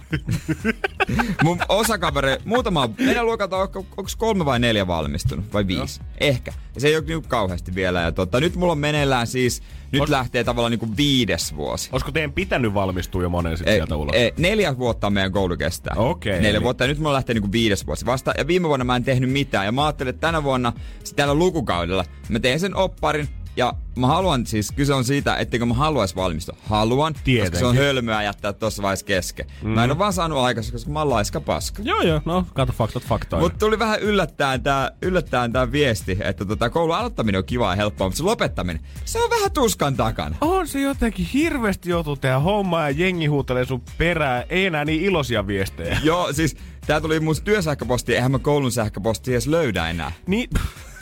Mun 1.44 1.60
osakaveri, 1.70 2.38
muutama, 2.46 2.89
meidän 3.00 3.26
luokalta 3.26 3.58
on, 3.58 3.68
onko 3.76 4.04
kolme 4.18 4.46
vai 4.46 4.60
neljä 4.60 4.88
valmistunut, 4.88 5.54
vai 5.54 5.68
viisi? 5.68 6.00
No. 6.00 6.06
Ehkä. 6.20 6.54
Ja 6.76 6.82
se 6.82 6.88
ei 6.88 6.96
ole 6.96 7.04
niinku 7.08 7.28
kauheasti 7.30 7.76
vielä. 7.76 8.02
Ja 8.02 8.12
tota, 8.12 8.39
nyt 8.39 8.56
mulla 8.56 8.72
on 8.72 8.78
meneillään 8.78 9.28
siis, 9.28 9.63
nyt 9.92 10.04
Os- 10.04 10.12
lähtee 10.12 10.44
tavallaan 10.44 10.72
niinku 10.72 10.89
viides 10.98 11.56
vuosi. 11.56 11.89
Olisiko 11.92 12.12
teidän 12.12 12.32
pitänyt 12.34 12.74
valmistua 12.74 13.22
jo 13.24 13.30
monen 13.30 13.58
sitten 13.58 13.74
sieltä 13.76 13.96
ulos? 13.96 14.16
ei, 14.16 14.34
neljä 14.38 14.78
vuotta 14.78 15.10
meidän 15.10 15.32
koulu 15.32 15.58
kestää. 15.58 15.94
Okei, 15.98 16.34
Neljä 16.34 16.50
eli- 16.50 16.63
vuotta 16.63 16.84
ja 16.84 16.88
nyt 16.88 16.98
mulla 17.00 17.13
lähtee 17.13 17.34
niinku 17.34 17.52
viides 17.52 17.88
vuosi 17.88 18.06
vasta. 18.06 18.34
Ja 18.38 18.48
viime 18.48 18.68
vuonna 18.68 18.86
mä 18.86 18.96
en 18.96 19.04
tehnyt 19.04 19.32
mitään. 19.32 19.66
Ja 19.66 19.72
mä 19.72 19.86
ajattelin, 19.86 20.10
että 20.10 20.28
tänä 20.28 20.44
vuonna 20.44 20.74
tällä 21.16 21.34
lukukaudella 21.34 22.06
mä 22.30 22.39
teen 22.39 22.60
sen 22.60 22.76
opparin. 22.76 23.28
Ja 23.58 23.74
mä 23.96 24.08
haluan 24.08 24.46
siis, 24.46 24.72
kyse 24.72 24.94
on 24.94 25.04
siitä, 25.06 25.38
etteikö 25.38 25.66
mä 25.66 25.74
haluais 25.74 26.16
valmistua. 26.16 26.58
Haluan, 26.66 27.13
koska 27.13 27.26
se 27.26 27.42
on 27.42 27.52
Tietenkin. 27.52 27.76
hölmöä 27.76 28.24
jättää 28.24 28.54
tossa 28.54 28.84
vaiheessa 28.84 29.06
kesken. 29.06 29.46
Mm. 29.62 29.70
Mä 29.70 29.84
en 29.84 29.92
oo 29.92 29.98
vaan 29.98 30.13
saanut 30.13 30.38
aikaisemmin, 30.39 30.74
koska 30.76 30.92
mä 30.92 31.00
oon 31.00 31.10
laiska 31.10 31.42
paska. 31.42 31.84
Joo, 31.86 32.02
joo, 32.02 32.22
no, 32.26 32.46
kato 32.54 32.74
faktat 32.74 33.04
faktoina. 33.04 33.44
Mutta 33.46 33.58
tuli 33.58 33.80
vähän 33.80 34.00
yllättäen 34.00 34.63
tää, 34.63 34.92
yllättäen 35.02 35.54
tää 35.54 35.72
viesti, 35.72 36.18
että 36.24 36.46
tota, 36.46 36.70
koulun 36.70 36.96
aloittaminen 36.96 37.39
on 37.39 37.46
kiva 37.46 37.70
ja 37.70 37.76
helppoa, 37.76 38.08
mutta 38.08 38.18
se 38.18 38.24
lopettaminen, 38.24 38.82
se 39.06 39.24
on 39.24 39.30
vähän 39.30 39.52
tuskan 39.52 39.96
takana. 39.96 40.36
On 40.42 40.68
se 40.68 40.82
jotenkin 40.82 41.26
hirveästi 41.26 41.89
joutuu 41.89 42.16
tehdä 42.16 42.39
hommaa 42.39 42.89
ja 42.89 42.96
jengi 42.98 43.26
huutelee 43.26 43.66
sun 43.66 43.82
perään. 43.98 44.44
Ei 44.50 44.66
enää 44.66 44.86
niin 44.86 45.02
iloisia 45.02 45.48
viestejä. 45.48 45.98
Joo, 46.04 46.34
siis 46.34 46.56
tää 46.88 47.02
tuli 47.02 47.20
mun 47.20 47.36
työsähköpostiin, 47.44 48.16
eihän 48.16 48.32
mä 48.32 48.39
koulun 48.39 48.72
sähköpostia 48.72 49.32
edes 49.32 49.48
löydä 49.48 49.89
enää. 49.89 50.12
Niin, 50.28 50.50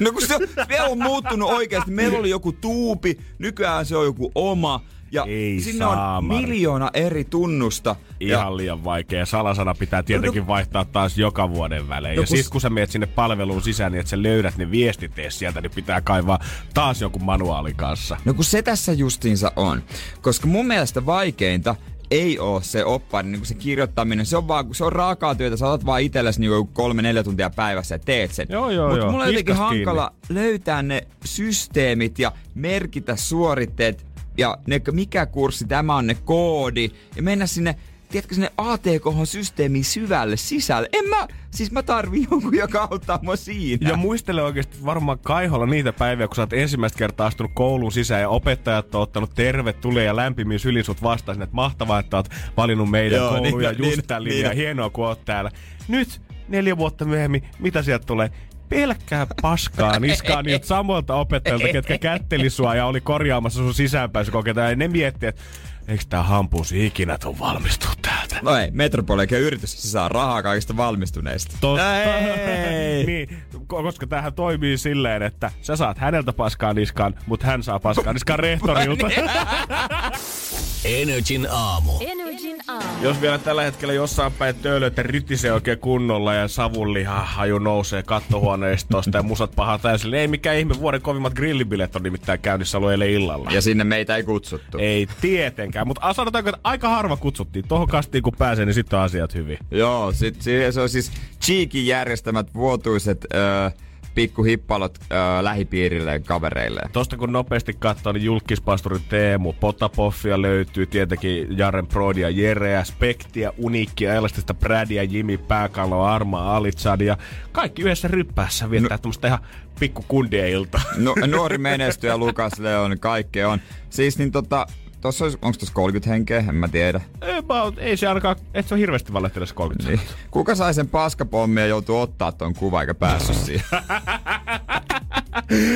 No 0.01 0.11
kun 0.11 0.21
se 0.21 0.35
on, 0.35 0.41
vielä 0.69 0.85
on 0.85 0.97
muuttunut 1.03 1.49
oikeasti. 1.51 1.91
Meillä 1.91 2.17
oli 2.19 2.29
joku 2.29 2.51
tuupi, 2.51 3.17
nykyään 3.39 3.85
se 3.85 3.95
on 3.97 4.05
joku 4.05 4.31
oma. 4.35 4.81
Ja 5.13 5.25
Ei 5.27 5.59
sinne 5.61 5.85
on 5.85 5.95
saamari. 5.97 6.41
miljoona 6.41 6.89
eri 6.93 7.23
tunnusta. 7.23 7.95
ihan 8.19 8.57
liian 8.57 8.83
vaikea. 8.83 9.25
Salasana 9.25 9.73
pitää 9.73 10.03
tietenkin 10.03 10.47
vaihtaa 10.47 10.85
taas 10.85 11.17
joka 11.17 11.49
vuoden 11.49 11.89
välein. 11.89 12.15
No 12.15 12.21
ja 12.21 12.27
kun 12.27 12.37
sit 12.37 12.45
s- 12.45 12.49
kun 12.49 12.61
sä 12.61 12.69
meet 12.69 12.91
sinne 12.91 13.07
palveluun 13.07 13.61
sisään, 13.61 13.91
niin 13.91 13.99
että 13.99 14.09
sä 14.09 14.23
löydät 14.23 14.57
ne 14.57 14.71
viestit 14.71 15.11
sieltä, 15.29 15.61
niin 15.61 15.71
pitää 15.75 16.01
kaivaa 16.01 16.39
taas 16.73 17.01
jonkun 17.01 17.23
manuaalin 17.23 17.75
kanssa. 17.75 18.17
No 18.25 18.33
kun 18.33 18.43
se 18.43 18.61
tässä 18.61 18.93
justiinsa 18.93 19.51
on. 19.55 19.83
Koska 20.21 20.47
mun 20.47 20.67
mielestä 20.67 21.05
vaikeinta 21.05 21.75
ei 22.11 22.39
oo 22.39 22.61
se 22.61 22.85
oppari, 22.85 23.27
niin 23.29 23.45
se 23.45 23.53
kirjoittaminen. 23.55 24.25
Se 24.25 24.37
on, 24.37 24.47
vaan, 24.47 24.65
se 24.75 24.83
on 24.85 24.93
raakaa 24.93 25.35
työtä, 25.35 25.57
sä 25.57 25.67
otat 25.67 25.85
vaan 25.85 26.01
itsellesi 26.01 26.41
niin 26.41 26.67
kolme, 26.73 27.01
neljä 27.01 27.23
tuntia 27.23 27.49
päivässä 27.49 27.95
ja 27.95 27.99
teet 27.99 28.31
sen. 28.33 28.47
Joo, 28.49 28.69
joo, 28.71 28.87
Mutta 28.87 28.99
joo. 29.03 29.11
mulla 29.11 29.23
on 29.23 29.29
jotenkin 29.29 29.53
Niskas 29.53 29.69
kiinni. 29.69 29.85
hankala 29.85 30.13
löytää 30.29 30.83
ne 30.83 31.07
systeemit 31.25 32.19
ja 32.19 32.31
merkitä 32.55 33.15
suoritteet 33.15 34.05
ja 34.37 34.57
ne, 34.67 34.81
mikä 34.91 35.25
kurssi 35.25 35.65
tämä 35.65 35.95
on, 35.95 36.07
ne 36.07 36.17
koodi 36.25 36.89
ja 37.15 37.23
mennä 37.23 37.47
sinne 37.47 37.75
tiedätkö, 38.11 38.35
sinne 38.35 38.51
ATK-systeemiin 38.57 39.83
syvälle 39.83 40.37
sisälle. 40.37 40.89
En 40.93 41.09
mä, 41.09 41.27
siis 41.51 41.71
mä 41.71 41.83
tarvii 41.83 42.27
jonkun, 42.31 42.55
joka 42.55 42.87
auttaa 42.91 43.19
mua 43.21 43.35
siinä. 43.35 43.89
Ja 43.89 43.97
muistele 43.97 44.43
oikeasti 44.43 44.77
varmaan 44.85 45.19
kaiholla 45.19 45.65
niitä 45.65 45.93
päiviä, 45.93 46.27
kun 46.27 46.35
sä 46.35 46.41
oot 46.41 46.53
ensimmäistä 46.53 46.97
kertaa 46.99 47.27
astunut 47.27 47.51
kouluun 47.55 47.91
sisään 47.91 48.21
ja 48.21 48.29
opettajat 48.29 48.95
on 48.95 49.01
ottanut 49.01 49.35
tervetuloa 49.35 50.01
ja 50.01 50.15
lämpimin 50.15 50.59
sylin 50.59 50.83
sut 50.83 51.03
vastaan, 51.03 51.35
sinne, 51.35 51.43
että 51.43 51.55
mahtavaa, 51.55 51.99
että 51.99 52.17
oot 52.17 52.29
valinnut 52.57 52.89
meidän 52.89 53.17
Joo, 53.17 53.29
koulun 53.29 53.43
niin, 53.43 53.61
ja 53.61 53.71
just 53.71 53.97
niin, 53.97 54.07
tämän 54.07 54.23
niin. 54.23 54.35
linjan. 54.35 54.55
Hienoa, 54.55 54.89
kun 54.89 55.05
oot 55.05 55.25
täällä. 55.25 55.51
Nyt, 55.87 56.21
neljä 56.47 56.77
vuotta 56.77 57.05
myöhemmin, 57.05 57.43
mitä 57.59 57.81
sieltä 57.81 58.05
tulee? 58.05 58.31
pelkkää 58.71 59.27
paskaa 59.41 59.99
niskaa 59.99 60.43
niiltä 60.43 60.67
samoilta 60.67 61.15
opettajilta, 61.15 61.67
ketkä 61.67 61.97
kätteli 61.97 62.49
sua 62.49 62.75
ja 62.75 62.85
oli 62.85 63.01
korjaamassa 63.01 63.57
sun 63.57 63.73
sisäänpääsykokeita. 63.73 64.61
Ja 64.61 64.75
ne 64.75 64.87
miettii, 64.87 65.29
että 65.29 65.41
eikö 65.87 66.03
tää 66.09 66.23
hampuusi 66.23 66.85
ikinä 66.85 67.17
tuu 67.17 67.39
valmistua 67.39 67.91
täältä. 68.01 68.39
No 68.41 68.55
ei, 68.55 68.71
Metropoli 68.71 69.21
eikä 69.21 69.37
yritys, 69.37 69.81
se 69.81 69.87
saa 69.87 70.09
rahaa 70.09 70.43
kaikista 70.43 70.77
valmistuneista. 70.77 71.57
Totta. 71.61 72.03
Ei. 72.03 73.05
niin, 73.11 73.29
ko- 73.53 73.83
koska 73.83 74.07
tämähän 74.07 74.33
toimii 74.33 74.77
silleen, 74.77 75.21
että 75.21 75.51
sä 75.61 75.75
saat 75.75 75.97
häneltä 75.97 76.33
paskaa 76.33 76.73
niskaan, 76.73 77.15
mutta 77.25 77.47
hän 77.47 77.63
saa 77.63 77.79
paskaa 77.79 78.13
niskaan 78.13 78.39
rehtorilta. 78.39 79.07
Energin 80.85 81.47
aamu. 81.51 81.91
Energin 81.99 82.57
aamu. 82.67 83.03
Jos 83.03 83.21
vielä 83.21 83.37
tällä 83.37 83.63
hetkellä 83.63 83.93
jossain 83.93 84.31
päin 84.33 84.55
töölöitä 84.55 85.03
rytisee 85.03 85.51
oikein 85.53 85.79
kunnolla 85.79 86.33
ja 86.33 86.47
savunliha 86.47 87.19
haju 87.19 87.59
nousee 87.59 88.03
kattohuoneistosta 88.03 89.17
ja 89.17 89.23
musat 89.23 89.51
pahaa 89.55 89.77
täysin, 89.77 90.11
niin 90.11 90.21
ei 90.21 90.27
mikään 90.27 90.57
ihme, 90.57 90.79
vuoden 90.79 91.01
kovimmat 91.01 91.33
grillibilet 91.33 91.95
on 91.95 92.03
nimittäin 92.03 92.39
käynnissä 92.39 92.77
ollut 92.77 92.91
eilen 92.91 93.09
illalla. 93.09 93.51
Ja 93.51 93.61
sinne 93.61 93.83
meitä 93.83 94.15
ei 94.15 94.23
kutsuttu. 94.23 94.77
Ei 94.77 95.07
tietenkään, 95.21 95.87
mutta 95.87 96.13
sanotaanko, 96.13 96.49
että 96.49 96.61
aika 96.63 96.89
harva 96.89 97.17
kutsuttiin. 97.17 97.67
Tuohon 97.67 97.87
kastiin 97.87 98.23
kun 98.23 98.33
pääsee, 98.37 98.65
niin 98.65 98.73
sitten 98.73 98.99
on 98.99 99.05
asiat 99.05 99.33
hyvin. 99.35 99.57
Joo, 99.71 100.11
sit, 100.11 100.41
si- 100.41 100.71
se 100.71 100.81
on 100.81 100.89
siis 100.89 101.11
Cheekin 101.41 101.87
järjestämät 101.87 102.53
vuotuiset 102.53 103.25
öö, 103.33 103.69
pikkuhippalot 104.15 104.99
lähipiirille 105.41 106.11
ja 106.13 106.19
kavereille. 106.19 106.81
Tosta 106.93 107.17
kun 107.17 107.31
nopeasti 107.31 107.73
katsoo, 107.73 108.13
niin 108.13 108.23
julkispasturi 108.23 108.99
Teemu, 109.09 109.53
Potapoffia 109.53 110.41
löytyy, 110.41 110.85
tietenkin 110.85 111.57
Jaren 111.57 111.87
Brodia, 111.87 112.29
Jereä, 112.29 112.83
Spektiä, 112.83 113.53
Uniikkia, 113.57 114.13
Elastista 114.13 114.53
Bradia, 114.53 115.03
Jimi, 115.03 115.37
Pääkalloa, 115.37 116.15
Arma, 116.15 116.55
Alitsad 116.55 117.01
ja 117.01 117.17
kaikki 117.51 117.81
yhdessä 117.81 118.07
ryppäässä 118.07 118.71
viettää 118.71 118.97
no. 118.97 119.01
tämmöstä 119.01 119.27
ihan 119.27 119.39
pikku 119.79 120.05
kundien 120.07 120.49
iltaa. 120.49 120.81
No, 120.97 121.15
nuori 121.27 121.57
menestyjä 121.57 122.17
Lukas 122.17 122.59
Leon, 122.59 122.99
kaikkea 122.99 123.49
on. 123.49 123.61
Siis 123.89 124.17
niin 124.17 124.31
tota, 124.31 124.67
tossa 125.01 125.25
olisi, 125.25 125.37
onko 125.41 125.57
tossa 125.57 125.73
30 125.73 126.09
henkeä, 126.09 126.39
en 126.39 126.55
mä 126.55 126.67
tiedä. 126.67 127.01
About, 127.37 127.77
ei 127.77 127.97
se 127.97 128.07
ainakaan, 128.07 128.35
et 128.53 128.67
se 128.67 128.73
on 128.73 128.79
hirveästi 128.79 129.13
valehtelussa 129.13 129.55
30 129.55 129.89
Niin. 129.89 130.09
Kuka 130.31 130.55
sai 130.55 130.73
sen 130.73 130.87
paskapommin 130.87 131.61
ja 131.61 131.67
joutuu 131.67 131.99
ottaa 131.99 132.31
ton 132.31 132.53
kuvan 132.53 132.81
eikä 132.81 132.93
päässyt 132.93 133.35
siihen? 133.35 133.65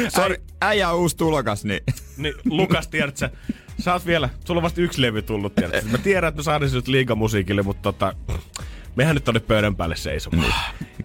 Sori, 0.15 0.41
äijä 0.61 0.93
uusi 0.93 1.17
tulokas, 1.17 1.65
niin 1.65 1.79
Niin, 2.17 2.33
Lukas, 2.45 2.87
tiedät 2.87 3.17
sä, 3.17 3.29
oot 3.93 4.05
vielä, 4.05 4.29
sulla 4.45 4.59
on 4.59 4.63
vasta 4.63 4.81
yksi 4.81 5.01
levy 5.01 5.21
tullut, 5.21 5.55
tiedät 5.55 5.83
sä. 5.83 5.91
Mä 5.91 5.97
tiedän, 5.97 6.27
että 6.27 6.39
mä 6.39 6.43
saan 6.43 6.69
sut 6.69 6.87
liigamusiikille, 6.87 7.61
mutta 7.61 7.81
tota, 7.81 8.13
mehän 8.95 9.15
nyt 9.15 9.23
tonne 9.23 9.39
pöydän 9.39 9.75
päälle 9.75 9.95
seisomaan. 9.95 10.53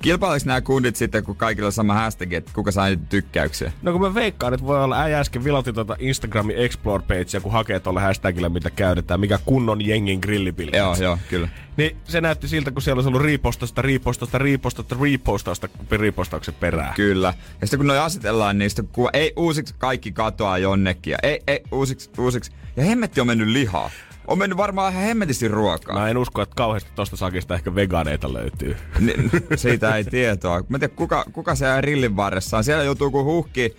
kilpaileeko 0.03 0.46
nämä 0.46 0.61
kundit 0.61 0.96
sitten, 0.96 1.24
kun 1.24 1.37
kaikilla 1.37 1.66
on 1.66 1.72
sama 1.72 1.94
hashtag, 1.94 2.33
että 2.33 2.50
kuka 2.55 2.72
sai 2.72 2.98
tykkäyksiä? 3.09 3.72
No 3.83 3.92
kun 3.92 4.00
mä 4.00 4.14
veikkaan, 4.14 4.55
että 4.55 4.66
voi 4.66 4.85
olla 4.85 5.00
äijä 5.00 5.20
äsken 5.20 5.44
vilautti 5.44 5.72
tuota 5.72 5.96
Instagramin 5.98 6.57
Explore 6.57 7.03
pagea, 7.09 7.40
kun 7.42 7.53
hakee 7.53 7.81
tuolla 7.81 8.00
hashtagillä, 8.00 8.48
mitä 8.48 8.70
käytetään, 8.70 9.20
mikä 9.20 9.38
kunnon 9.44 9.87
jengin 9.87 10.20
grillipilli. 10.20 10.76
Joo, 10.76 10.94
joo, 10.94 11.18
kyllä. 11.29 11.48
Niin 11.76 11.96
se 12.05 12.20
näytti 12.20 12.48
siltä, 12.48 12.70
kun 12.70 12.83
siellä 12.83 12.98
olisi 12.98 13.09
ollut 13.09 13.22
riipostasta, 13.22 13.83
riipostasta, 13.83 14.38
riipostasta, 14.38 14.94
riipostasta, 14.94 15.68
riipostauksen 15.90 16.55
perään. 16.55 16.94
Kyllä. 16.94 17.35
Ja 17.61 17.66
sitten 17.66 17.79
kun 17.79 17.87
noi 17.87 17.98
asetellaan, 17.98 18.59
niin 18.59 18.70
sitten 18.70 18.88
kuva, 18.88 19.11
ei 19.12 19.33
uusiksi 19.37 19.74
kaikki 19.79 20.12
katoaa 20.12 20.59
jonnekin. 20.59 21.11
Ja 21.11 21.18
ei, 21.22 21.40
ei, 21.46 21.62
uusiksi, 21.72 22.11
uusiksi. 22.18 22.53
Ja 22.76 22.84
hemmetti 22.84 23.20
on 23.20 23.26
mennyt 23.26 23.49
lihaa. 23.49 23.91
On 24.31 24.39
mennyt 24.39 24.57
varmaan 24.57 24.93
ihan 24.93 25.05
hemmetisti 25.05 25.49
ruokaa. 25.49 25.99
Mä 25.99 26.09
en 26.09 26.16
usko, 26.16 26.43
että 26.43 26.55
kauheasti 26.57 26.91
tosta 26.95 27.16
sakista 27.16 27.55
ehkä 27.55 27.74
vegaaneita 27.74 28.33
löytyy. 28.33 28.76
Ni- 28.99 29.14
siitä 29.57 29.97
ei 29.97 30.05
tietoa. 30.05 30.64
Mä 30.68 30.76
en 30.76 30.81
tiedä, 30.81 30.95
kuka, 30.97 31.24
kuka 31.33 31.55
siellä 31.55 31.81
rillin 31.81 32.16
varressa 32.16 32.57
on. 32.57 32.64
Siellä 32.64 32.85
joutuu 32.85 33.11
kun 33.11 33.24
huhki 33.24 33.76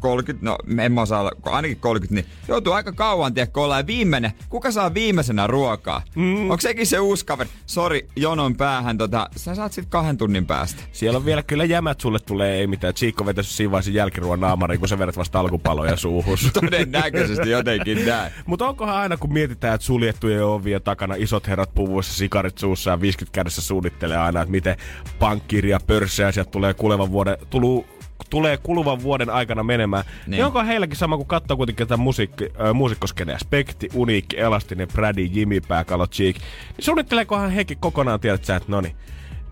30, 0.00 0.46
no 0.46 0.58
en 0.82 0.92
mä 0.92 1.00
osaa 1.00 1.30
ainakin 1.44 1.76
30, 1.76 2.14
niin 2.14 2.38
joutuu 2.48 2.72
aika 2.72 2.92
kauan 2.92 3.34
tiedä, 3.34 3.50
kun 3.52 3.62
ollaan 3.62 3.86
viimeinen. 3.86 4.32
Kuka 4.48 4.70
saa 4.70 4.94
viimeisenä 4.94 5.46
ruokaa? 5.46 6.02
Mm. 6.14 6.50
Onko 6.50 6.60
sekin 6.60 6.86
se 6.86 6.98
uusi 6.98 7.26
kaveri? 7.26 7.50
Sori, 7.66 8.08
jonon 8.16 8.56
päähän, 8.56 8.98
tota, 8.98 9.28
sä 9.36 9.54
saat 9.54 9.72
sit 9.72 9.86
kahden 9.88 10.16
tunnin 10.16 10.46
päästä. 10.46 10.82
Siellä 10.92 11.16
on 11.16 11.24
vielä 11.24 11.42
kyllä 11.42 11.64
jämät 11.64 12.00
sulle 12.00 12.18
tulee, 12.18 12.58
ei 12.58 12.66
mitään. 12.66 12.94
Chiikko 12.94 13.26
vetäisi 13.26 13.52
siinä 13.52 13.70
vaiheessa 13.70 13.90
jälkiruoan 13.90 14.40
naamariin, 14.40 14.80
kun 14.80 14.88
sä 14.88 14.98
vedät 14.98 15.16
vasta 15.16 15.40
alkupaloja 15.40 15.96
suuhus. 15.96 16.50
Todennäköisesti 16.60 17.50
jotenkin 17.50 18.06
näin. 18.06 18.32
Mutta 18.46 18.68
onkohan 18.68 18.96
aina, 18.96 19.16
kun 19.16 19.32
mietitään, 19.32 19.74
että 19.74 19.84
suljettujen 19.84 20.44
ovien 20.44 20.82
takana 20.82 21.14
isot 21.14 21.46
herrat 21.46 21.74
puvuissa, 21.74 22.14
sikarit 22.14 22.58
suussa 22.58 22.90
ja 22.90 23.00
50 23.00 23.34
kädessä 23.34 23.62
suunnittelee 23.62 24.16
aina, 24.16 24.42
että 24.42 24.50
miten 24.50 24.76
pankkiiri 25.18 25.70
ja 25.70 25.80
pörssiasiat 25.86 26.50
tulee 26.50 26.74
kuluvan 26.74 27.10
vuoden, 27.10 27.36
tuluu 27.50 27.86
tulee 28.34 28.56
kuluvan 28.56 29.02
vuoden 29.02 29.30
aikana 29.30 29.62
menemään. 29.62 30.04
Niin. 30.04 30.30
niin 30.30 30.44
onko 30.44 30.64
heilläkin 30.64 30.96
sama 30.96 31.16
kuin 31.16 31.26
katsoo 31.26 31.56
kuitenkin 31.56 31.86
tätä 31.86 31.96
musiikki, 31.96 32.44
äh, 32.44 32.74
muusikkoskeneä? 32.74 33.38
Spekti, 33.38 33.88
Uniikki, 33.94 34.40
Elastinen, 34.40 34.88
Brady, 34.88 35.22
Jimmy, 35.22 35.60
Pääkalo, 35.60 36.06
Cheek. 36.06 36.36
Niin 36.36 36.84
suunnitteleekohan 36.84 37.50
hekin 37.50 37.78
kokonaan 37.78 38.20
tiedät 38.20 38.44
sä, 38.44 38.56
että 38.56 38.72
no 38.72 38.80
niin, 38.80 38.96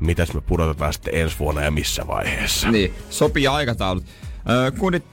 mitäs 0.01 0.35
me 0.35 0.41
pudotetaan 0.41 0.93
sitten 0.93 1.15
ensi 1.15 1.39
vuonna 1.39 1.63
ja 1.63 1.71
missä 1.71 2.07
vaiheessa? 2.07 2.71
Niin, 2.71 2.95
sopii 3.11 3.47
aikataulut. 3.47 4.05
Öö, 4.51 4.71
kunnit 4.71 5.05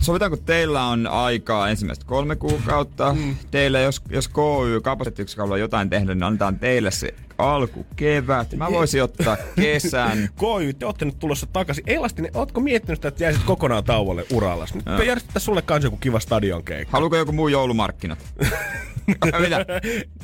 Sovitaanko 0.00 0.36
teillä 0.36 0.84
on 0.84 1.06
aikaa 1.06 1.68
ensimmäistä 1.68 2.04
kolme 2.04 2.36
kuukautta? 2.36 3.14
Mm. 3.14 3.36
Teille, 3.50 3.82
jos, 3.82 4.02
jos 4.10 4.28
KY 4.28 4.80
kapasiteettikaudella 4.82 5.58
jotain 5.58 5.90
tehdä, 5.90 6.14
niin 6.14 6.22
annetaan 6.22 6.58
teille 6.58 6.90
se 6.90 7.14
alku 7.38 7.86
kevät. 7.96 8.56
Mä 8.56 8.72
voisin 8.72 9.02
ottaa 9.02 9.36
kesän. 9.60 10.18
KY, 10.40 10.72
te 10.72 10.86
olette 10.86 11.04
nyt 11.04 11.18
tulossa 11.18 11.46
takaisin. 11.52 11.84
Elastinen, 11.86 12.30
ootko 12.34 12.60
miettinyt 12.60 12.98
sitä, 12.98 13.08
että 13.08 13.24
jäisit 13.24 13.42
kokonaan 13.42 13.84
tauolle 13.84 14.24
urallas? 14.32 14.74
Nyt 14.74 14.84
me 14.84 15.04
järjestetään 15.04 15.40
sulle 15.40 15.62
kanssa 15.62 15.86
joku 15.86 15.96
kiva 15.96 16.20
stadionkeikka. 16.20 16.92
Haluatko 16.92 17.16
joku 17.16 17.32
muu 17.32 17.48
joulumarkkinat? 17.48 18.18
Mitä? 19.40 19.66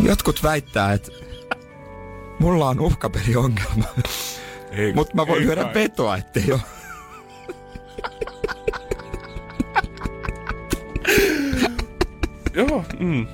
Jotkut 0.00 0.42
väittää, 0.42 0.92
että 0.92 1.12
mulla 2.38 2.68
on 2.68 2.80
uhkapeliongelma. 2.80 3.84
Mutta 4.94 5.14
mä 5.14 5.26
voin 5.26 5.40
ei 5.40 5.46
lyödä 5.46 5.64
kai. 5.64 5.74
vetoa, 5.74 6.16
ettei 6.16 6.52
oo. 6.52 6.60
Joo, 12.54 12.84
mm. 12.98 13.26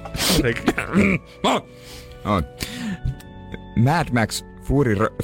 On. 2.24 2.42
Mad 3.76 4.06
Max 4.12 4.44
Fury 4.62 4.94
Ro- 4.94 5.16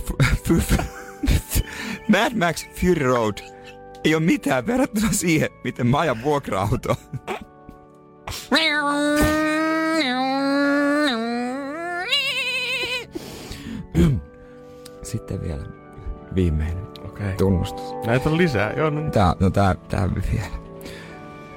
Mad 2.08 2.32
Max 2.34 2.66
Fury 2.80 3.06
Road 3.06 3.38
ei 4.04 4.14
ole 4.14 4.22
mitään 4.22 4.66
verrattuna 4.66 5.08
siihen, 5.12 5.48
miten 5.64 5.86
mä 5.86 5.98
ajan 5.98 6.22
vuokra-autoa. 6.22 6.96
Sitten 15.02 15.42
vielä 15.42 15.64
viimeinen 16.34 16.86
Okei. 17.04 17.32
tunnustus. 17.32 17.84
Näitä 18.06 18.28
on 18.28 18.36
lisää. 18.36 18.72
Joo, 18.72 18.90
no. 18.90 19.10
Tää, 19.10 19.34
no 19.40 19.50
tää, 19.50 19.74
tää 19.88 20.08
vielä. 20.14 20.56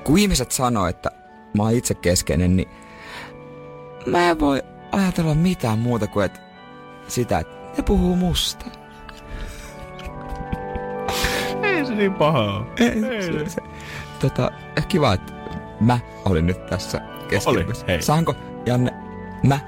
Kun 0.03 0.17
ihmiset 0.17 0.51
sanoo, 0.51 0.87
että 0.87 1.11
mä 1.57 1.63
oon 1.63 1.73
itse 1.73 1.93
keskeinen, 1.93 2.55
niin 2.55 2.69
mä 4.05 4.29
en 4.29 4.39
voi 4.39 4.63
ajatella 4.91 5.35
mitään 5.35 5.79
muuta 5.79 6.07
kuin 6.07 6.25
että 6.25 6.39
sitä, 7.07 7.39
että 7.39 7.55
ne 7.77 7.83
puhuu 7.83 8.15
musta. 8.15 8.65
Ei 11.63 11.85
se 11.85 11.95
niin 11.95 12.13
pahaa. 12.13 12.65
Ei, 12.77 13.21
se, 13.21 13.49
se, 13.49 13.61
tota, 14.19 14.51
kiva, 14.87 15.13
että 15.13 15.33
mä 15.79 15.99
olin 16.25 16.45
nyt 16.45 16.65
tässä 16.65 17.01
keskiössä. 17.29 17.85
hei. 17.87 18.01
Saanko, 18.01 18.35
Janne, 18.65 18.93
mä? 19.43 19.59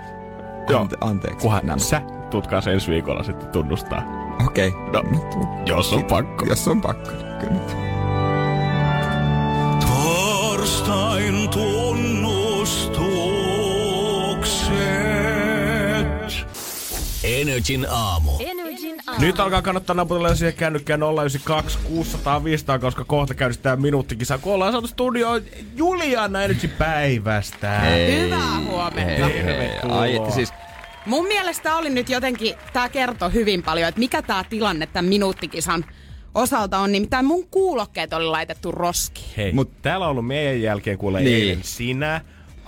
Joo. 0.69 0.81
Ante, 0.81 0.97
anteeksi. 1.01 1.41
Kunhan 1.41 1.65
nämä. 1.65 1.79
sä 1.79 2.01
tuut 2.29 2.47
kanssa 2.47 2.71
ensi 2.71 2.91
viikolla 2.91 3.23
sitten 3.23 3.47
tunnustaa. 3.49 4.03
Okei. 4.47 4.67
Okay. 4.67 5.03
No, 5.03 5.03
jos 5.65 5.93
on 5.93 6.05
pakko. 6.05 6.45
Jos 6.45 6.67
on 6.67 6.81
pakko, 6.81 7.11
niin 7.11 7.37
kyllä. 7.39 7.61
Torstain 9.79 11.49
tunnustukset. 11.49 13.21
Energin 17.23 17.87
aamu. 17.89 18.31
Nyt 19.19 19.39
alkaa 19.39 19.61
kannattaa 19.61 19.93
naputella 19.95 20.35
siihen 20.35 20.53
kännykkään 20.53 20.99
092 21.21 21.77
600 21.83 22.43
500, 22.43 22.79
koska 22.79 23.03
kohta 23.05 23.33
käynnistetään 23.33 23.81
minuuttikisa. 23.81 24.37
Kun 24.37 24.53
ollaan 24.53 24.71
saatu 24.71 24.87
studioon 24.87 25.41
Juliana 25.75 26.43
Energy 26.43 26.67
päivästä. 26.67 27.79
Hyvää 27.79 28.59
huomenta. 28.69 29.27
Tervetuloa. 29.29 29.99
Ai, 30.01 30.15
että 30.15 30.31
siis 30.31 30.53
Mun 31.05 31.27
mielestä 31.27 31.75
oli 31.75 31.89
nyt 31.89 32.09
jotenkin, 32.09 32.55
tää 32.73 32.89
kertoo 32.89 33.29
hyvin 33.29 33.63
paljon, 33.63 33.89
että 33.89 33.99
mikä 33.99 34.21
tää 34.21 34.43
tilanne 34.49 34.85
tämän 34.87 35.05
minuuttikisan 35.09 35.85
osalta 36.35 36.77
on. 36.79 36.91
Nimittäin 36.91 37.25
mun 37.25 37.47
kuulokkeet 37.47 38.13
oli 38.13 38.25
laitettu 38.25 38.71
roskiin. 38.71 39.27
Hei, 39.37 39.51
Mut- 39.51 39.55
Mut 39.55 39.81
täällä 39.81 40.05
on 40.05 40.11
ollut 40.11 40.27
meidän 40.27 40.61
jälkeen 40.61 40.97
kuule 40.97 41.19
Niin. 41.21 41.25
niin. 41.33 41.49
eilen 41.49 41.63
sinä, 41.63 42.21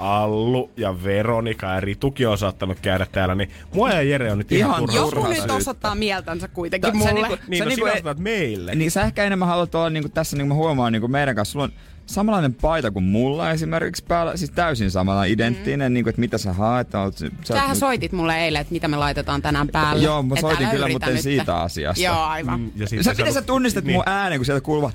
Allu 0.03 0.71
ja 0.77 1.03
Veronika 1.03 1.67
ja 1.73 1.79
Ritukin 1.79 2.27
on 2.27 2.37
saattanut 2.37 2.79
käydä 2.79 3.07
täällä, 3.11 3.35
niin 3.35 3.49
mua 3.73 3.89
ja 3.91 4.01
Jere 4.01 4.31
on 4.31 4.37
nyt 4.37 4.51
ihan, 4.51 4.69
Ihan 4.69 4.79
turhassa 4.79 5.01
Joku 5.01 5.11
turhaa 5.11 5.33
nyt 5.33 5.51
osoittaa 5.51 5.95
mieltänsä 5.95 6.47
kuitenkin 6.47 6.93
Ta- 6.93 6.99
sä 6.99 7.13
mulle. 7.13 7.27
niinku- 7.27 7.43
Niin, 7.47 7.57
Sä 7.57 7.63
no 7.65 7.69
niinku 7.69 7.87
sinä 7.97 8.11
e- 8.11 8.15
meille. 8.19 8.75
Niin 8.75 8.91
sä 8.91 9.01
ehkä 9.01 9.23
enemmän 9.23 9.47
haluat 9.47 9.75
olla 9.75 9.89
niinku 9.89 10.09
tässä, 10.09 10.37
niin 10.37 10.47
kuin 10.47 10.57
mä 10.57 10.63
huomaan 10.63 10.91
niinku 10.93 11.07
meidän 11.07 11.35
kanssa. 11.35 11.51
Sulla 11.51 11.65
on 11.65 11.71
samanlainen 12.05 12.53
paita 12.53 12.91
kuin 12.91 13.05
mulla 13.05 13.51
esimerkiksi 13.51 14.03
päällä, 14.07 14.37
siis 14.37 14.51
täysin 14.51 14.91
samalla 14.91 15.23
identtinen, 15.23 15.91
mm. 15.91 15.93
niinku, 15.93 16.09
että 16.09 16.19
mitä 16.21 16.37
sä 16.37 16.53
haet. 16.53 16.95
Oot, 16.95 17.17
sä, 17.17 17.27
Sähän 17.43 17.75
soitit 17.75 18.11
mulle 18.11 18.37
eilen, 18.45 18.61
että 18.61 18.73
mitä 18.73 18.87
me 18.87 18.97
laitetaan 18.97 19.41
tänään 19.41 19.67
päälle. 19.67 20.03
Joo, 20.03 20.23
mä 20.23 20.33
Et 20.35 20.41
soitin 20.41 20.67
kyllä, 20.69 20.87
mutta 20.87 21.09
en 21.09 21.21
siitä 21.23 21.57
asiasta. 21.61 22.03
Joo, 22.03 22.19
aivan. 22.21 22.59
Mm, 22.59 22.71
ja 22.75 22.87
Sä, 22.87 22.89
sitten 22.89 23.15
miten 23.17 23.33
sä 23.33 23.41
tunnistat 23.41 23.83
niin. 23.83 23.95
mun 23.95 24.03
äänen, 24.05 24.39
kun 24.39 24.45
sieltä 24.45 24.61
kuuluu 24.61 24.91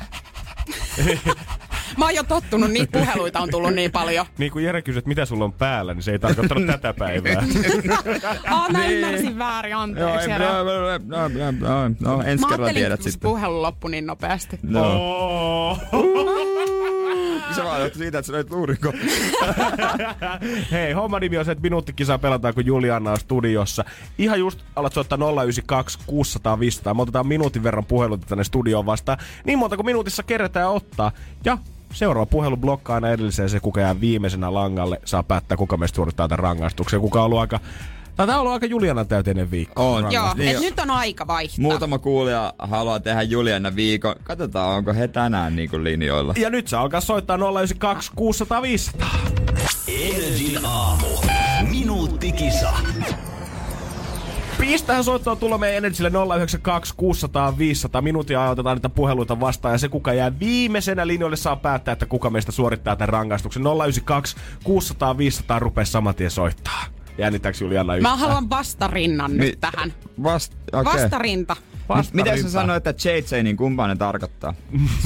Mä 1.98 2.04
oon 2.04 2.14
jo 2.14 2.22
tottunut, 2.22 2.70
niitä 2.70 2.98
puheluita 2.98 3.40
on 3.40 3.50
tullut 3.50 3.74
niin 3.74 3.92
paljon. 3.92 4.26
Niin 4.38 4.52
kuin 4.52 4.64
Jere 4.64 4.82
kysyi, 4.82 4.98
että 4.98 5.08
mitä 5.08 5.24
sulla 5.24 5.44
on 5.44 5.52
päällä, 5.52 5.94
niin 5.94 6.02
se 6.02 6.12
ei 6.12 6.18
tarkoittanut 6.18 6.66
tätä 6.72 6.94
päivää. 6.94 7.44
Aa, 8.50 8.68
mä 8.68 8.86
ymmärsin 8.86 9.38
väärin, 9.38 9.76
anteeksi. 9.76 10.30
Jere. 10.30 10.44
no, 10.46 10.64
no, 10.64 11.28
no, 11.28 11.28
no, 11.50 11.88
no, 12.00 12.22
ensi 12.22 12.44
Mä 12.44 12.50
kerralla 12.50 12.72
tiedät 12.72 13.02
sitten. 13.02 13.20
puhelu 13.30 13.62
loppui 13.62 13.90
niin 13.90 14.06
nopeasti. 14.06 14.58
No. 14.62 14.82
Oh. 14.82 15.80
se 17.54 17.64
vaan 17.64 17.80
johtui 17.80 17.98
siitä, 17.98 18.18
että 18.18 18.26
sä 18.26 18.32
löit 18.32 18.50
luurikko. 18.50 18.92
Hei, 20.72 20.92
homma 20.92 21.20
nimi 21.20 21.38
on 21.38 21.44
se, 21.44 21.52
että 21.52 21.62
minuuttikisaa 21.62 22.18
pelataan, 22.18 22.54
kun 22.54 22.66
Juliana 22.66 23.10
on 23.10 23.20
studiossa. 23.20 23.84
Ihan 24.18 24.40
just 24.40 24.60
alat 24.76 24.92
soittaa 24.92 25.18
092 25.18 25.98
600 26.06 26.60
500. 26.60 26.94
Me 26.94 27.02
otetaan 27.02 27.26
minuutin 27.26 27.62
verran 27.62 27.84
puheluita 27.84 28.26
tänne 28.26 28.44
studioon 28.44 28.86
vastaan. 28.86 29.18
Niin 29.44 29.58
monta 29.58 29.76
kuin 29.76 29.86
minuutissa 29.86 30.22
kerätään 30.22 30.70
ottaa. 30.70 31.12
Ja 31.44 31.58
seuraava 31.92 32.26
puhelu 32.26 32.56
blokkaa 32.56 32.94
aina 32.94 33.10
edelliseen 33.10 33.50
se, 33.50 33.60
kuka 33.60 33.80
jää 33.80 34.00
viimeisenä 34.00 34.54
langalle. 34.54 35.00
Saa 35.04 35.22
päättää, 35.22 35.56
kuka 35.56 35.76
meistä 35.76 35.96
suorittaa 35.96 36.28
tämän 36.28 36.38
rangaistuksen. 36.38 37.00
Kuka 37.00 37.18
on 37.20 37.24
ollut 37.26 37.38
aika... 37.38 37.60
Tämä 38.16 38.34
on 38.34 38.40
ollut 38.40 38.52
aika 38.52 38.66
Juliana 38.66 39.04
täyteinen 39.04 39.50
viikko. 39.50 39.94
On. 39.94 40.12
Joo, 40.12 40.34
Niin 40.34 40.48
et 40.48 40.54
jo. 40.54 40.60
nyt 40.60 40.78
on 40.78 40.90
aika 40.90 41.26
vaihtaa. 41.26 41.62
Muutama 41.62 41.98
kuulija 41.98 42.54
haluaa 42.58 43.00
tehdä 43.00 43.22
Juliana 43.22 43.76
viikon. 43.76 44.14
Katsotaan, 44.22 44.76
onko 44.76 44.92
he 44.94 45.08
tänään 45.08 45.56
niinku 45.56 45.84
linjoilla. 45.84 46.34
Ja 46.36 46.50
nyt 46.50 46.68
saa 46.68 46.82
alkaa 46.82 47.00
soittaa 47.00 47.36
092 47.36 48.12
600 48.16 48.62
500. 48.62 49.08
Energin 49.88 50.58
aamu. 50.64 51.06
Minuuttikisa. 51.70 52.70
Pistähän 54.58 55.04
soittoa 55.04 55.36
tulla 55.36 55.58
meidän 55.58 55.76
Energylle 55.78 56.10
092 56.36 56.94
600 56.96 57.58
500 57.58 58.02
minuuttia 58.02 58.42
ja 58.44 58.50
otetaan 58.50 58.76
niitä 58.76 58.88
puheluita 58.88 59.40
vastaan. 59.40 59.74
Ja 59.74 59.78
se, 59.78 59.88
kuka 59.88 60.12
jää 60.12 60.38
viimeisenä 60.38 61.06
linjoille, 61.06 61.36
saa 61.36 61.56
päättää, 61.56 61.92
että 61.92 62.06
kuka 62.06 62.30
meistä 62.30 62.52
suorittaa 62.52 62.96
tämän 62.96 63.08
rangaistuksen. 63.08 63.62
092 63.62 64.36
600 64.64 65.18
500 65.18 65.58
rupeaa 65.58 65.84
saman 65.84 66.14
tien 66.14 66.30
soittaa. 66.30 66.84
Jännittääkö 67.18 67.58
Juliana 67.60 67.86
Mä 67.92 67.96
yhtään? 67.96 68.18
haluan 68.18 68.50
vastarinnan 68.50 69.30
Mi- 69.30 69.38
nyt 69.38 69.60
tähän. 69.60 69.92
Vast, 70.22 70.52
okay. 70.72 70.84
Vastarinta. 70.94 71.56
Mut 71.96 72.06
Miten 72.12 72.42
sä 72.42 72.50
sanoit, 72.50 72.86
että 72.86 73.08
JJ, 73.08 73.42
niin 73.42 73.56
kumpaa 73.56 73.86
ne 73.88 73.96
tarkoittaa? 73.96 74.54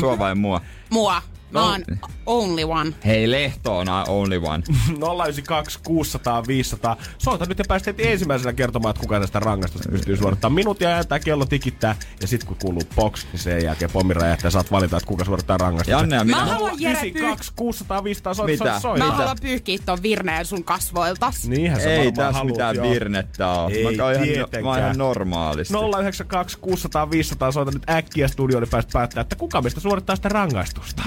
Sua 0.00 0.18
vai 0.18 0.34
mua? 0.34 0.61
Mua. 0.90 1.22
Mä 1.53 1.61
No. 1.61 1.66
oon 1.66 1.82
only 2.26 2.62
one. 2.64 2.92
Hei, 3.07 3.30
Lehto 3.30 3.78
on 3.78 3.86
only 4.09 4.36
one. 4.44 4.62
092 4.88 5.78
600 5.84 6.46
500. 6.46 6.96
Soita 7.18 7.46
nyt 7.46 7.59
ja 7.59 7.64
päästä 7.68 7.90
heti 7.90 8.09
ensimmäisenä 8.09 8.53
kertomaan, 8.53 8.90
että 8.90 9.00
kuka 9.00 9.20
tästä 9.20 9.40
rangaistusta 9.40 9.88
pystyy 9.92 10.16
suorittamaan. 10.16 10.55
Minuutia 10.55 10.90
jättää, 10.90 11.18
kello 11.18 11.46
tikittää 11.46 11.96
ja 12.20 12.26
sitten 12.26 12.48
kun 12.48 12.57
kuuluu 12.62 12.82
box, 12.96 13.26
niin 13.32 13.40
sen 13.40 13.64
jälkeen 13.64 13.90
pommi 13.90 14.14
räjähtää 14.14 14.46
ja 14.46 14.50
saat 14.50 14.70
valita, 14.72 14.96
että 14.96 15.07
kuka 15.07 15.24
suorittaa 15.24 15.59
rangaistuksen. 15.59 15.92
Janne 16.00 16.16
ja 16.16 16.24
minä. 16.24 16.36
Mä 16.36 16.44
haluan 16.46 16.74
Jere 16.78 16.94
pyy- 17.00 17.09
92 17.11 17.53
600 17.57 18.05
500 18.05 18.34
soita, 18.34 18.53
Mitä? 18.53 18.64
soita, 18.64 18.80
soita. 18.80 19.05
Mä 19.07 19.12
haluan 19.12 19.36
pyyhkiä 19.42 19.78
ton 19.86 20.03
virneen 20.03 20.46
sun 20.46 20.64
kasvoiltas. 20.64 21.48
Niinhän 21.48 21.80
sä 21.80 21.90
Ei 21.92 22.12
tässä 22.12 22.32
haluut, 22.32 22.53
mitään 22.53 22.76
joo. 22.76 22.90
virnettä 22.90 23.48
oo. 23.48 23.68
Ei 23.68 23.96
mä, 23.96 24.05
oon 24.05 24.12
ihan, 24.14 24.26
tietenkään. 24.26 24.64
mä 24.64 24.70
oon 24.70 24.78
ihan 24.78 24.98
normaalisti. 24.98 25.74
092 25.74 26.59
600 26.59 27.11
500 27.11 27.53
soita 27.53 27.70
nyt 27.70 27.90
äkkiä 27.90 28.28
studioon, 28.28 28.62
niin 28.62 28.70
päästä 28.70 28.90
päättää, 28.92 29.20
että 29.20 29.36
kuka 29.36 29.62
meistä 29.62 29.80
suorittaa 29.80 30.16
sitä 30.16 30.28
rangaistusta. 30.28 31.03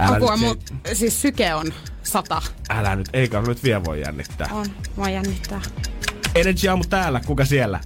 Älä, 0.00 0.16
Apua, 0.16 0.32
nyt, 0.36 0.40
mun, 0.40 0.56
siis 0.92 1.22
syke 1.22 1.54
on 1.54 1.66
sata. 2.02 2.42
älä 2.70 2.96
nyt, 2.96 3.08
eikä 3.12 3.40
nyt 3.40 3.62
vielä 3.64 3.84
voi 3.84 4.00
jännittää. 4.00 4.48
On, 4.52 4.66
mua 4.96 5.10
jännittää. 5.10 5.60
Energy 6.34 6.68
aamu 6.68 6.84
täällä, 6.84 7.20
kuka 7.26 7.44
siellä? 7.44 7.80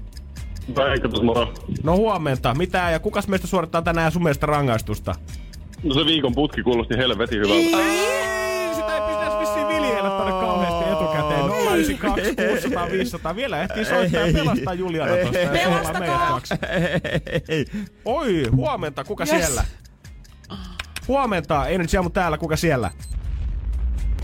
Päikätös 0.74 1.22
moro. 1.22 1.52
No 1.82 1.96
huomenta, 1.96 2.54
mitä 2.54 2.90
ja 2.90 2.98
kukas 2.98 3.28
meistä 3.28 3.46
suorittaa 3.46 3.82
tänään 3.82 4.12
sun 4.12 4.22
mielestä 4.22 4.46
rangaistusta? 4.46 5.14
No 5.82 5.94
se 5.94 6.00
viikon 6.06 6.34
putki 6.34 6.62
kuulosti 6.62 6.96
helvetin 6.96 7.38
hyvältä. 7.40 7.76
Ei, 7.88 8.74
sitä 8.74 8.94
ei 8.94 9.00
pitäisi 9.00 9.38
vissiin 9.40 9.68
viljellä 9.68 10.10
tonne 10.10 10.32
kauheasti 10.32 10.84
etukäteen. 10.90 11.44
092 11.72 12.34
600 12.48 12.90
500. 12.90 13.36
Vielä 13.36 13.62
ehtii 13.62 13.84
soittaa 13.84 14.26
ja 14.26 14.32
pelastaa 14.32 14.74
Juliana 14.74 15.12
tosta. 15.16 15.38
ollaan 15.38 15.52
Pelastakaa. 15.96 16.40
Ei. 17.48 17.64
Oi, 18.04 18.42
huomenta, 18.56 19.04
kuka 19.04 19.24
Yes. 19.24 19.30
siellä? 19.46 19.64
Huomenta, 21.08 21.68
Energy 21.68 21.96
aamu 21.96 22.10
täällä, 22.10 22.38
kuka 22.38 22.56
siellä? 22.56 22.90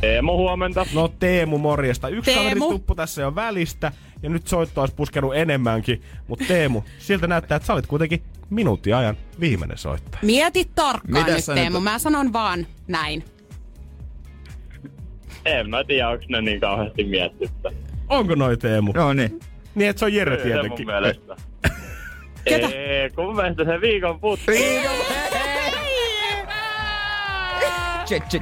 Teemo 0.01 0.37
huomenta. 0.37 0.87
No 0.95 1.09
Teemu, 1.09 1.59
morjesta. 1.59 2.09
Yksi 2.09 2.31
Teemu. 2.31 2.41
kaveri 2.61 2.61
tuppu 2.61 2.95
tässä 2.95 3.22
jo 3.22 3.35
välistä, 3.35 3.93
ja 4.22 4.31
nyt 4.31 4.47
soitto 4.47 4.81
olisi 4.81 4.95
puskenut 4.95 5.37
enemmänkin. 5.37 6.03
Mutta 6.28 6.45
Teemu, 6.49 6.83
siltä 6.99 7.26
näyttää, 7.26 7.57
että 7.57 7.66
sä 7.66 7.72
olit 7.72 7.87
kuitenkin 7.87 8.22
minuutin 8.51 8.95
ajan 8.97 9.16
viimeinen 9.41 9.78
soittaja. 9.78 10.20
Mieti 10.22 10.70
tarkkaan 10.74 11.24
Mitäs 11.24 11.49
nyt 11.49 11.55
Teemu. 11.55 11.76
nyt- 11.78 11.85
Mä 11.85 11.99
sanon 11.99 12.33
vaan 12.33 12.66
näin. 12.89 13.24
En 15.45 15.70
mä 15.70 15.85
tiedä, 15.85 16.09
onko 16.09 16.24
ne 16.28 16.41
niin 16.43 16.61
kauheasti 16.61 17.05
miettinyt. 17.05 17.53
Onko 18.09 18.35
noi 18.35 18.57
Teemu? 18.57 18.93
No 18.93 19.12
niin. 19.12 19.41
Niin, 19.74 19.91
että 19.91 19.99
se 20.01 20.05
on 20.05 20.12
Jere 20.14 20.35
Ei 20.35 20.43
se 20.43 20.49
mun 20.49 20.53
tietenkin. 20.61 20.87
mielestä. 20.87 21.37
Ketä? 22.45 22.66
Ei, 22.66 23.11
kun 23.11 23.37
mielestä 23.37 23.64
se 23.64 23.81
viikon 23.81 24.20
putki. 28.11 28.41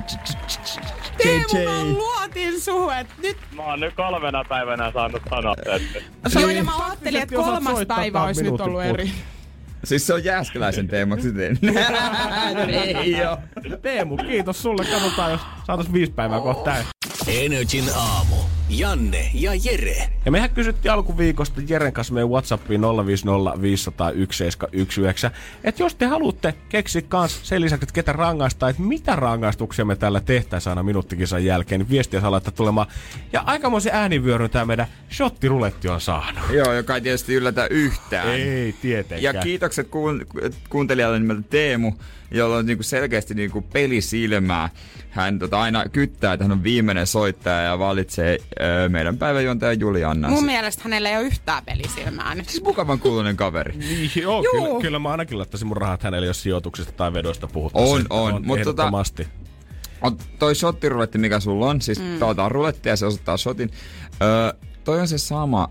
Teemu, 1.18 1.70
mä 1.70 1.84
luotin 1.84 2.60
suhun, 2.60 2.94
että 2.94 3.14
nyt... 3.22 3.36
Mä 3.56 3.62
oon 3.62 3.80
nyt 3.80 3.94
kolmena 3.94 4.44
päivänä 4.48 4.92
saanut 4.92 5.22
sanoa 5.30 5.54
sen. 5.64 6.42
Joo, 6.42 6.50
ja 6.50 6.64
mä 6.64 6.86
ajattelin, 6.86 7.22
että 7.22 7.34
kolmas 7.34 7.78
päivä 7.88 8.22
olisi 8.22 8.42
nyt 8.42 8.60
ollut 8.60 8.82
eri. 8.82 9.10
Siis 9.84 10.06
se 10.06 10.14
on 10.14 10.24
Jääskeläisen 10.24 10.88
Teemoksi 10.88 11.32
teen. 11.32 11.58
Ei 13.04 13.24
oo. 13.24 13.38
Teemu, 13.82 14.16
kiitos 14.16 14.62
sulle. 14.62 14.84
Katsotaan, 14.84 15.30
jos 15.30 15.40
saatais 15.66 15.92
viisi 15.92 16.12
päivää 16.12 16.40
kohta 16.40 16.64
täysin. 16.64 16.90
Energin 17.26 17.84
aamu. 17.96 18.36
Janne 18.68 19.30
ja 19.34 19.52
Jere. 19.64 20.08
Ja 20.24 20.30
mehän 20.30 20.50
kysyttiin 20.50 20.92
alkuviikosta 20.92 21.60
Jeren 21.68 21.92
kanssa 21.92 22.14
meidän 22.14 22.30
Whatsappiin 22.30 22.80
050 23.06 23.62
500 23.62 24.10
1719, 24.12 25.30
että 25.64 25.82
jos 25.82 25.94
te 25.94 26.06
haluatte 26.06 26.54
keksiä 26.68 27.02
kans 27.02 27.40
sen 27.42 27.60
lisäksi, 27.60 27.84
että 27.84 27.92
ketä 27.92 28.12
rangaistaan, 28.12 28.70
että 28.70 28.82
mitä 28.82 29.16
rangaistuksia 29.16 29.84
me 29.84 29.96
täällä 29.96 30.20
tehtäisiin 30.20 30.70
aina 30.70 30.82
minuuttikisan 30.82 31.44
jälkeen, 31.44 31.80
niin 31.80 31.90
viestiä 31.90 32.20
saa 32.20 32.30
laittaa 32.30 32.52
tulemaan. 32.52 32.86
Ja 33.32 33.40
aikamoisen 33.46 33.94
äänivyöryn 33.94 34.50
tämä 34.50 34.64
meidän 34.64 34.86
shottiruletti 35.12 35.88
on 35.88 36.00
saanut. 36.00 36.42
Joo, 36.50 36.72
joka 36.72 36.94
ei 36.94 37.00
tietysti 37.00 37.34
yllätä 37.34 37.66
yhtään. 37.66 38.28
Ei 38.28 38.74
tietenkään. 38.82 39.22
Ja 39.22 39.42
kiitokset 39.42 39.88
kuun, 39.88 40.26
kuuntelijalle 40.68 41.18
nimeltä 41.18 41.42
Teemu, 41.50 41.92
jolla 42.30 42.56
on 42.56 42.66
niinku 42.66 42.82
selkeästi 42.82 43.34
niinku 43.34 43.62
pelisilmää. 43.62 44.70
Hän 45.10 45.38
tota 45.38 45.60
aina 45.60 45.88
kyttää, 45.88 46.32
että 46.32 46.44
hän 46.44 46.52
on 46.52 46.62
viimeinen 46.62 47.06
soittaja 47.06 47.60
ja 47.60 47.78
valitsee 47.78 48.38
öö, 48.60 48.88
meidän 48.88 49.18
päiväjuontaja 49.18 49.72
Julianna. 49.72 50.28
Mun 50.28 50.44
mielestä 50.44 50.82
hänellä 50.84 51.10
ei 51.10 51.16
ole 51.16 51.24
yhtään 51.24 51.64
pelisilmää 51.64 52.34
nyt. 52.34 52.48
Siis 52.48 52.64
mukavan 52.64 52.98
kuulunen 52.98 53.36
kaveri. 53.36 53.74
Niin, 53.88 54.10
joo, 54.16 54.42
Juu. 54.42 54.64
kyllä, 54.64 54.80
kyllä 54.80 54.98
mä 54.98 55.10
ainakin 55.10 55.38
laittaisin 55.38 55.68
mun 55.68 55.76
rahat 55.76 56.02
hänelle, 56.02 56.26
jos 56.26 56.42
sijoituksista 56.42 56.92
tai 56.92 57.12
vedoista 57.12 57.46
puhuttaisiin. 57.46 58.06
On, 58.10 58.34
on, 58.34 58.44
tota- 58.44 58.58
ehdottomasti. 58.58 59.28
On 60.00 60.16
toi 60.38 60.54
shottiruletti, 60.54 61.18
mikä 61.18 61.40
sulla 61.40 61.66
on, 61.66 61.80
siis 61.80 62.00
mm. 62.00 62.18
pelataan 62.18 62.50
rulettia 62.50 62.92
ja 62.92 62.96
se 62.96 63.06
osoittaa 63.06 63.36
shotin. 63.36 63.70
Öö, 64.22 64.52
toi 64.84 65.00
on 65.00 65.08
se 65.08 65.18
sama 65.18 65.70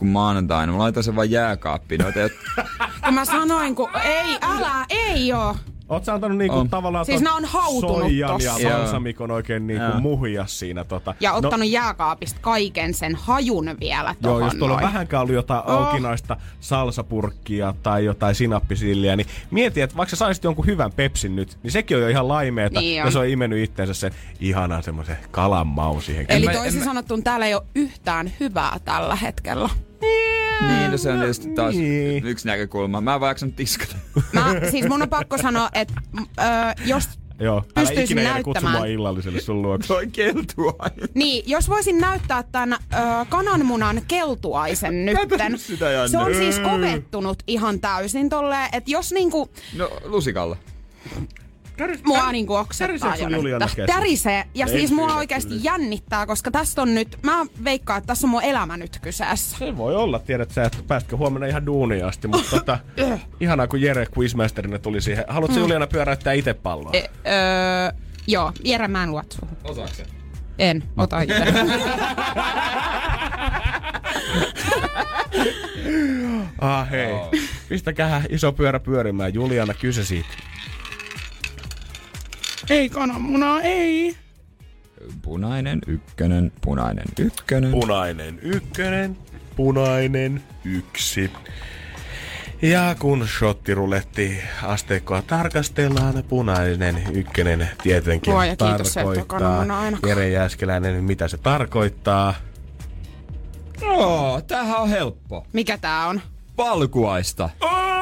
kuin 0.00 0.10
maanantaina. 0.10 0.72
Mä 0.72 0.78
laitoin 0.78 1.04
sen 1.04 1.16
vaan 1.16 1.30
jääkaappiin. 1.30 2.00
Noita, 2.00 2.22
et, 2.22 2.32
Kun 3.04 3.14
mä 3.14 3.24
sanoin, 3.24 3.74
kun 3.74 3.88
ei, 4.04 4.36
älä, 4.42 4.86
ei 4.88 5.32
oo. 5.32 5.56
Oot 5.88 6.04
sä 6.04 6.14
antanut 6.14 6.38
niinku 6.38 6.56
On. 6.56 6.70
tavallaan 6.70 7.04
Siis 7.04 7.22
on 7.36 7.44
hautunut 7.44 7.98
soijan 8.00 8.40
ja 8.40 8.70
balsamikon 8.70 9.30
oikein 9.30 9.66
niinku 9.66 9.84
Joo. 9.84 10.00
muhia 10.00 10.46
siinä. 10.46 10.84
Tota. 10.84 11.14
Ja 11.20 11.32
ottanut 11.32 11.68
jääkaapista 11.68 12.38
kaiken 12.40 12.94
sen 12.94 13.14
hajun 13.14 13.76
vielä 13.80 14.14
Joo, 14.22 14.40
jos 14.40 14.54
tuolla 14.54 14.74
on 14.74 14.82
vähänkään 14.82 15.22
ollut 15.22 15.34
jotain 15.34 15.62
Oh. 15.66 15.70
aukinaista 15.86 16.36
salsapurkkia 16.60 17.74
tai 17.82 18.04
jotain 18.04 18.34
sinappisilliä, 18.34 19.16
niin 19.16 19.26
mieti, 19.50 19.80
että 19.80 19.96
vaikka 19.96 20.10
sä 20.10 20.16
saisit 20.16 20.44
jonkun 20.44 20.66
hyvän 20.66 20.92
pepsin 20.92 21.36
nyt, 21.36 21.58
niin 21.62 21.72
sekin 21.72 21.96
on 21.96 22.02
jo 22.02 22.08
ihan 22.08 22.28
laimeeta. 22.28 22.80
Niin 22.80 23.02
on. 23.02 23.06
ja 23.06 23.12
se 23.12 23.18
on 23.18 23.28
imennyt 23.28 23.64
itseensä 23.64 23.94
sen 23.94 24.12
ihanan 24.40 24.82
semmoisen 24.82 25.16
kalan 25.30 25.66
maun 25.66 26.02
siihen. 26.02 26.26
Eli 26.28 26.48
toisin 26.48 26.84
sanottuna 26.84 27.22
täällä 27.22 27.46
ei 27.46 27.54
ole 27.54 27.62
yhtään 27.74 28.32
hyvää 28.40 28.76
tällä 28.84 29.16
hetkellä. 29.16 29.68
Niin, 30.68 30.90
no 30.90 30.96
se 30.98 31.10
on 31.12 31.18
tietysti 31.18 31.48
taas 31.48 31.74
Niin. 31.74 32.26
yksi 32.26 32.46
näkökulma. 32.46 33.00
Mä 33.00 33.14
en 33.14 33.20
vaan 33.20 33.36
tiskata. 33.56 33.96
Mä, 34.32 34.54
siis 34.70 34.88
mun 34.88 35.02
on 35.02 35.08
pakko 35.08 35.38
sanoa, 35.38 35.70
että 35.74 35.94
ö, 36.18 36.42
jos 36.86 37.08
Joo, 37.40 37.56
älä 37.56 37.64
pystyisin 37.74 38.04
ikinä 38.04 38.22
jäädä 38.22 38.42
kutsumaan 38.42 38.88
illalliselle 38.88 39.40
sun 39.40 39.62
luokse. 39.62 39.88
Toi 39.88 40.06
keltuainen. 40.06 41.08
Niin, 41.14 41.42
jos 41.46 41.68
voisin 41.68 41.98
näyttää 41.98 42.42
tämän 42.42 42.72
ö, 42.72 42.96
kananmunan 43.28 44.02
keltuaisen 44.08 45.06
nytten. 45.06 45.58
sitä, 45.58 45.90
Janne. 45.90 46.08
se 46.08 46.18
on 46.18 46.34
siis 46.34 46.58
kovettunut 46.58 47.42
ihan 47.46 47.80
täysin 47.80 48.28
tolleen, 48.28 48.68
että 48.72 48.90
jos 48.90 49.12
niinku 49.12 49.50
No, 49.76 49.90
lusikalla. 50.04 50.56
Mua 52.04 52.32
niinku 52.32 52.54
oksettaa 52.54 53.16
jo 53.16 53.28
nyt. 53.28 53.42
Tärisee. 53.86 54.44
Ja 54.54 54.66
Ei 54.66 54.72
siis 54.72 54.92
mua 54.92 55.14
oikeasti 55.14 55.48
kyllä. 55.48 55.62
jännittää, 55.64 56.26
koska 56.26 56.50
tässä 56.50 56.82
on 56.82 56.94
nyt, 56.94 57.18
mä 57.22 57.46
veikkaan, 57.64 57.98
että 57.98 58.06
tässä 58.06 58.26
on 58.26 58.30
mun 58.30 58.42
elämä 58.42 58.76
nyt 58.76 58.98
kyseessä. 58.98 59.58
Se 59.58 59.76
voi 59.76 59.96
olla, 59.96 60.18
tiedät 60.18 60.50
sä, 60.50 60.64
että 60.64 60.78
päästkö 60.88 61.16
huomenna 61.16 61.46
ihan 61.46 61.66
duuniin 61.66 62.04
asti, 62.04 62.28
mutta 62.28 62.50
tota, 62.50 62.78
ihanaa 63.40 63.66
kun 63.66 63.80
Jere 63.80 64.06
quizmasterina 64.18 64.78
tuli 64.78 65.00
siihen. 65.00 65.24
Haluatko 65.28 65.56
mm. 65.56 65.62
Juliana 65.62 65.86
pyöräyttää 65.86 66.32
itse 66.32 66.54
palloa? 66.54 66.90
E, 66.92 66.98
öö, 66.98 67.06
joo, 68.26 68.52
Jere, 68.64 68.88
mä 68.88 69.02
en 69.02 69.10
luot 69.10 69.32
suhun. 69.32 69.56
En, 70.58 70.84
ota 70.96 71.20
itse. 71.20 71.44
Ah 76.60 76.90
hei, 76.90 77.14
pistäkää 77.68 78.22
iso 78.28 78.52
pyörä 78.52 78.80
pyörimään. 78.80 79.34
Juliana, 79.34 79.74
kyse 79.74 80.04
siitä. 80.04 80.28
Ei 82.70 82.88
kananmunaa, 82.88 83.60
ei. 83.60 84.16
Punainen 85.22 85.80
ykkönen, 85.86 86.52
punainen 86.60 87.04
ykkönen. 87.18 87.70
Punainen 87.70 88.38
ykkönen, 88.42 89.16
punainen 89.56 90.42
yksi. 90.64 91.30
Ja 92.62 92.96
kun 92.98 93.28
shottiruletti 93.38 94.40
asteikkoa 94.62 95.22
tarkastellaan, 95.22 96.24
punainen 96.28 97.02
ykkönen 97.12 97.68
tietenkin 97.82 98.32
Luoja 98.32 98.56
kiitos, 98.56 98.94
tarkoittaa. 98.94 99.66
Jere 100.06 100.28
Jääskeläinen, 100.28 101.04
mitä 101.04 101.28
se 101.28 101.38
tarkoittaa? 101.38 102.34
Joo, 103.80 104.40
tämähän 104.40 104.80
on 104.80 104.88
helppo. 104.88 105.46
Mikä 105.52 105.78
tää 105.78 106.06
on? 106.06 106.20
Valkuaista. 106.56 107.50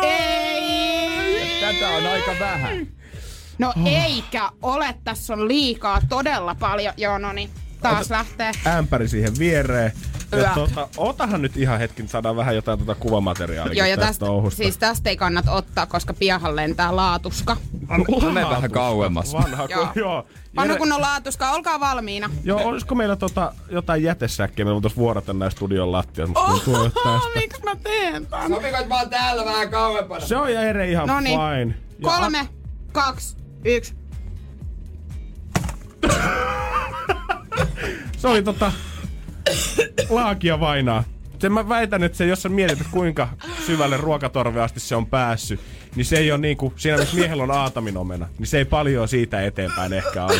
Ei! 0.02 1.60
Tätä 1.60 1.88
on 1.88 2.06
aika 2.06 2.32
vähän. 2.40 2.97
No 3.58 3.72
eikä 3.84 4.50
ole, 4.62 4.94
tässä 5.04 5.32
on 5.32 5.48
liikaa 5.48 6.00
todella 6.08 6.54
paljon. 6.54 6.94
Joo, 6.96 7.18
no 7.18 7.32
niin, 7.32 7.50
taas 7.82 8.10
lähtee. 8.10 8.52
Ämpäri 8.66 9.08
siihen 9.08 9.38
viereen. 9.38 9.92
Ja 10.32 10.50
tota, 10.54 10.88
otahan 10.96 11.42
nyt 11.42 11.56
ihan 11.56 11.78
hetki, 11.78 12.02
niin 12.02 12.08
saadaan 12.10 12.36
vähän 12.36 12.54
jotain 12.54 12.78
tota 12.78 12.94
kuvamateriaalia 12.94 13.74
Joo, 13.78 13.86
ja 13.86 13.96
tästä 13.96 14.06
tästä, 14.08 14.26
touhusta. 14.26 14.56
siis 14.56 14.76
tästä 14.78 15.10
ei 15.10 15.16
kannata 15.16 15.52
ottaa, 15.52 15.86
koska 15.86 16.14
piahan 16.14 16.56
lentää 16.56 16.96
laatuska. 16.96 17.56
Mene 18.32 18.48
vähän 18.50 18.70
kauemmas. 18.70 19.32
Vanha, 19.32 19.66
Joo. 19.70 19.86
kun, 19.86 19.92
joo. 20.02 20.26
Vanha 20.56 20.76
kun 20.76 20.92
on 20.92 21.00
laatuska, 21.00 21.50
olkaa 21.50 21.80
valmiina. 21.80 22.30
Joo, 22.44 22.60
olisiko 22.64 22.94
meillä 22.94 23.16
tota, 23.16 23.52
jotain 23.70 24.02
jätesäkkiä? 24.02 24.64
Meillä 24.64 24.74
voitaisiin 24.74 24.98
vuorata 25.00 25.32
näistä 25.32 25.56
studion 25.56 25.92
lattiasta. 25.92 26.48
Musta 26.48 26.64
tuntuu, 26.64 26.84
että 26.84 27.00
Oh, 27.00 27.22
tästä. 27.22 27.38
miksi 27.40 27.62
mä 27.64 27.76
teen 27.76 28.26
tän? 28.26 28.48
Sopiko, 28.48 28.76
että 28.76 28.88
mä 28.88 28.98
oon 29.00 29.10
täällä 29.10 29.44
vähän 29.44 29.70
kauempana? 29.70 30.26
Se 30.26 30.36
on 30.36 30.52
ja 30.52 30.62
Ere 30.62 30.90
ihan 30.90 31.06
Noniin. 31.08 31.40
fine. 31.40 31.74
Ja 31.98 32.08
Kolme, 32.18 32.48
kaksi, 32.92 33.36
yksi. 33.64 33.94
Se 38.16 38.28
oli 38.28 38.42
tota... 38.42 38.72
Laakia 40.08 40.60
vainaa. 40.60 41.04
Sen 41.38 41.52
mä 41.52 41.68
väitän, 41.68 42.02
että 42.02 42.18
se, 42.18 42.26
jos 42.26 42.42
sä 42.42 42.48
mietit, 42.48 42.86
kuinka 42.90 43.28
syvälle 43.66 43.96
ruokatorve 43.96 44.60
asti 44.60 44.80
se 44.80 44.96
on 44.96 45.06
päässyt, 45.06 45.60
niin 45.96 46.04
se 46.04 46.16
ei 46.16 46.32
ole 46.32 46.40
niinku, 46.40 46.72
siinä 46.76 46.98
missä 46.98 47.16
miehellä 47.16 47.42
on 47.42 47.50
aatamin 47.50 47.96
omena, 47.96 48.28
niin 48.38 48.46
se 48.46 48.58
ei 48.58 48.64
paljon 48.64 49.08
siitä 49.08 49.44
eteenpäin 49.44 49.92
ehkä 49.92 50.24
ole. 50.24 50.38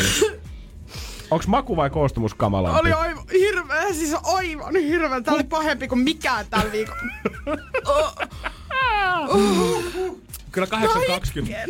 Onks 1.31 1.47
maku 1.47 1.75
vai 1.75 1.89
koostumus 1.89 2.33
kamalampi? 2.33 2.79
Oli 2.79 2.91
aivan 2.91 3.23
hirveä, 3.33 3.93
siis 3.93 4.15
aivan 4.23 4.75
hirveä. 4.75 5.21
Tää 5.21 5.33
oli 5.33 5.43
pahempi 5.43 5.87
kuin 5.87 5.99
mikään 5.99 6.45
tällä 6.49 6.71
viikolla. 6.71 7.01
Kyllä 10.51 10.67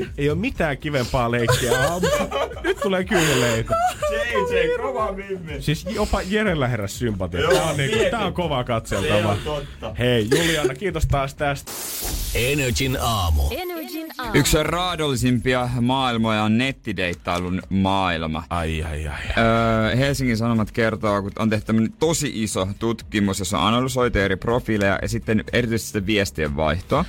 8.20 0.01 0.05
ei 0.17 0.30
ole 0.30 0.38
mitään 0.38 0.77
kivempaa 0.77 1.32
leikkiä 1.32 1.80
aamulla. 1.80 2.49
Nyt 2.63 2.77
tulee 2.77 3.03
kyyneleitä. 3.03 3.75
JJ, 4.11 4.77
kova 4.82 5.11
mimmi. 5.11 5.61
Siis 5.61 5.86
jopa 5.89 6.21
Jerellä 6.21 6.67
heräs 6.67 6.99
sympatia. 6.99 7.49
Tää 7.49 7.63
on, 7.63 7.77
niinku, 7.77 7.97
tää 8.11 8.25
on 8.25 8.34
kova 8.34 8.63
katseltava. 8.63 9.38
Hei 9.99 10.27
Juliana, 10.32 10.73
kiitos 10.73 11.05
taas 11.05 11.36
tästä. 11.36 11.71
Energin 12.36 12.97
aamu. 13.01 13.43
Energin 13.51 14.07
aamu. 14.17 14.32
Yksi 14.34 14.63
raadolisimpia 14.63 15.69
maailmoja 15.82 16.43
on 16.43 16.57
nettideittailun 16.57 17.61
maailma. 17.69 18.43
Ai 18.49 18.84
ai 18.84 19.07
ai. 19.07 19.21
Öö, 19.38 19.95
Helsingin 19.95 20.38
Sanomat 20.38 20.71
kertoo, 20.71 21.21
kun 21.21 21.32
on 21.39 21.49
tehty 21.49 21.73
tosi 21.99 22.43
iso 22.43 22.67
tutkimus, 22.80 23.39
jossa 23.39 23.59
on 23.59 23.67
analysoitu 23.67 24.19
eri 24.19 24.36
profiileja 24.36 24.99
ja 25.01 25.07
sitten 25.07 25.43
erityisesti 25.53 26.05
viestien 26.05 26.55
vaihtoa. 26.55 27.05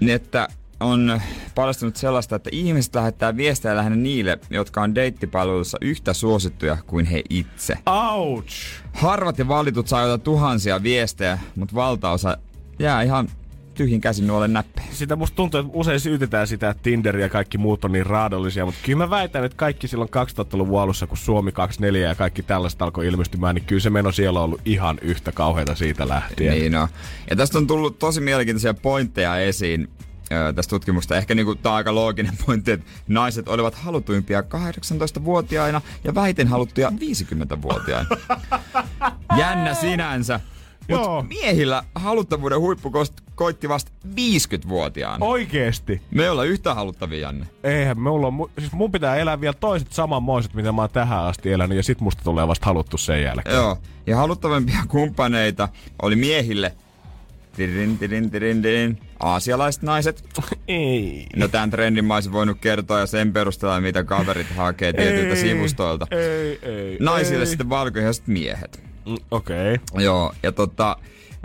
Niin 0.00 0.14
että 0.14 0.48
on 0.80 1.20
paljastunut 1.54 1.96
sellaista, 1.96 2.36
että 2.36 2.50
ihmiset 2.52 2.94
lähettää 2.94 3.36
viestejä 3.36 3.76
lähinnä 3.76 3.96
niille, 3.96 4.38
jotka 4.50 4.82
on 4.82 4.94
deittipalveluissa 4.94 5.78
yhtä 5.80 6.14
suosittuja 6.14 6.76
kuin 6.86 7.06
he 7.06 7.22
itse. 7.30 7.74
Ouch! 7.86 8.52
Harvat 8.92 9.38
ja 9.38 9.48
valitut 9.48 9.88
saa 9.88 10.02
jotain 10.02 10.20
tuhansia 10.20 10.82
viestejä, 10.82 11.38
mutta 11.56 11.74
valtaosa 11.74 12.38
jää 12.78 13.02
ihan 13.02 13.28
tyhjin 13.74 14.00
käsin 14.00 14.26
nuolle 14.26 14.48
näppeihin. 14.48 14.94
Sitä 14.94 15.16
musta 15.16 15.36
tuntuu, 15.36 15.60
että 15.60 15.72
usein 15.74 16.00
syytetään 16.00 16.46
sitä, 16.46 16.70
että 16.70 16.82
Tinder 16.82 17.16
ja 17.16 17.28
kaikki 17.28 17.58
muut 17.58 17.84
on 17.84 17.92
niin 17.92 18.06
raadollisia, 18.06 18.64
mutta 18.64 18.80
kyllä 18.84 18.98
mä 18.98 19.10
väitän, 19.10 19.44
että 19.44 19.56
kaikki 19.56 19.88
silloin 19.88 20.10
2000-luvun 20.10 20.80
alussa, 20.80 21.06
kun 21.06 21.18
Suomi 21.18 21.52
24 21.52 22.08
ja 22.08 22.14
kaikki 22.14 22.42
tällaista 22.42 22.84
alkoi 22.84 23.06
ilmestymään, 23.06 23.54
niin 23.54 23.64
kyllä 23.64 23.80
se 23.80 23.90
meno 23.90 24.12
siellä 24.12 24.38
on 24.38 24.44
ollut 24.44 24.60
ihan 24.64 24.98
yhtä 25.02 25.32
kauheita 25.32 25.74
siitä 25.74 26.08
lähtien. 26.08 26.54
Niin 26.54 26.76
on. 26.76 26.88
Ja 27.30 27.36
tästä 27.36 27.58
on 27.58 27.66
tullut 27.66 27.98
tosi 27.98 28.20
mielenkiintoisia 28.20 28.74
pointteja 28.74 29.38
esiin 29.38 29.88
tästä 30.54 30.70
tutkimusta. 30.70 31.16
Ehkä 31.16 31.34
niinku, 31.34 31.54
tämä 31.54 31.72
on 31.72 31.76
aika 31.76 31.94
looginen 31.94 32.36
pointti, 32.46 32.70
että 32.70 32.86
naiset 33.08 33.48
olivat 33.48 33.74
halutuimpia 33.74 34.40
18-vuotiaina 34.40 35.80
ja 36.04 36.14
vähiten 36.14 36.48
haluttuja 36.48 36.88
50-vuotiaina. 36.88 38.08
Jännä 39.38 39.74
sinänsä. 39.74 40.40
Mutta 40.88 41.22
miehillä 41.22 41.82
haluttavuuden 41.94 42.60
huippu 42.60 42.92
koitti 43.34 43.68
vasta 43.68 43.92
50-vuotiaana. 44.06 45.26
Oikeesti. 45.26 46.02
Me 46.10 46.22
ei 46.22 46.28
olla 46.28 46.44
yhtä 46.44 46.74
haluttavia, 46.74 47.18
Janne. 47.18 47.46
Eihän 47.64 48.06
on, 48.06 48.32
mu- 48.32 48.60
siis 48.60 48.72
mun 48.72 48.92
pitää 48.92 49.16
elää 49.16 49.40
vielä 49.40 49.54
toiset 49.60 49.92
samanmoiset, 49.92 50.54
mitä 50.54 50.72
mä 50.72 50.82
oon 50.82 50.90
tähän 50.90 51.24
asti 51.24 51.52
elänyt, 51.52 51.76
ja 51.76 51.82
sit 51.82 52.00
musta 52.00 52.24
tulee 52.24 52.48
vasta 52.48 52.66
haluttu 52.66 52.98
sen 52.98 53.22
jälkeen. 53.22 53.54
Joo. 53.54 53.78
Ja 54.06 54.16
haluttavimpia 54.16 54.78
kumppaneita 54.88 55.68
oli 56.02 56.16
miehille 56.16 56.72
tirin, 57.56 57.98
tirin, 57.98 58.30
tirin, 58.30 58.62
tirin, 58.62 59.00
aasialaiset 59.20 59.82
naiset. 59.82 60.24
Ei. 60.68 61.26
No 61.36 61.48
tämän 61.48 61.70
trendin 61.70 62.04
mä 62.04 62.14
olisin 62.14 62.32
voinut 62.32 62.58
kertoa 62.60 63.00
ja 63.00 63.06
sen 63.06 63.32
perusteella, 63.32 63.80
mitä 63.80 64.04
kaverit 64.04 64.50
hakee 64.56 64.92
tietyiltä 64.92 65.34
Ei, 65.34 65.36
sivustoilta. 65.36 66.06
Ei, 66.10 66.58
ei, 66.62 66.96
Naisille 67.00 67.40
ei. 67.40 67.46
sitten 67.46 67.68
valkoiset 67.68 68.26
miehet. 68.26 68.82
Mm, 69.06 69.16
Okei. 69.30 69.74
Okay. 69.74 70.04
Joo, 70.04 70.32
ja 70.42 70.52
tota... 70.52 70.96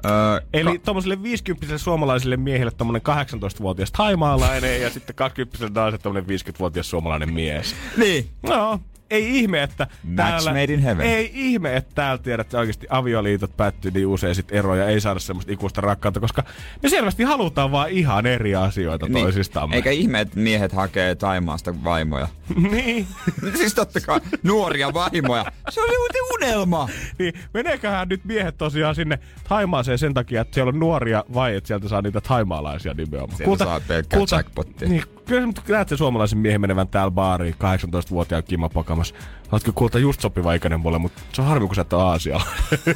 Öö, 0.05 0.41
Eli 0.53 0.79
tommoselle 0.79 1.23
50 1.23 1.77
suomalaiselle 1.77 2.37
miehelle 2.37 2.71
tommonen 2.71 3.01
18-vuotias 3.01 3.91
taimaalainen 3.91 4.81
ja 4.81 4.89
sitten 4.89 5.15
20 5.15 5.57
naiselle 5.79 5.97
tommonen 5.97 6.29
50-vuotias 6.29 6.89
suomalainen 6.89 7.33
mies. 7.33 7.75
niin, 7.97 8.29
No, 8.43 8.79
ei 9.11 9.37
ihme, 9.37 9.63
että 9.63 9.87
Match 10.03 10.45
made 10.45 10.73
in 10.73 10.79
heaven. 10.79 11.05
Ei 11.05 11.31
ihme, 11.33 11.75
että 11.75 11.91
täällä 11.95 12.23
tiedät, 12.23 12.47
että 12.47 12.59
oikeasti 12.59 12.87
avioliitot 12.89 13.57
päättyy 13.57 13.91
niin 13.91 14.07
usein 14.07 14.35
sit 14.35 14.51
eroja, 14.51 14.85
ei 14.85 15.01
saada 15.01 15.19
semmoista 15.19 15.51
ikuista 15.51 15.81
rakkautta, 15.81 16.19
koska 16.19 16.43
me 16.83 16.89
selvästi 16.89 17.23
halutaan 17.23 17.71
vaan 17.71 17.89
ihan 17.89 18.25
eri 18.25 18.55
asioita 18.55 19.07
niin. 19.07 19.23
toisistamme. 19.23 19.75
Eikä 19.75 19.91
ihme, 19.91 20.21
että 20.21 20.39
miehet 20.39 20.71
hakee 20.71 21.15
Taimaasta 21.15 21.83
vaimoja. 21.83 22.27
niin. 22.71 23.07
siis 23.57 23.73
totta 23.73 23.99
kai, 23.99 24.19
nuoria 24.43 24.93
vaimoja. 24.93 25.45
Se 25.69 25.81
oli 25.81 25.97
muuten 25.97 26.21
unelma. 26.33 26.89
niin, 27.19 27.33
meneeköhän 27.53 28.07
nyt 28.07 28.25
miehet 28.25 28.57
tosiaan 28.57 28.95
sinne 28.95 29.19
Taimaaseen 29.49 29.97
sen 29.97 30.13
takia, 30.13 30.41
että 30.41 30.53
siellä 30.53 30.69
on 30.69 30.79
nuoria 30.79 31.23
vai 31.33 31.55
että 31.55 31.67
sieltä 31.67 31.87
saa 31.87 32.01
niitä 32.01 32.21
taimaalaisia 32.21 32.93
nimenomaan? 32.93 33.37
Sieltä 33.37 33.65
saa 33.65 33.81
pelkkää 33.87 34.19
jackpottia. 34.31 34.89
Niin, 34.89 35.03
kyllä 35.31 35.53
sä 35.67 35.73
näet 35.73 35.89
sen 35.89 35.97
suomalaisen 35.97 36.39
miehen 36.39 36.61
menevän 36.61 36.87
täällä 36.87 37.11
baariin 37.11 37.53
18-vuotiaan 37.53 38.43
Kimma 38.43 38.69
Pokamas. 38.69 39.13
Oletko 39.51 39.71
kuulta 39.75 39.99
just 39.99 40.21
sopiva 40.21 40.53
ikäinen 40.53 40.79
mulle, 40.79 40.99
mutta 40.99 41.21
se 41.33 41.41
on 41.41 41.47
harmi, 41.47 41.67
kun 41.67 41.75
sä 41.75 41.81
et 41.81 41.93
ole 41.93 42.03
Aasialla. 42.03 42.45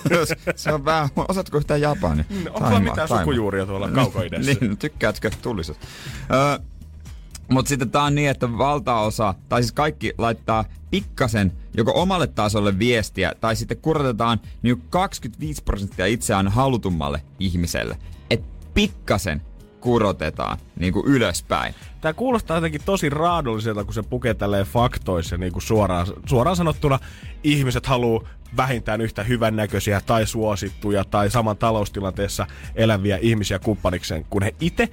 se 0.55 0.73
on 0.73 0.85
vähän, 0.85 1.09
osaatko 1.27 1.57
yhtään 1.57 1.81
japani? 1.81 2.25
Mm, 2.29 2.45
Onko 2.47 2.67
sulla 2.67 2.79
mitään 2.79 3.07
sukujuuria 3.07 3.65
tuolla 3.65 3.89
kaukoidässä? 3.89 4.51
niin, 4.61 4.69
no 4.69 4.75
tykkäätkö 4.75 5.31
tulisesta? 5.41 5.87
Öö, 6.33 6.65
mutta 7.51 7.69
sitten 7.69 7.89
tää 7.89 8.03
on 8.03 8.15
niin, 8.15 8.29
että 8.29 8.57
valtaosa, 8.57 9.33
tai 9.49 9.63
siis 9.63 9.71
kaikki 9.71 10.13
laittaa 10.17 10.65
pikkasen 10.91 11.51
joko 11.77 12.01
omalle 12.01 12.27
tasolle 12.27 12.79
viestiä, 12.79 13.33
tai 13.41 13.55
sitten 13.55 13.77
kurotetaan 13.77 14.39
niin 14.61 14.83
25 14.89 15.63
prosenttia 15.63 16.05
itseään 16.05 16.47
halutummalle 16.47 17.21
ihmiselle. 17.39 17.97
Et 18.29 18.43
pikkasen 18.73 19.41
kurotetaan 19.85 20.57
niin 20.79 20.93
kuin 20.93 21.05
ylöspäin. 21.05 21.75
Tää 22.01 22.13
kuulostaa 22.13 22.57
jotenkin 22.57 22.81
tosi 22.85 23.09
raadolliselta, 23.09 23.83
kun 23.83 23.93
se 23.93 24.03
pukee 24.03 24.33
tälleen 24.33 24.65
faktoissa 24.65 25.37
niin 25.37 25.53
kuin 25.53 25.63
suoraan, 25.63 26.07
suoraan 26.25 26.55
sanottuna 26.55 26.99
ihmiset 27.43 27.85
haluu 27.85 28.27
vähintään 28.57 29.01
yhtä 29.01 29.23
hyvännäköisiä 29.23 30.01
tai 30.05 30.25
suosittuja 30.27 31.03
tai 31.03 31.31
saman 31.31 31.57
taloustilanteessa 31.57 32.47
eläviä 32.75 33.17
ihmisiä 33.21 33.59
kumppanikseen 33.59 34.25
kuin 34.29 34.43
he 34.43 34.55
itse. 34.59 34.89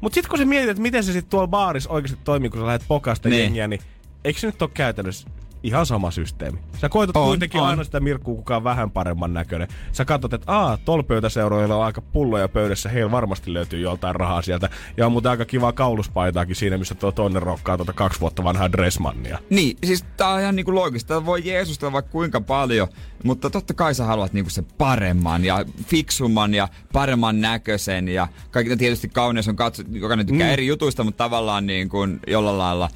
Mutta 0.00 0.14
sitten 0.14 0.30
kun 0.30 0.38
sä 0.38 0.44
mietit, 0.44 0.70
että 0.70 0.82
miten 0.82 1.04
se 1.04 1.12
sitten 1.12 1.30
tuolla 1.30 1.48
baarissa 1.48 1.90
oikeasti 1.90 2.18
toimii, 2.24 2.50
kun 2.50 2.60
sä 2.60 2.66
lähdet 2.66 2.88
pokasta 2.88 3.28
Niin. 3.28 3.42
jengiä, 3.42 3.68
niin 3.68 3.80
eikö 4.24 4.40
se 4.40 4.46
nyt 4.46 4.62
ole 4.62 4.70
käytännössä 4.74 5.28
ihan 5.62 5.86
sama 5.86 6.10
systeemi? 6.10 6.58
Sä 6.78 6.88
koetat 6.88 7.16
On, 7.16 7.24
kuitenkin 7.24 7.60
on. 7.60 7.66
aina 7.66 7.84
sitä 7.84 8.00
mirkkuu, 8.00 8.36
kuka 8.36 8.56
on 8.56 8.64
vähän 8.64 8.90
paremman 8.90 9.34
näköinen. 9.34 9.68
Sä 9.92 10.04
katsot, 10.04 10.32
että 10.32 10.52
aa, 10.52 10.76
tuolla 10.76 11.02
pöytäseuroilla 11.02 11.76
on 11.76 11.84
aika 11.84 12.00
pulloja 12.00 12.48
pöydässä, 12.48 12.88
heillä 12.88 13.10
varmasti 13.10 13.52
löytyy 13.54 13.80
joltain 13.80 14.14
rahaa 14.14 14.42
sieltä. 14.42 14.68
Ja 14.96 15.06
on 15.06 15.12
muuten 15.12 15.30
aika 15.30 15.44
kivaa 15.44 15.72
kauluspaitaakin 15.72 16.56
siinä, 16.56 16.78
missä 16.78 16.94
tuo 16.94 17.12
toinen 17.12 17.42
rokkaa 17.42 17.76
tuota 17.76 17.92
kaksi 17.92 18.20
vuotta 18.20 18.44
vanhaa 18.44 18.72
Dressmannia. 18.72 19.38
Niin, 19.50 19.76
siis 19.86 20.04
tää 20.16 20.28
on 20.28 20.40
ihan 20.40 20.56
niinku 20.56 20.74
loogista. 20.74 21.26
Voi 21.26 21.42
jeesustella 21.44 21.92
vaikka 21.92 22.10
kuinka 22.12 22.40
paljon, 22.40 22.88
mutta 23.24 23.50
totta 23.50 23.74
kai 23.74 23.94
sä 23.94 24.04
haluat 24.04 24.32
niinku 24.32 24.50
se 24.50 24.62
paremman 24.78 25.44
ja 25.44 25.64
fiksumman 25.86 26.54
ja 26.54 26.68
paremman 26.92 27.40
näköisen 27.40 28.08
ja 28.08 28.28
kaikki 28.50 28.76
tietysti 28.76 29.08
kauneus 29.08 29.48
on 29.48 29.56
katso, 29.56 29.82
jokainen 29.90 30.26
tykkää 30.26 30.46
Mm. 30.48 30.52
eri 30.52 30.66
jutuista, 30.66 31.04
mutta 31.04 31.24
tavallaan 31.24 31.66
niin 31.66 31.88
kuin 31.88 32.20
jollain 32.26 32.58
lailla 32.58 32.88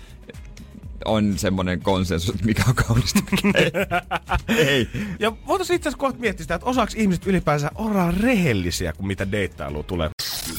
on 1.07 1.39
semmonen 1.39 1.81
konsensus, 1.81 2.35
että 2.35 2.47
mikä 2.47 2.63
on 2.69 2.75
kaunista. 2.75 3.21
ei. 3.55 3.71
ei. 4.57 4.89
Ja 5.19 5.33
voitaisiin 5.47 5.77
itse 5.77 5.89
asiassa 5.89 6.01
kohta 6.01 6.21
miettiä 6.21 6.45
sitä, 6.45 6.55
että 6.55 6.67
osaako 6.67 6.93
ihmiset 6.97 7.27
ylipäänsä 7.27 7.71
olla 7.75 8.11
rehellisiä, 8.11 8.93
kun 8.93 9.07
mitä 9.07 9.33
deittailuun 9.33 9.85
tulee. 9.85 10.11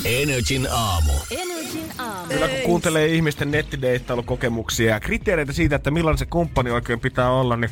Energin 0.06 0.68
aamu. 0.72 1.12
Energin 1.32 1.92
aamu. 1.98 2.28
Kyllä 2.28 2.48
kun 2.48 2.62
kuuntelee 2.66 3.08
ihmisten 3.08 3.52
nettideittailukokemuksia 3.52 4.92
ja 4.92 5.00
kriteereitä 5.00 5.54
siitä, 5.54 5.76
että 5.76 5.92
millainen 5.92 6.18
se 6.18 6.26
kumppani 6.26 6.72
oikein 6.72 7.00
pitää 7.00 7.32
olla, 7.32 7.58
niin 7.58 7.72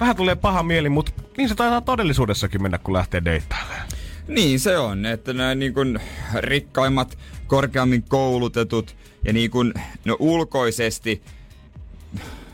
vähän 0.00 0.16
tulee 0.16 0.34
paha 0.34 0.62
mieli, 0.62 0.88
mutta 0.88 1.12
niin 1.36 1.48
se 1.48 1.54
taitaa 1.54 1.80
todellisuudessakin 1.80 2.62
mennä, 2.62 2.78
kun 2.78 2.94
lähtee 2.94 3.24
deittailemaan. 3.24 3.88
Niin 4.28 4.60
se 4.60 4.78
on, 4.78 5.06
että 5.06 5.32
nämä 5.32 5.54
niin 5.54 5.74
kuin 5.74 6.00
rikkaimmat, 6.34 7.18
korkeammin 7.46 8.02
koulutetut 8.02 8.96
ja 9.24 9.32
niin 9.32 9.50
kuin, 9.50 9.74
no 10.04 10.16
ulkoisesti 10.18 11.22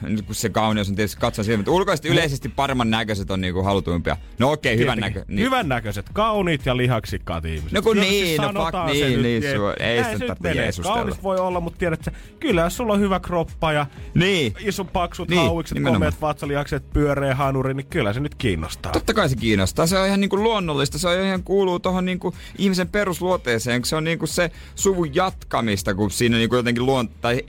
nyt 0.03 0.27
kun 0.27 0.35
se 0.35 0.49
kauneus 0.49 0.89
on 0.89 0.95
tietysti 0.97 1.21
katsoa 1.21 1.45
silmät. 1.45 1.69
Ulkoisesti 1.69 2.09
yleisesti 2.09 2.49
paremman 2.49 2.91
näköiset 2.91 3.31
on 3.31 3.41
niinku 3.41 3.63
halutuimpia. 3.63 4.17
No 4.39 4.53
okei, 4.53 4.75
okay, 4.75 4.83
hyvän 4.83 4.99
näkö. 4.99 5.25
Niin. 5.29 5.41
Hyvän 5.45 5.69
näköiset, 5.69 6.07
kauniit 6.13 6.67
ja 6.67 6.77
lihaksikkaat 6.77 7.45
ihmiset. 7.45 7.73
No 7.73 7.83
kun 7.83 7.97
Jos 7.97 8.07
niin, 8.07 8.27
siis 8.27 8.41
no 8.41 8.65
fuck, 8.65 8.93
niin, 8.93 9.13
nyt, 9.13 9.23
niin, 9.23 9.43
sua- 9.57 9.75
ei 9.81 10.05
sitä 10.05 10.27
tarvitse 10.27 10.53
jeesustella. 10.63 10.97
Kaunis 10.97 11.23
voi 11.23 11.39
olla, 11.39 11.61
mutta 11.61 11.79
tiedätkö, 11.79 12.11
kyllä 12.41 12.61
jos 12.61 12.77
sulla 12.77 12.93
on 12.93 13.01
hyvä 13.01 13.21
kroppa 13.21 13.73
ja 13.73 13.87
Niin. 14.15 14.55
iso 14.61 14.85
paksut 14.85 15.29
Niin, 15.29 15.39
niin, 15.39 15.49
hauikset, 15.49 15.75
nimenomaan. 15.75 16.01
komeat 16.01 16.21
vatsalihakset, 16.21 16.91
pyöreä 16.93 17.35
hanuri, 17.35 17.75
niin 17.75 17.87
kyllä 17.87 18.13
se 18.13 18.21
nyt 18.21 18.35
kiinnostaa. 18.35 18.93
Totta 18.93 19.15
kai 19.15 19.29
se 19.29 19.37
kiinnostaa. 19.37 19.87
Se 19.87 19.99
on 19.99 20.07
ihan 20.07 20.21
niinku 20.21 20.37
luonnollista. 20.43 20.99
Se 20.99 21.09
on 21.09 21.25
ihan 21.27 21.43
kuuluu 21.43 21.79
tuohon 21.79 22.05
niinku 22.05 22.35
ihmisen 22.59 22.89
perusluoteeseen. 22.89 23.85
Se 23.85 23.97
on 23.97 24.05
niinku 24.05 24.27
se 24.27 24.51
suvun 24.75 25.15
jatkamista, 25.15 25.95
kun 25.95 26.11
siinä 26.11 26.37
niinku 26.37 26.57
jotenkin 26.57 26.87
luon, 26.87 27.09
tai 27.09 27.43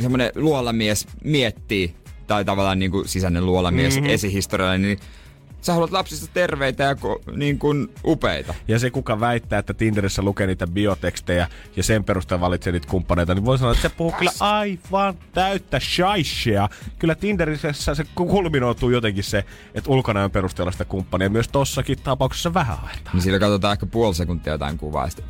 semmoinen 0.00 0.30
luolamies 0.34 1.06
miettii, 1.24 1.94
tai 2.26 2.44
tavallaan 2.44 2.78
niinku 2.78 3.02
sisäinen 3.06 3.46
luolamies 3.46 3.94
Mhm. 3.94 4.02
mm-hmm. 4.02 4.14
esihistoriallinen, 4.14 4.88
niin 4.88 4.98
sä 5.60 5.72
haluat 5.72 5.90
lapsista 5.90 6.26
terveitä 6.34 6.84
ja 6.84 6.94
ko, 6.94 7.20
niin 7.36 7.58
kuin 7.58 7.88
upeita. 8.04 8.54
Ja 8.68 8.78
se, 8.78 8.90
kuka 8.90 9.20
väittää, 9.20 9.58
että 9.58 9.74
Tinderissä 9.74 10.22
lukee 10.22 10.46
niitä 10.46 10.66
biotekstejä 10.66 11.48
ja 11.76 11.82
sen 11.82 12.04
perusteella 12.04 12.40
valitsee 12.40 12.72
niitä 12.72 12.88
kumppaneita, 12.88 13.34
niin 13.34 13.44
voi 13.44 13.58
sanoa, 13.58 13.72
että 13.72 13.88
se 13.88 13.94
puhuu 13.94 14.12
kyllä 14.12 14.32
aivan 14.40 15.14
täyttä 15.32 15.80
shaishia. 15.80 16.68
Kyllä 16.98 17.14
Tinderissä 17.14 17.72
se 17.72 18.04
kulminoituu 18.14 18.90
jotenkin 18.90 19.24
se, 19.24 19.44
että 19.74 19.90
ulkonäön 19.90 20.30
perusteella 20.30 20.72
sitä 20.72 20.84
kumppania 20.84 21.30
myös 21.30 21.48
tossakin 21.48 21.98
tapauksessa 21.98 22.54
vähän 22.54 22.78
haetaan. 22.78 23.14
Niin 23.16 23.22
sillä 23.22 23.38
katsotaan 23.38 23.72
ehkä 23.72 23.86
puoli 23.86 24.14
sekuntia 24.14 24.52
jotain 24.52 24.78
kuvaa 24.78 25.04
ja 25.04 25.10
sitten... 25.10 25.26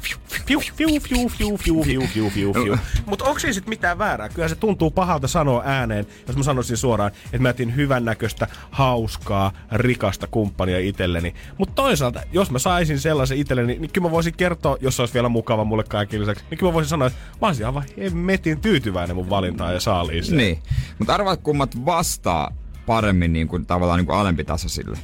Mutta 3.06 3.24
onko 3.24 3.38
siinä 3.38 3.52
sitten 3.52 3.70
mitään 3.70 3.98
väärää? 3.98 4.28
Kyllä 4.28 4.48
se 4.48 4.54
tuntuu 4.54 4.90
pahalta 4.90 5.28
sanoa 5.28 5.62
ääneen, 5.64 6.06
jos 6.26 6.36
mä 6.36 6.42
sanoisin 6.42 6.76
suoraan, 6.76 7.12
että 7.24 7.38
mä 7.38 7.50
etin 7.50 7.76
hyvännäköistä, 7.76 8.46
hauskaa, 8.70 9.52
rikasta 9.72 10.17
kumppania 10.26 10.78
itselleni. 10.78 11.34
Mutta 11.58 11.74
toisaalta, 11.74 12.20
jos 12.32 12.50
mä 12.50 12.58
saisin 12.58 13.00
sellaisen 13.00 13.38
itselleni, 13.38 13.78
niin 13.78 13.90
kyllä 13.92 14.06
mä 14.06 14.10
voisin 14.10 14.34
kertoa, 14.36 14.76
jos 14.80 14.96
se 14.96 15.02
olisi 15.02 15.14
vielä 15.14 15.28
mukava 15.28 15.64
mulle 15.64 15.84
kaikille 15.84 16.20
lisäksi, 16.20 16.44
niin 16.50 16.58
kyllä 16.58 16.70
mä 16.70 16.74
voisin 16.74 16.88
sanoa, 16.88 17.06
että 17.06 17.18
mä 17.40 17.46
olisin 17.46 17.66
aivan 17.66 17.84
hemmetin 17.98 18.60
tyytyväinen 18.60 19.16
mun 19.16 19.30
valintaan 19.30 19.74
ja 19.74 19.80
saaliiseen. 19.80 20.36
Niin. 20.36 20.58
Mutta 20.98 21.14
arvaat 21.14 21.40
kummat 21.42 21.84
vastaa 21.84 22.52
paremmin 22.86 23.32
niin 23.32 23.48
kuin, 23.48 23.66
tavallaan 23.66 23.98
niin 23.98 24.06
kuin 24.06 24.18
alempitasoisille. 24.18 24.98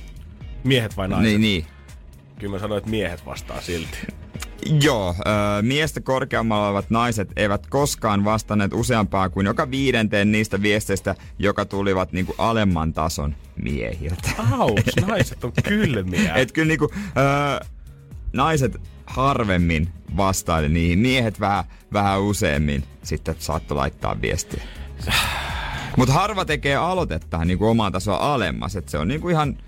Miehet 0.64 0.96
vai 0.96 1.08
naiset? 1.08 1.26
Niin, 1.26 1.40
niin. 1.40 1.66
Kyllä 2.38 2.52
mä 2.52 2.58
sanoin, 2.58 2.78
että 2.78 2.90
miehet 2.90 3.26
vastaa 3.26 3.60
silti. 3.60 3.98
Joo, 4.82 5.14
ö, 5.18 5.62
miestä 5.62 6.00
korkeammalla 6.00 6.66
olevat 6.66 6.90
naiset 6.90 7.32
eivät 7.36 7.66
koskaan 7.66 8.24
vastanneet 8.24 8.72
useampaa 8.72 9.28
kuin 9.28 9.46
joka 9.46 9.70
viidenteen 9.70 10.32
niistä 10.32 10.62
viesteistä, 10.62 11.14
joka 11.38 11.64
tulivat 11.64 12.12
niinku 12.12 12.34
alemman 12.38 12.92
tason 12.92 13.34
miehiltä. 13.62 14.30
Auks, 14.58 14.96
naiset 15.06 15.44
on 15.44 15.52
kylmiä. 15.68 16.34
Et 16.34 16.52
kyllä 16.52 16.68
niinku, 16.68 16.90
ö, 16.94 17.64
naiset 18.32 18.80
harvemmin 19.06 19.88
vastaili 20.16 20.68
niihin, 20.68 20.98
miehet 20.98 21.40
vähän, 21.40 21.64
vähän 21.92 22.22
useammin 22.22 22.84
sitten 23.02 23.36
saattoi 23.38 23.76
laittaa 23.76 24.20
viestiä. 24.20 24.62
Mutta 25.96 26.14
harva 26.14 26.44
tekee 26.44 26.76
aloitetta 26.76 27.44
niinku 27.44 27.66
omaa 27.66 27.90
tasoa 27.90 28.34
alemmas, 28.34 28.76
että 28.76 28.90
se 28.90 28.98
on 28.98 29.08
niinku 29.08 29.28
ihan, 29.28 29.58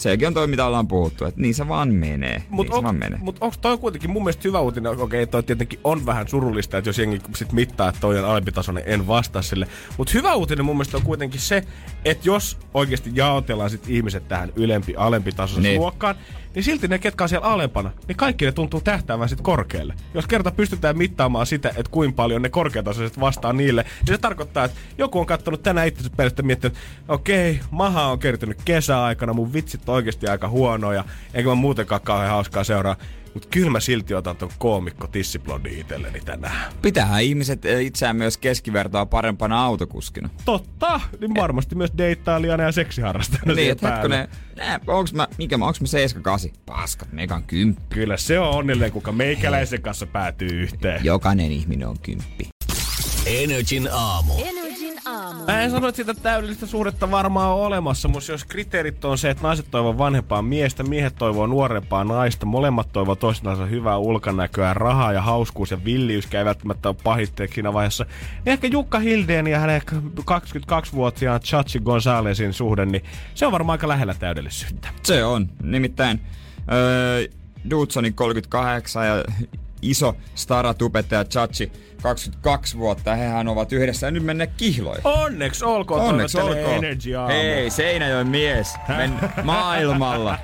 sekin 0.00 0.28
on 0.28 0.34
toi 0.34 0.46
mitä 0.46 0.66
ollaan 0.66 0.88
puhuttu, 0.88 1.24
että 1.24 1.40
niin 1.40 1.54
se 1.54 1.68
vaan 1.68 1.94
menee. 1.94 2.42
Mut 2.48 2.68
niin 2.68 2.86
on, 2.86 2.96
menee. 2.96 3.18
mut 3.22 3.36
onko 3.40 3.56
toi 3.60 3.78
kuitenkin 3.78 4.10
mun 4.10 4.22
mielestä 4.24 4.42
hyvä 4.44 4.60
uutinen? 4.60 5.00
Okei, 5.00 5.26
toi 5.26 5.42
tietenkin 5.42 5.80
on 5.84 6.06
vähän 6.06 6.28
surullista, 6.28 6.78
että 6.78 6.88
jos 6.88 6.98
jengi 6.98 7.20
sit 7.36 7.52
mittaa, 7.52 7.88
että 7.88 8.00
toi 8.00 8.18
on 8.18 8.24
alempitasoinen, 8.24 8.82
en 8.86 9.06
vastaa 9.06 9.42
sille. 9.42 9.66
Mutta 9.98 10.12
hyvä 10.14 10.34
uutinen 10.34 10.64
mun 10.64 10.76
mielestä 10.76 10.96
on 10.96 11.02
kuitenkin 11.02 11.40
se, 11.40 11.62
että 12.04 12.28
jos 12.28 12.58
oikeasti 12.74 13.10
jaotellaan 13.14 13.70
sit 13.70 13.88
ihmiset 13.88 14.28
tähän 14.28 14.52
ylempi, 14.56 14.94
alempitasoisen 14.96 15.62
Niin. 15.62 15.70
niin. 15.70 15.80
luokkaan, 15.80 16.14
niin 16.54 16.64
silti 16.64 16.88
ne, 16.88 16.98
ketkä 16.98 17.24
on 17.24 17.28
siellä 17.28 17.46
alempana, 17.46 17.90
niin 18.08 18.16
kaikki 18.16 18.44
ne 18.44 18.52
tuntuu 18.52 18.80
tähtäävän 18.80 19.28
sit 19.28 19.40
korkealle. 19.40 19.94
Jos 20.14 20.26
kerta 20.26 20.50
pystytään 20.50 20.98
mittaamaan 20.98 21.46
sitä, 21.46 21.68
että 21.68 21.90
kuinka 21.90 22.16
paljon 22.16 22.42
ne 22.42 22.48
korkeatasoiset 22.48 23.20
vastaa 23.20 23.52
niille, 23.52 23.82
niin 23.82 24.14
se 24.14 24.18
tarkoittaa, 24.18 24.64
että 24.64 24.78
joku 24.98 25.18
on 25.18 25.26
katsonut 25.26 25.62
tänään 25.62 25.88
itsensä 25.88 26.10
perästä 26.16 26.42
miettinyt, 26.42 26.76
että 26.76 27.12
okei, 27.12 27.60
maha 27.70 28.06
on 28.06 28.18
kertynyt 28.18 28.58
kesäaikana, 28.64 29.32
mun 29.32 29.52
vitsit 29.52 29.88
on 29.88 29.94
oikeasti 29.94 30.26
aika 30.26 30.48
huonoja, 30.48 31.04
eikä 31.34 31.48
mä 31.48 31.54
muutenkaan 31.54 32.00
kauhean 32.00 32.30
hauskaa 32.30 32.64
seuraa. 32.64 32.96
Mutta 33.34 33.48
kyllä 33.50 33.70
mä 33.70 33.80
silti 33.80 34.14
otan 34.14 34.36
ton 34.36 34.50
koomikko 34.58 35.06
tissiblondi 35.06 35.80
itselleni 35.80 36.20
tänään. 36.20 36.72
Pitäähän 36.82 37.22
ihmiset 37.22 37.64
eh, 37.64 37.84
itseään 37.84 38.16
myös 38.16 38.36
keskivertoa 38.36 39.06
parempana 39.06 39.64
autokuskina. 39.64 40.28
Totta, 40.44 41.00
niin 41.20 41.34
varmasti 41.34 41.74
myös 41.74 41.92
deittailijana 41.98 42.62
ja 42.62 42.72
seksiharrastajana 42.72 43.46
niin, 43.46 43.56
siihen 43.56 43.72
että 43.72 43.94
hetkinen, 43.94 44.28
nää, 44.56 44.80
onks 44.86 45.12
mä, 45.12 45.28
mikä 45.38 45.58
mä, 45.58 45.66
onks 45.66 45.80
mä 45.80 45.86
7-8? 46.48 46.52
Paskat, 46.66 47.12
megan 47.12 47.42
kymppi. 47.42 47.94
Kyllä 47.94 48.16
se 48.16 48.38
on 48.38 48.48
onnellinen, 48.48 48.92
kuka 48.92 49.12
meikäläisen 49.12 49.82
kanssa 49.82 50.06
päätyy 50.06 50.48
yhteen. 50.48 51.04
Jokainen 51.04 51.52
ihminen 51.52 51.88
on 51.88 51.98
kymppi. 51.98 52.48
Energin 53.26 53.88
aamu. 53.92 54.34
Energin 54.34 54.59
aamu. 55.30 55.44
Mä 55.44 55.60
en 55.60 55.70
sano, 55.70 55.88
että 55.88 55.96
sitä 55.96 56.14
täydellistä 56.14 56.66
suhdetta 56.66 57.10
varmaan 57.10 57.50
on 57.50 57.60
olemassa, 57.60 58.08
mutta 58.08 58.32
jos 58.32 58.44
kriteerit 58.44 59.04
on 59.04 59.18
se, 59.18 59.30
että 59.30 59.42
naiset 59.42 59.66
toivoo 59.70 59.98
vanhempaa 59.98 60.42
miestä, 60.42 60.82
miehet 60.82 61.14
toivoo 61.18 61.46
nuorempaa 61.46 62.04
naista, 62.04 62.46
molemmat 62.46 62.92
toivoo 62.92 63.16
toistensa 63.16 63.66
hyvää 63.66 63.98
ulkonäköä, 63.98 64.74
rahaa 64.74 65.12
ja 65.12 65.22
hauskuus 65.22 65.70
ja 65.70 65.84
villiys 65.84 66.34
ei 66.34 66.44
välttämättä 66.44 66.88
ole 66.88 66.96
pahitteeksi 67.04 67.54
siinä 67.54 67.72
vaiheessa, 67.72 68.06
niin 68.44 68.52
ehkä 68.52 68.66
Jukka 68.66 68.98
Hildeen 68.98 69.46
ja 69.46 69.58
hänen 69.58 69.76
ehkä 69.76 69.96
22-vuotiaan 70.20 71.40
Chachi 71.40 71.80
Gonzalesin 71.80 72.52
suhde, 72.52 72.86
niin 72.86 73.04
se 73.34 73.46
on 73.46 73.52
varmaan 73.52 73.74
aika 73.74 73.88
lähellä 73.88 74.14
täydellisyyttä. 74.14 74.88
Se 75.02 75.24
on. 75.24 75.48
Nimittäin 75.62 76.20
öö, 76.72 77.26
Dudsonin 77.70 78.14
38 78.14 79.06
ja 79.06 79.24
iso 79.82 80.16
starat-opettaja 80.34 81.24
Chachi 81.24 81.72
22 82.02 82.78
vuotta. 82.78 83.14
Hehän 83.14 83.48
ovat 83.48 83.72
yhdessä 83.72 84.06
ja 84.06 84.10
nyt 84.10 84.22
mennä 84.24 84.46
kihloihin. 84.46 85.00
Onneksi 85.06 85.64
olkoon, 85.64 86.00
Onneksi 86.00 86.38
olkoon. 86.40 86.58
Energy 86.74 87.14
aamu. 87.16 87.32
Hei, 87.34 87.70
Seinäjoen 87.70 88.26
mies. 88.28 88.74
Men 88.88 89.14
maailmalla. 89.44 90.38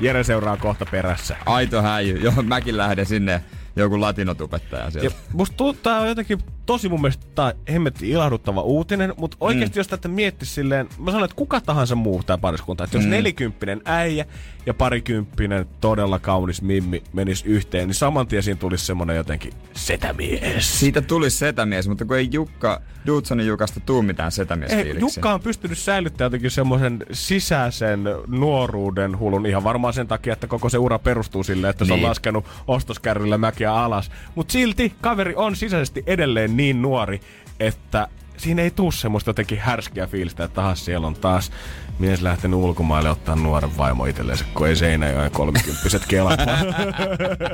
Jere 0.00 0.24
seuraa 0.24 0.56
kohta 0.56 0.86
perässä. 0.90 1.36
Aito 1.46 1.82
häijy. 1.82 2.18
Joo, 2.18 2.42
mäkin 2.42 2.76
lähden 2.76 3.06
sinne. 3.06 3.42
Joku 3.76 4.00
latinotubettaja 4.00 4.84
Ja 4.84 4.90
sieltä. 4.90 5.16
musta 5.32 5.56
tuntuu, 5.56 5.82
tää 5.82 6.00
on 6.00 6.08
jotenkin 6.08 6.38
tosi 6.66 6.88
mun 6.88 7.00
mielestä 7.00 7.26
tää 7.34 7.52
hemmetti 7.72 8.10
ilahduttava 8.10 8.60
uutinen, 8.62 9.14
mutta 9.16 9.36
oikeasti 9.40 9.76
mm. 9.76 9.80
jos 9.80 9.88
tätä 9.88 10.08
miettisi 10.08 10.52
silleen, 10.54 10.88
mä 10.98 11.10
sanon, 11.10 11.24
että 11.24 11.36
kuka 11.36 11.60
tahansa 11.60 11.94
muu 11.94 12.22
tää 12.22 12.38
pariskunta, 12.38 12.84
että 12.84 12.96
jos 12.96 13.04
Mm. 13.04 13.10
nelikymppinen 13.10 13.80
äijä 13.84 14.24
ja 14.66 14.74
parikymppinen 14.74 15.66
todella 15.80 16.18
kaunis 16.18 16.62
mimmi 16.62 17.02
menis 17.12 17.44
yhteen, 17.44 17.88
niin 17.88 17.94
saman 17.94 18.26
tien 18.26 18.42
siinä 18.42 18.58
tulisi 18.60 18.86
semmonen 18.86 19.16
jotenkin 19.16 19.52
setämies. 19.74 20.78
Siitä 20.80 21.00
tuli 21.02 21.30
setämies, 21.30 21.88
mutta 21.88 22.04
kun 22.04 22.16
ei 22.16 22.28
Jukka, 22.32 22.80
Dudsonin 23.06 23.46
Jukasta 23.46 23.80
tuu 23.80 24.02
mitään 24.02 24.26
Ei, 24.26 24.30
setämiesfiiliksiä. 24.30 25.00
Jukka 25.00 25.34
on 25.34 25.40
pystynyt 25.40 25.78
säilyttämään 25.78 26.26
jotenkin 26.26 26.50
semmoisen 26.50 26.98
sisäisen 27.12 28.04
nuoruuden 28.26 29.18
hulun 29.18 29.46
ihan 29.46 29.64
varmaan 29.64 29.94
sen 29.94 30.08
takia, 30.08 30.32
että 30.32 30.46
koko 30.46 30.68
se 30.68 30.78
ura 30.78 30.98
perustuu 30.98 31.42
sille, 31.44 31.68
että 31.68 31.84
se 31.84 31.92
Niin. 31.92 32.04
on 32.04 32.10
laskenut 32.10 32.44
ostoskärryllä 32.66 33.38
mäkiä 33.38 33.65
alas. 33.74 34.10
Mutta 34.34 34.52
silti 34.52 34.92
kaveri 35.00 35.34
on 35.36 35.56
sisäisesti 35.56 36.02
edelleen 36.06 36.56
niin 36.56 36.82
nuori, 36.82 37.20
että 37.60 38.08
siinä 38.36 38.62
ei 38.62 38.70
tuu 38.70 38.92
semmoista 38.92 39.30
jotenkin 39.30 39.58
härskiä 39.58 40.06
fiilistä, 40.06 40.44
että 40.44 40.54
taas 40.54 40.84
siellä 40.84 41.06
on 41.06 41.14
taas 41.14 41.52
mies 41.98 42.22
lähtenyt 42.22 42.58
ulkomaille 42.58 43.10
ottaa 43.10 43.36
nuoren 43.36 43.76
vaimo 43.76 44.06
itselleensä, 44.06 44.44
kun 44.54 44.68
ei 44.68 44.76
Seinäjoen 44.76 45.30
kolmikymppiset 45.30 46.06
kelat. 46.06 46.40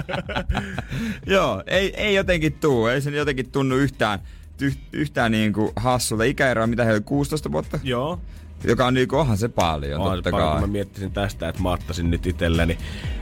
Joo, 1.27 1.63
ei, 1.67 1.95
ei 1.97 2.15
jotenkin 2.15 2.53
tuu. 2.53 2.87
Ei 2.87 3.01
se 3.01 3.11
jotenkin 3.11 3.51
tunnu 3.51 3.75
yhtään, 3.75 4.19
yh, 4.61 4.77
yhtään 4.93 5.33
niinku 5.33 5.73
hassulta. 5.77 6.25
Ikäeroa, 6.25 6.67
mitä 6.67 6.85
heillä 6.85 7.01
16 7.01 7.53
vuotta? 7.53 7.79
Joo. 7.83 8.21
Joka 8.65 8.87
on 8.87 8.95
niinku, 8.95 9.17
onhan 9.17 9.37
se 9.39 9.49
paljon, 9.49 10.01
On 10.01 10.11
se 10.11 10.15
totta 10.17 10.31
paljon, 10.31 10.49
kun 10.49 10.59
kai. 10.59 10.69
mä 10.69 10.73
miettisin 10.73 11.13
tästä, 11.13 11.49
että 11.49 11.63
mä 11.63 11.71
ottaisin 11.71 12.11
nyt 12.11 12.27
itselleni 12.27 12.79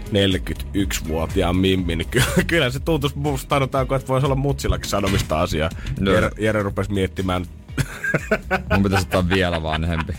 41-vuotiaan 0.09 1.57
mimmi, 1.57 1.97
niin 1.97 2.09
ky- 2.11 2.23
kyllä 2.47 2.71
se 2.71 2.81
tuntuisi 2.81 3.17
sanotaanko, 3.51 3.95
että 3.95 4.09
voisi 4.09 4.27
olla 4.27 4.35
mutsillakin 4.37 4.91
sanomista 4.91 5.41
asiaa. 5.41 5.71
No. 6.01 6.13
Jere, 6.13 6.31
Jere 6.39 6.63
rupesi 6.63 6.93
miettimään 6.93 7.47
Mun 8.73 8.83
pitäisi 8.83 9.07
ottaa 9.07 9.29
vielä 9.29 9.63
vanhempi. 9.63 10.13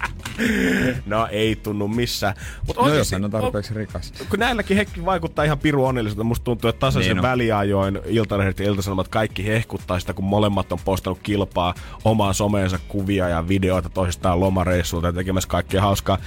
No 1.06 1.28
ei 1.32 1.56
tunnu 1.56 1.88
missään. 1.88 2.36
Mut 2.68 2.76
No 2.78 2.90
jos 2.94 3.12
hän 3.12 3.26
on 3.26 3.32
tarpeeksi 3.32 3.74
rikas. 3.74 4.14
kun 4.30 4.40
näilläkin 4.40 4.78
hekki 4.78 5.06
vaikuttaa 5.06 5.46
ihan 5.46 5.60
piru 5.60 5.86
onnelliselta. 5.86 6.24
Musta 6.24 6.44
tuntuu, 6.44 6.70
että 6.70 6.80
tasaisen 6.80 7.10
Niin 7.16 7.26
on. 7.26 7.32
väliajoin 7.32 8.00
Iltalehdet 8.06 8.60
ja 8.60 8.66
Iltasanomat 8.66 9.08
kaikki 9.08 9.46
hehkuttaa 9.48 10.00
sitä, 10.00 10.14
kun 10.14 10.26
molemmat 10.26 10.72
on 10.72 10.80
postannut 10.86 11.20
kilpaa 11.24 11.74
omaa 12.04 12.34
someensa 12.34 12.80
kuvia 12.88 13.30
ja 13.30 13.48
videoita 13.48 13.90
toisistaan 13.90 14.40
lomareissulta 14.40 15.08
ja 15.08 15.14
tekemässä 15.14 15.50
kaikkea 15.50 15.82
hauskaa. 15.82 16.18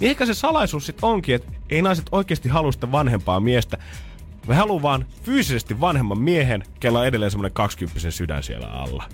Niin 0.00 0.10
ehkä 0.10 0.26
se 0.26 0.34
salaisuus 0.34 0.86
sit 0.86 0.98
onkin, 1.02 1.34
että 1.34 1.52
ei 1.70 1.82
naiset 1.82 2.06
oikeasti 2.12 2.48
halua 2.48 2.72
sitä 2.72 2.92
vanhempaa 2.92 3.40
miestä. 3.40 3.78
Me 4.46 4.54
haluaa 4.54 4.82
vaan 4.82 5.06
fyysisesti 5.22 5.80
vanhemman 5.80 6.18
miehen, 6.18 6.62
kella 6.80 7.00
on 7.00 7.06
edelleen 7.06 7.30
semmonen 7.30 7.52
20 7.52 8.10
sydän 8.10 8.42
siellä 8.42 8.66
alla. 8.66 9.04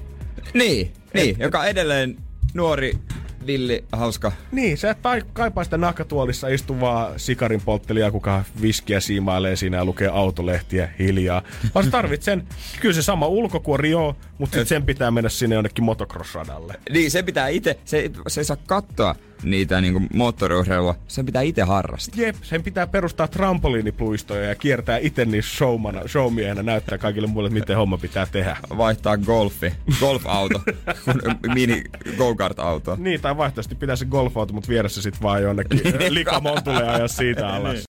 Niin, 0.55 0.93
niin, 1.15 1.37
joka 1.39 1.65
edelleen 1.67 2.17
nuori, 2.55 2.93
villi, 3.47 3.85
hauska. 3.93 4.33
Niin, 4.53 4.79
sä 4.79 4.91
et 4.91 4.99
kaipaa 5.33 5.65
sitä 5.65 5.79
nahkatuolissa 5.79 6.49
istuvaa 6.49 7.13
sikarin 7.17 7.61
polttelijaa, 7.61 8.11
kuka 8.11 8.45
viskiä 8.63 9.01
siimailee 9.01 9.57
siinä 9.57 9.77
ja 9.77 9.85
lukee 9.85 10.09
autolehtiä 10.09 10.89
hiljaa. 10.99 11.43
Vaan 11.75 11.85
sä 11.85 11.91
tarvit 11.91 12.23
sen, 12.23 12.49
kyllä 12.81 12.95
se 12.95 13.03
sama 13.03 13.27
ulkokuori 13.27 13.91
joo, 13.91 14.17
mutta 14.39 14.65
sen 14.65 14.87
pitää 14.87 15.11
mennä 15.11 15.29
sinne 15.29 15.55
jonnekin 15.55 15.85
motocross-radalle. 15.85 16.75
Niin, 16.91 17.11
se 17.11 17.23
pitää 17.23 17.49
itse, 17.49 17.79
se, 17.85 18.11
se 18.29 18.41
ei 18.41 18.45
saa 18.45 18.57
katsoa 18.67 19.15
niitä 19.43 19.81
niinku 19.81 20.03
moottoriurheilua, 20.15 20.95
sen 21.09 21.27
pitää 21.27 21.43
itse 21.43 21.63
harrastaa. 21.63 22.25
Jep, 22.25 22.37
sen 22.43 22.63
pitää 22.63 22.87
perustaa 22.87 23.29
trampoliinipuistoja 23.29 24.49
ja 24.49 24.55
kiertää 24.55 24.99
itse 24.99 25.25
niissä 25.25 25.57
showmana, 25.57 26.09
showmiehenä 26.09 26.63
näyttää 26.63 26.99
kaikille 26.99 27.29
muille, 27.29 27.51
miten 27.51 27.77
homma 27.77 27.99
pitää 27.99 28.27
tehdä. 28.33 28.57
Vaihtaa 28.77 29.17
golfi, 29.17 29.73
golf-auto, 30.01 30.63
mini 31.55 31.83
go-kart-auto. 32.17 32.97
Niin, 33.01 33.21
tai 33.21 33.37
vaihtoehtoisesti 33.37 33.75
pitää 33.75 33.97
se 33.97 34.05
golfauto, 34.05 34.53
mutta 34.53 34.69
viedä 34.69 34.89
se 34.89 35.03
sit 35.03 35.23
vaan 35.23 35.43
jonnekin 35.43 35.81
likamontulle 36.15 36.85
ja 36.85 36.93
ajaa 36.93 37.09
siitä 37.09 37.49
alas. 37.49 37.85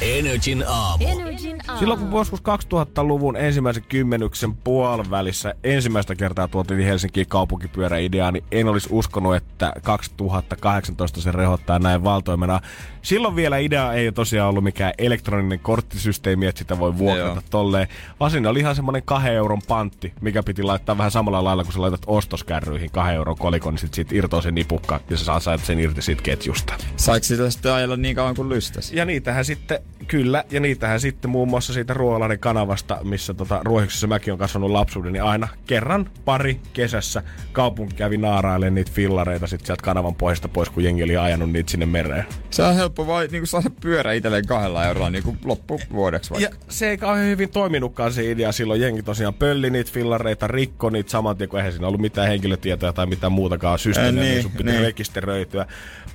Energin 0.00 0.64
aamu. 0.68 1.04
Energin 1.06 1.58
aamu. 1.68 1.78
Silloin 1.78 2.00
kun 2.00 2.12
joskus 2.12 2.40
2000-luvun 2.40 3.36
ensimmäisen 3.36 3.84
kymmenyksen 3.88 4.54
puolivälissä 4.54 5.54
ensimmäistä 5.64 6.14
kertaa 6.14 6.48
tuotiin 6.48 6.80
Helsinkiin 6.80 7.28
kaupunkipyöräideaa, 7.28 8.32
niin 8.32 8.44
en 8.52 8.68
olisi 8.68 8.88
uskonut, 8.92 9.36
että 9.36 9.72
2018 9.82 11.20
se 11.20 11.32
rehottaa 11.32 11.78
näin 11.78 12.04
valtoimena. 12.04 12.60
Silloin 13.04 13.36
vielä 13.36 13.58
idea 13.58 13.92
ei 13.92 14.12
tosiaan 14.12 14.48
ollut 14.48 14.64
mikään 14.64 14.92
elektroninen 14.98 15.58
korttisysteemi, 15.58 16.46
että 16.46 16.58
sitä 16.58 16.78
voi 16.78 16.98
vuokrata 16.98 17.34
Joo. 17.34 17.42
tolleen, 17.50 17.88
vaan 18.20 18.30
siinä 18.30 18.48
oli 18.48 18.58
ihan 18.58 18.76
semmoinen 18.76 19.02
kahden 19.02 19.32
euron 19.32 19.62
pantti, 19.68 20.12
mikä 20.20 20.42
piti 20.42 20.62
laittaa 20.62 20.98
vähän 20.98 21.10
samalla 21.10 21.44
lailla, 21.44 21.64
kun 21.64 21.72
sä 21.72 21.80
laitat 21.80 22.02
ostoskärryihin 22.06 22.90
kahden 22.90 23.14
euron 23.14 23.36
kolikon, 23.38 23.74
niin 23.74 23.80
sit 23.80 23.94
siitä 23.94 24.14
irtoaa 24.14 24.42
se 24.42 24.50
nipukka 24.50 25.00
ja 25.10 25.16
sä 25.16 25.40
saat 25.40 25.60
sen 25.60 25.80
irti 25.80 26.02
siitä 26.02 26.22
ketjusta. 26.22 26.74
Saiko 26.96 27.24
sitä 27.24 27.50
sitten 27.50 27.72
ajella 27.72 27.96
niin 27.96 28.16
kauan 28.16 28.34
kuin 28.34 28.48
lystäsi? 28.48 28.96
Ja 28.96 29.04
niitähän 29.04 29.44
sitten, 29.44 29.78
kyllä, 30.08 30.44
ja 30.50 30.60
niitähän 30.60 31.00
sitten 31.00 31.30
muun 31.30 31.48
muassa 31.48 31.72
siitä 31.72 31.94
Ruoholahden 31.94 32.38
kanavasta, 32.38 32.98
missä 33.02 33.34
tota, 33.34 33.60
Ruohiksessa 33.64 34.06
mäkin 34.06 34.32
on 34.32 34.38
kasvanut 34.38 34.70
lapsuuden, 34.70 35.12
niin 35.12 35.22
aina 35.22 35.48
kerran, 35.66 36.10
pari 36.24 36.60
kesässä 36.72 37.22
kaupunki 37.52 37.94
kävi 37.94 38.16
naarailemaan 38.16 38.74
niitä 38.74 38.92
fillareita 38.94 39.46
sitten 39.46 39.66
sieltä 39.66 39.82
kanavan 39.82 40.14
pohjasta 40.14 40.48
pois, 40.48 40.70
kun 40.70 40.84
jengi 40.84 41.02
oli 41.02 41.16
ajanut 41.16 41.50
niitä 41.50 41.70
sinne 41.70 41.86
mereen. 41.86 42.24
Se 42.50 42.62
on 42.62 42.74
helppo 42.74 42.93
vai 42.96 43.28
niin 43.30 43.46
saada 43.46 43.70
pyörä 43.80 44.12
itselleen 44.12 44.46
kahdella 44.46 44.86
eurolla 44.86 45.10
niin 45.10 45.24
kuin 45.24 45.38
loppuvuodeksi 45.44 46.30
vaikka. 46.30 46.50
Ja 46.50 46.62
se 46.68 46.90
ei 46.90 46.98
kauhean 46.98 47.26
hyvin 47.26 47.48
toiminutkaan 47.48 48.12
se 48.12 48.30
idea. 48.30 48.52
Silloin 48.52 48.80
jengi 48.80 49.02
tosiaan 49.02 49.34
pölli 49.34 49.70
niitä 49.70 49.90
fillareita, 49.92 50.46
rikko 50.46 50.90
niitä 50.90 51.10
saman 51.10 51.36
tien, 51.36 51.48
kun 51.48 51.58
eihän 51.58 51.72
siinä 51.72 51.86
ollut 51.86 52.00
mitään 52.00 52.28
henkilötietoja 52.28 52.92
tai 52.92 53.06
mitään 53.06 53.32
muutakaan 53.32 53.78
systeemiä, 53.78 54.22
niin, 54.22 54.32
niin, 54.32 54.42
sun 54.42 54.52
piti 54.52 54.70
niin. 54.70 54.80
rekisteröityä. 54.80 55.66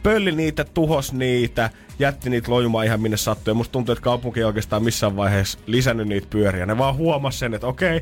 Pölli 0.04 0.32
niitä, 0.32 0.64
tuhos 0.64 1.14
niitä, 1.14 1.70
jätti 2.00 2.30
niitä 2.30 2.52
lojumaan 2.52 2.86
ihan 2.86 3.02
minne 3.02 3.18
sattui. 3.18 3.52
Ja 3.52 3.56
musta 3.56 3.72
tuntuu, 3.72 3.94
että 3.94 4.04
kaupunki 4.04 4.40
ei 4.40 4.44
oikeastaan 4.44 4.84
missään 4.84 5.16
vaiheessa 5.16 5.60
lisännyt 5.66 6.08
niitä 6.08 6.28
pyöriä. 6.30 6.66
Ne 6.66 6.78
vaan 6.78 6.96
huomas 6.96 7.40
sen, 7.40 7.54
että 7.54 7.68
okei, 7.68 8.02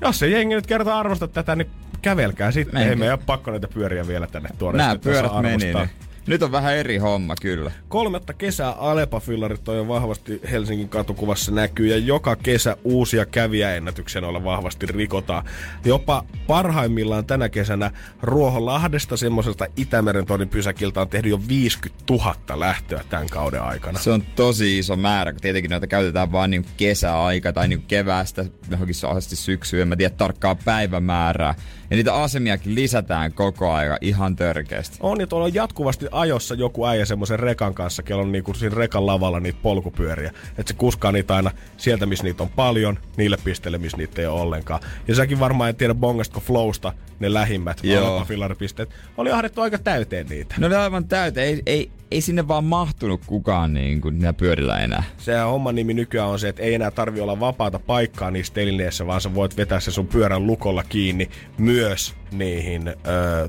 jos 0.00 0.18
se 0.18 0.28
jengi 0.28 0.54
nyt 0.54 0.66
kertaa 0.66 1.00
arvosta 1.00 1.28
tätä, 1.28 1.56
niin 1.56 1.70
kävelkää 2.02 2.50
sitten. 2.50 2.82
Ei 2.82 2.96
meidän 2.96 3.18
ole 3.18 3.24
pakko 3.26 3.50
näitä 3.50 3.68
pyöriä 3.68 4.06
vielä 4.06 4.26
tänne 4.26 4.48
tuoda. 4.58 4.78
Nämä 4.78 4.96
pyörät 4.98 5.32
meni. 5.42 5.48
arvostaa. 5.48 5.84
Niin. 5.84 6.11
Nyt 6.26 6.42
on 6.42 6.52
vähän 6.52 6.76
eri 6.76 6.96
homma 6.96 7.34
kyllä. 7.42 7.70
Kolmatta 7.88 8.32
kesää 8.32 8.72
Alepa-fillarit 8.72 9.68
on 9.68 9.76
jo 9.76 9.88
vahvasti 9.88 10.40
Helsingin 10.50 10.88
katukuvassa 10.88 11.52
näkyy 11.52 11.86
ja 11.86 11.96
joka 11.96 12.36
kesä 12.36 12.76
uusia 12.84 13.26
kävijäennätyksiä 13.26 14.20
noilla 14.20 14.44
vahvasti 14.44 14.86
rikotaan. 14.86 15.44
Jopa 15.84 16.24
parhaimmillaan 16.46 17.24
tänä 17.24 17.48
kesänä 17.48 17.90
Ruoholahdesta 18.22 19.16
semmoiselta 19.16 19.66
Itämeren 19.76 20.26
torin 20.26 20.48
pysäkiltä 20.48 21.00
on 21.00 21.08
tehnyt 21.08 21.30
jo 21.30 21.40
50 21.48 22.04
000 22.10 22.34
lähtöä 22.54 23.04
tämän 23.08 23.28
kauden 23.28 23.62
aikana. 23.62 23.98
Se 23.98 24.10
on 24.10 24.22
tosi 24.36 24.78
iso 24.78 24.96
määrä, 24.96 25.32
kun 25.32 25.40
tietenkin 25.40 25.70
noita 25.70 25.86
käytetään 25.86 26.32
vaan 26.32 26.50
niin 26.50 26.66
kesäaika 26.76 27.52
tai 27.52 27.68
niin 27.68 27.82
keväästä 27.82 28.44
johonkin 28.70 28.96
asti 29.08 29.36
syksyyn. 29.36 29.82
En 29.82 29.88
mä 29.88 29.96
tiedä 29.96 30.14
tarkkaa 30.16 30.54
päivämäärää. 30.54 31.54
Ja 31.92 31.96
niitä 31.96 32.14
asemiakin 32.14 32.74
lisätään 32.74 33.32
koko 33.32 33.72
ajan 33.72 33.98
ihan 34.00 34.36
törkeästi. 34.36 34.96
On 35.00 35.20
ja 35.20 35.26
tuolla 35.26 35.44
on 35.44 35.54
jatkuvasti 35.54 36.06
ajossa 36.12 36.54
joku 36.54 36.86
äijä 36.86 37.04
semmoisen 37.04 37.38
rekan 37.38 37.74
kanssa, 37.74 38.02
kello 38.02 38.22
on 38.22 38.32
niinku 38.32 38.54
siinä 38.54 38.76
rekan 38.76 39.06
lavalla 39.06 39.40
niitä 39.40 39.58
polkupyöriä. 39.62 40.32
Että 40.58 40.72
se 40.72 40.74
kuskaa 40.74 41.12
niitä 41.12 41.36
aina 41.36 41.50
sieltä, 41.76 42.06
missä 42.06 42.24
niitä 42.24 42.42
on 42.42 42.48
paljon, 42.48 42.98
niille 43.16 43.36
pisteille, 43.44 43.78
missä 43.78 43.96
niitä 43.96 44.22
ei 44.22 44.26
ole 44.26 44.40
ollenkaan. 44.40 44.80
Ja 45.08 45.14
säkin 45.14 45.40
varmaan 45.40 45.70
et 45.70 45.76
tiedä 45.76 45.94
bongastko 45.94 46.40
flowsta 46.40 46.92
ne 47.20 47.34
lähimmät 47.34 47.80
Joo. 47.82 48.24
fillaripisteet. 48.24 48.90
Oli 49.16 49.30
ahdettu 49.30 49.60
aika 49.60 49.78
täyteen 49.78 50.26
niitä. 50.26 50.54
No 50.58 50.68
ne 50.68 50.76
aivan 50.76 51.04
täyteen. 51.04 51.46
Ei, 51.48 51.62
ei, 51.66 51.90
ei 52.12 52.20
sinne 52.20 52.48
vaan 52.48 52.64
mahtunut 52.64 53.20
kukaan 53.26 53.74
niin 53.74 54.00
kuin 54.00 54.14
niillä 54.14 54.32
pyörillä 54.32 54.78
enää. 54.78 55.02
Se 55.18 55.38
homman 55.38 55.74
nimi 55.74 55.94
nykyään 55.94 56.28
on 56.28 56.38
se, 56.38 56.48
että 56.48 56.62
ei 56.62 56.74
enää 56.74 56.90
tarvi 56.90 57.20
olla 57.20 57.40
vapaata 57.40 57.78
paikkaa 57.78 58.30
niissä 58.30 58.54
telineissä, 58.54 59.06
vaan 59.06 59.20
sä 59.20 59.34
voit 59.34 59.56
vetää 59.56 59.80
se 59.80 59.90
sun 59.90 60.06
pyörän 60.06 60.46
lukolla 60.46 60.84
kiinni 60.88 61.30
myös 61.58 62.14
niihin 62.32 62.88
ö, 62.88 62.94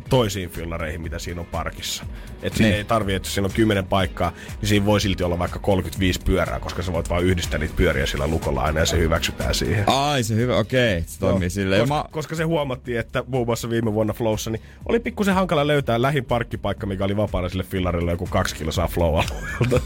toisiin 0.09 0.49
fillareihin, 0.49 1.01
mitä 1.01 1.19
siinä 1.19 1.41
on 1.41 1.47
parkissa. 1.47 2.03
Et 2.43 2.53
siinä 2.53 2.67
Niin. 2.69 2.77
ei 2.77 2.83
tarvi, 2.83 3.13
että 3.13 3.29
siinä 3.29 3.45
on 3.45 3.53
10 3.53 3.85
paikkaa, 3.85 4.31
niin 4.61 4.69
siinä 4.69 4.85
voi 4.85 5.01
silti 5.01 5.23
olla 5.23 5.39
vaikka 5.39 5.59
35 5.59 6.19
pyörää, 6.25 6.59
koska 6.59 6.81
sä 6.83 6.93
voit 6.93 7.09
vaan 7.09 7.23
yhdistää 7.23 7.59
niitä 7.59 7.73
pyöriä 7.77 8.05
sillä 8.05 8.27
lukolla 8.27 8.61
aina 8.61 8.79
ja 8.79 8.85
se 8.85 8.97
hyväksytään 8.97 9.55
siihen. 9.55 9.83
Ai 9.87 10.23
se 10.23 10.35
hyvä, 10.35 10.57
okei. 10.57 11.03
Se 11.07 11.19
toimii 11.19 11.49
silleen. 11.49 11.79
Ja 11.79 11.83
Koska, 11.87 11.95
Mä, 11.95 12.05
koska 12.11 12.35
se 12.35 12.43
huomattiin, 12.43 12.99
että 12.99 13.23
muun 13.27 13.47
muassa 13.47 13.69
viime 13.69 13.93
vuonna 13.93 14.13
Flowssa, 14.13 14.49
niin 14.49 14.61
oli 14.85 14.99
pikkusen 14.99 15.33
hankala 15.35 15.67
löytää 15.67 16.01
lähin 16.01 16.25
parkkipaikka, 16.25 16.85
mikä 16.87 17.03
oli 17.05 17.17
vapaana 17.17 17.49
sille 17.49 17.63
fillarille 17.63 18.11
joku 18.11 18.25
kaksi 18.25 18.55
kilsaa 18.55 18.87
Flow-alueelta. 18.87 19.81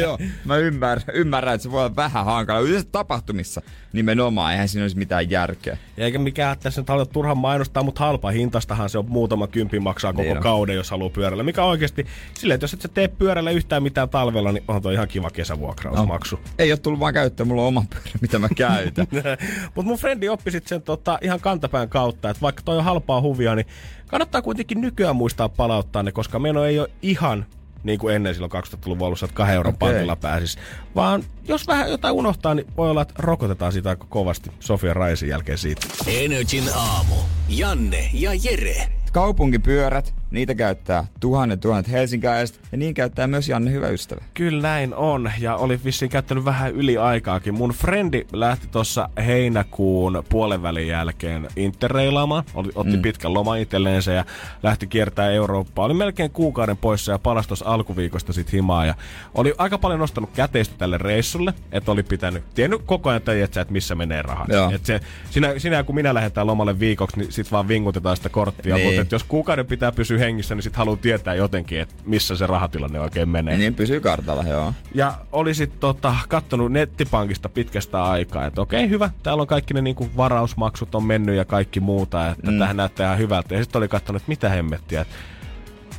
Joo, 0.00 0.18
mä 0.44 0.56
ymmärrän, 0.56 1.04
ymmärrän, 1.14 1.54
että 1.54 1.62
se 1.62 1.70
voi 1.70 1.80
olla 1.84 1.96
vähän 1.96 2.24
hankala. 2.24 2.60
Yleensä 2.60 2.88
tapahtumissa 2.92 3.62
nimenomaan, 3.94 4.52
eihän 4.52 4.68
siinä 4.68 4.84
olisi 4.84 4.98
mitään 4.98 5.30
järkeä. 5.30 5.76
Eikä 5.98 6.18
mikään 6.18 6.58
tässä 6.58 6.80
nyt 6.80 6.88
haluta 6.88 7.12
turhan 7.12 7.38
mainostaa, 7.38 7.82
mutta 7.82 8.04
halpa 8.04 8.30
hintastahan 8.30 8.90
se 8.90 8.98
on 8.98 9.04
muutama 9.08 9.46
kymppi 9.46 9.80
maksaa 9.80 10.12
koko 10.12 10.22
Niin 10.22 10.40
kauden, 10.40 10.76
jos 10.76 10.90
haluaa 10.90 11.10
pyörällä. 11.10 11.42
Mikä 11.42 11.64
oikeasti, 11.64 12.06
silleen, 12.34 12.54
että 12.54 12.64
jos 12.64 12.74
et 12.74 12.80
sä 12.80 12.88
tee 12.88 13.08
pyörällä 13.08 13.50
yhtään 13.50 13.82
mitään 13.82 14.08
talvella, 14.08 14.52
niin 14.52 14.64
on 14.68 14.82
toi 14.82 14.94
ihan 14.94 15.08
kiva 15.08 15.30
kesävuokrausmaksu. 15.30 16.38
Ei 16.58 16.72
ole 16.72 16.78
tullut 16.78 17.00
vaan 17.00 17.14
käyttöön, 17.14 17.48
mulla 17.48 17.62
on 17.62 17.68
oma 17.68 17.84
pyörä, 17.90 18.18
mitä 18.20 18.38
mä 18.38 18.48
käytän. 18.56 19.06
Mutta 19.74 19.88
mun 19.88 19.98
frendi 19.98 20.28
oppi 20.28 20.50
sit 20.50 20.66
sen 20.66 20.82
tota, 20.82 21.18
ihan 21.22 21.40
kantapään 21.40 21.88
kautta, 21.88 22.30
että 22.30 22.40
vaikka 22.40 22.62
toi 22.64 22.78
on 22.78 22.84
halpaa 22.84 23.20
huvia, 23.20 23.54
niin 23.54 23.66
kannattaa 24.06 24.42
kuitenkin 24.42 24.80
nykyään 24.80 25.16
muistaa 25.16 25.48
palauttaa 25.48 26.02
ne, 26.02 26.12
koska 26.12 26.38
meno 26.38 26.64
ei 26.64 26.78
ole 26.78 26.90
ihan 27.02 27.46
niin 27.84 27.98
kuin 27.98 28.14
ennen 28.14 28.34
silloin 28.34 28.52
2000-luvun 28.52 29.06
alussa, 29.06 29.26
että 29.26 29.36
kahden 29.36 29.54
euron 29.54 29.74
Okei. 29.74 29.88
pantilla 29.88 30.16
pääsis. 30.16 30.58
Vaan 30.94 31.24
jos 31.48 31.66
vähän 31.66 31.90
jotain 31.90 32.14
unohtaa, 32.14 32.54
niin 32.54 32.66
voi 32.76 32.90
olla, 32.90 33.02
että 33.02 33.14
rokotetaan 33.18 33.72
sitä 33.72 33.88
aika 33.88 34.06
kovasti 34.08 34.50
Sofia 34.60 34.94
Raisin 34.94 35.28
jälkeen 35.28 35.58
siitä. 35.58 35.86
Energin 36.06 36.64
aamu. 36.74 37.14
Janne 37.48 38.10
ja 38.12 38.30
Jere. 38.34 38.88
Kaupunkipyörät, 39.12 40.14
niitä 40.34 40.54
käyttää 40.54 41.06
tuhannet 41.20 41.60
tuhannet 41.60 41.90
helsinkiläiset 41.90 42.60
ja 42.72 42.78
niin 42.78 42.94
käyttää 42.94 43.26
myös 43.26 43.48
Janne 43.48 43.70
hyvä 43.70 43.88
ystävä. 43.88 44.20
Kyllä 44.34 44.62
näin 44.62 44.94
on, 44.94 45.30
ja 45.40 45.56
oli 45.56 45.80
vissiin 45.84 46.10
käyttänyt 46.10 46.44
vähän 46.44 46.72
yli 46.72 46.98
aikaakin. 46.98 47.54
Mun 47.54 47.70
frendi 47.70 48.26
lähti 48.32 48.66
tuossa 48.66 49.08
heinäkuun 49.26 50.22
puolen 50.28 50.62
välin 50.62 50.88
jälkeen 50.88 51.48
interreilaamaan. 51.56 52.44
Oli, 52.54 52.68
otti 52.74 52.96
mm. 52.96 53.02
pitkän 53.02 53.34
loma 53.34 53.56
itselleensä 53.56 54.12
ja 54.12 54.24
lähti 54.62 54.86
kiertää 54.86 55.30
Eurooppaa. 55.30 55.84
Oli 55.84 55.94
melkein 55.94 56.30
kuukauden 56.30 56.76
poissa 56.76 57.12
ja 57.12 57.18
palasi 57.18 57.48
tuossa 57.48 57.64
alkuviikosta 57.68 58.32
sit 58.32 58.52
himaa. 58.52 58.86
Ja 58.86 58.94
oli 59.34 59.54
aika 59.58 59.78
paljon 59.78 60.00
nostanut 60.00 60.30
käteistä 60.34 60.74
tälle 60.78 60.98
reissulle, 60.98 61.54
että 61.72 61.92
oli 61.92 62.02
pitänyt, 62.02 62.44
tiennyt 62.54 62.82
koko 62.86 63.10
ajan 63.10 63.22
sä, 63.54 63.60
että 63.60 63.72
missä 63.72 63.94
menee 63.94 64.22
rahat. 64.22 64.48
Joo. 64.48 64.70
Et 64.70 64.86
se, 64.86 65.00
sinä, 65.30 65.58
sinä 65.58 65.82
kun 65.82 65.94
minä 65.94 66.14
lähdetään 66.14 66.46
lomalle 66.46 66.80
viikoksi, 66.80 67.18
niin 67.18 67.32
sit 67.32 67.52
vaan 67.52 67.68
vingutetaan 67.68 68.16
sitä 68.16 68.28
korttia. 68.28 68.74
Niin. 68.74 69.00
Mutta 69.00 69.14
jos 69.14 69.24
kuukauden 69.24 69.66
pitää 69.66 69.92
pysyä 69.92 70.23
hengissä, 70.24 70.54
niin 70.54 70.62
sit 70.62 70.76
haluaa 70.76 70.96
tietää 70.96 71.34
jotenkin, 71.34 71.80
että 71.80 71.94
missä 72.06 72.36
se 72.36 72.46
rahatilanne 72.46 73.00
oikein 73.00 73.28
menee. 73.28 73.56
Niin 73.56 73.74
pysyy 73.74 74.00
kartalla, 74.00 74.42
joo. 74.42 74.72
Ja 74.94 75.14
olisit 75.32 75.80
tota, 75.80 76.16
kattonut 76.28 76.72
nettipankista 76.72 77.48
pitkästä 77.48 78.04
aikaa, 78.04 78.46
että 78.46 78.60
okei 78.60 78.88
hyvä, 78.88 79.10
täällä 79.22 79.40
on 79.40 79.46
kaikki 79.46 79.74
ne 79.74 79.82
niinku 79.82 80.10
varausmaksut 80.16 80.94
on 80.94 81.04
mennyt 81.04 81.36
ja 81.36 81.44
kaikki 81.44 81.80
muuta, 81.80 82.30
että 82.30 82.50
mm. 82.50 82.58
tähän 82.58 82.76
näyttää 82.76 83.06
ihan 83.06 83.18
hyvältä. 83.18 83.54
Ja 83.54 83.62
sitten 83.62 83.78
oli 83.78 83.88
kattonut, 83.88 84.22
että 84.22 84.30
mitä 84.30 84.48
hemmettiä. 84.48 85.00
Että 85.00 85.14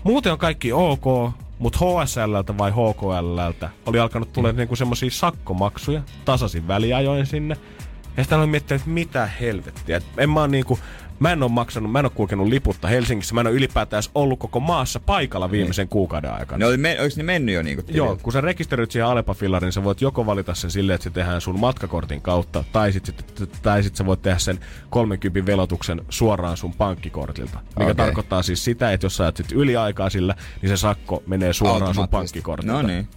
muuten 0.03 0.31
on 0.31 0.37
kaikki 0.37 0.73
ok, 0.73 1.31
mutta 1.59 1.79
HSLltä 1.79 2.57
vai 2.57 2.71
HKLltä 2.71 3.69
oli 3.85 3.99
alkanut 3.99 4.33
tulla 4.33 4.51
mm. 4.51 4.57
niinku 4.57 4.75
semmosia 4.75 5.11
sakkomaksuja 5.11 6.01
tasaisin 6.25 6.67
väliajoin 6.67 7.25
sinne. 7.25 7.57
Ja 8.17 8.23
sitten 8.23 8.35
aloin 8.35 8.49
miettiä, 8.49 8.75
että 8.75 8.89
mitä 8.89 9.29
helvettiä. 9.41 9.97
Et 9.97 10.05
en 10.17 10.29
mä 10.29 10.39
oon 10.39 10.51
niinku, 10.51 10.79
Mä 11.19 11.31
en 11.31 11.43
ole 11.43 11.51
maksanut, 11.51 11.91
mä 11.91 11.99
en 11.99 12.05
ole 12.05 12.11
kulkenut 12.15 12.47
liputta 12.47 12.87
Helsingissä, 12.87 13.35
mä 13.35 13.41
en 13.41 13.47
ole 13.47 13.55
ylipäätään 13.55 14.03
ollut 14.15 14.39
koko 14.39 14.59
maassa 14.59 14.99
paikalla 14.99 15.51
viimeisen 15.51 15.83
niin. 15.83 15.89
kuukauden 15.89 16.33
aikana. 16.33 16.57
Ne 16.57 16.65
oli, 16.65 16.77
me, 16.77 16.97
ne 17.17 17.23
mennyt 17.23 17.55
jo 17.55 17.61
niinku 17.61 17.83
Joo, 17.87 18.17
kun 18.23 18.33
sä 18.33 18.41
rekisteröit 18.41 18.91
siihen 18.91 19.07
Alepa-fillariin, 19.07 19.71
sä 19.71 19.83
voit 19.83 20.01
joko 20.01 20.25
valita 20.25 20.53
sen 20.53 20.71
silleen, 20.71 20.95
että 20.95 21.03
se 21.03 21.09
tehdään 21.09 21.41
sun 21.41 21.59
matkakortin 21.59 22.21
kautta, 22.21 22.63
tai 22.71 22.91
sit, 22.91 23.05
sit, 23.05 23.51
tai 23.61 23.83
sit 23.83 23.95
sä 23.95 24.05
voit 24.05 24.21
tehdä 24.21 24.37
sen 24.37 24.59
30 24.89 25.45
velotuksen 25.51 26.01
suoraan 26.09 26.57
sun 26.57 26.73
pankkikortilta. 26.73 27.59
Mikä 27.69 27.83
okay. 27.83 27.95
tarkoittaa 27.95 28.43
siis 28.43 28.63
sitä, 28.63 28.91
että 28.91 29.05
jos 29.05 29.17
sä 29.17 29.23
ajat 29.23 29.37
sit 29.37 29.51
yliaikaa 29.51 30.09
sillä, 30.09 30.35
niin 30.61 30.69
se 30.69 30.77
sakko 30.77 31.23
menee 31.27 31.53
suoraan 31.53 31.95
sun 31.95 32.07
pankkikortilta. 32.07 32.73
No 32.73 32.81
niin. 32.81 33.07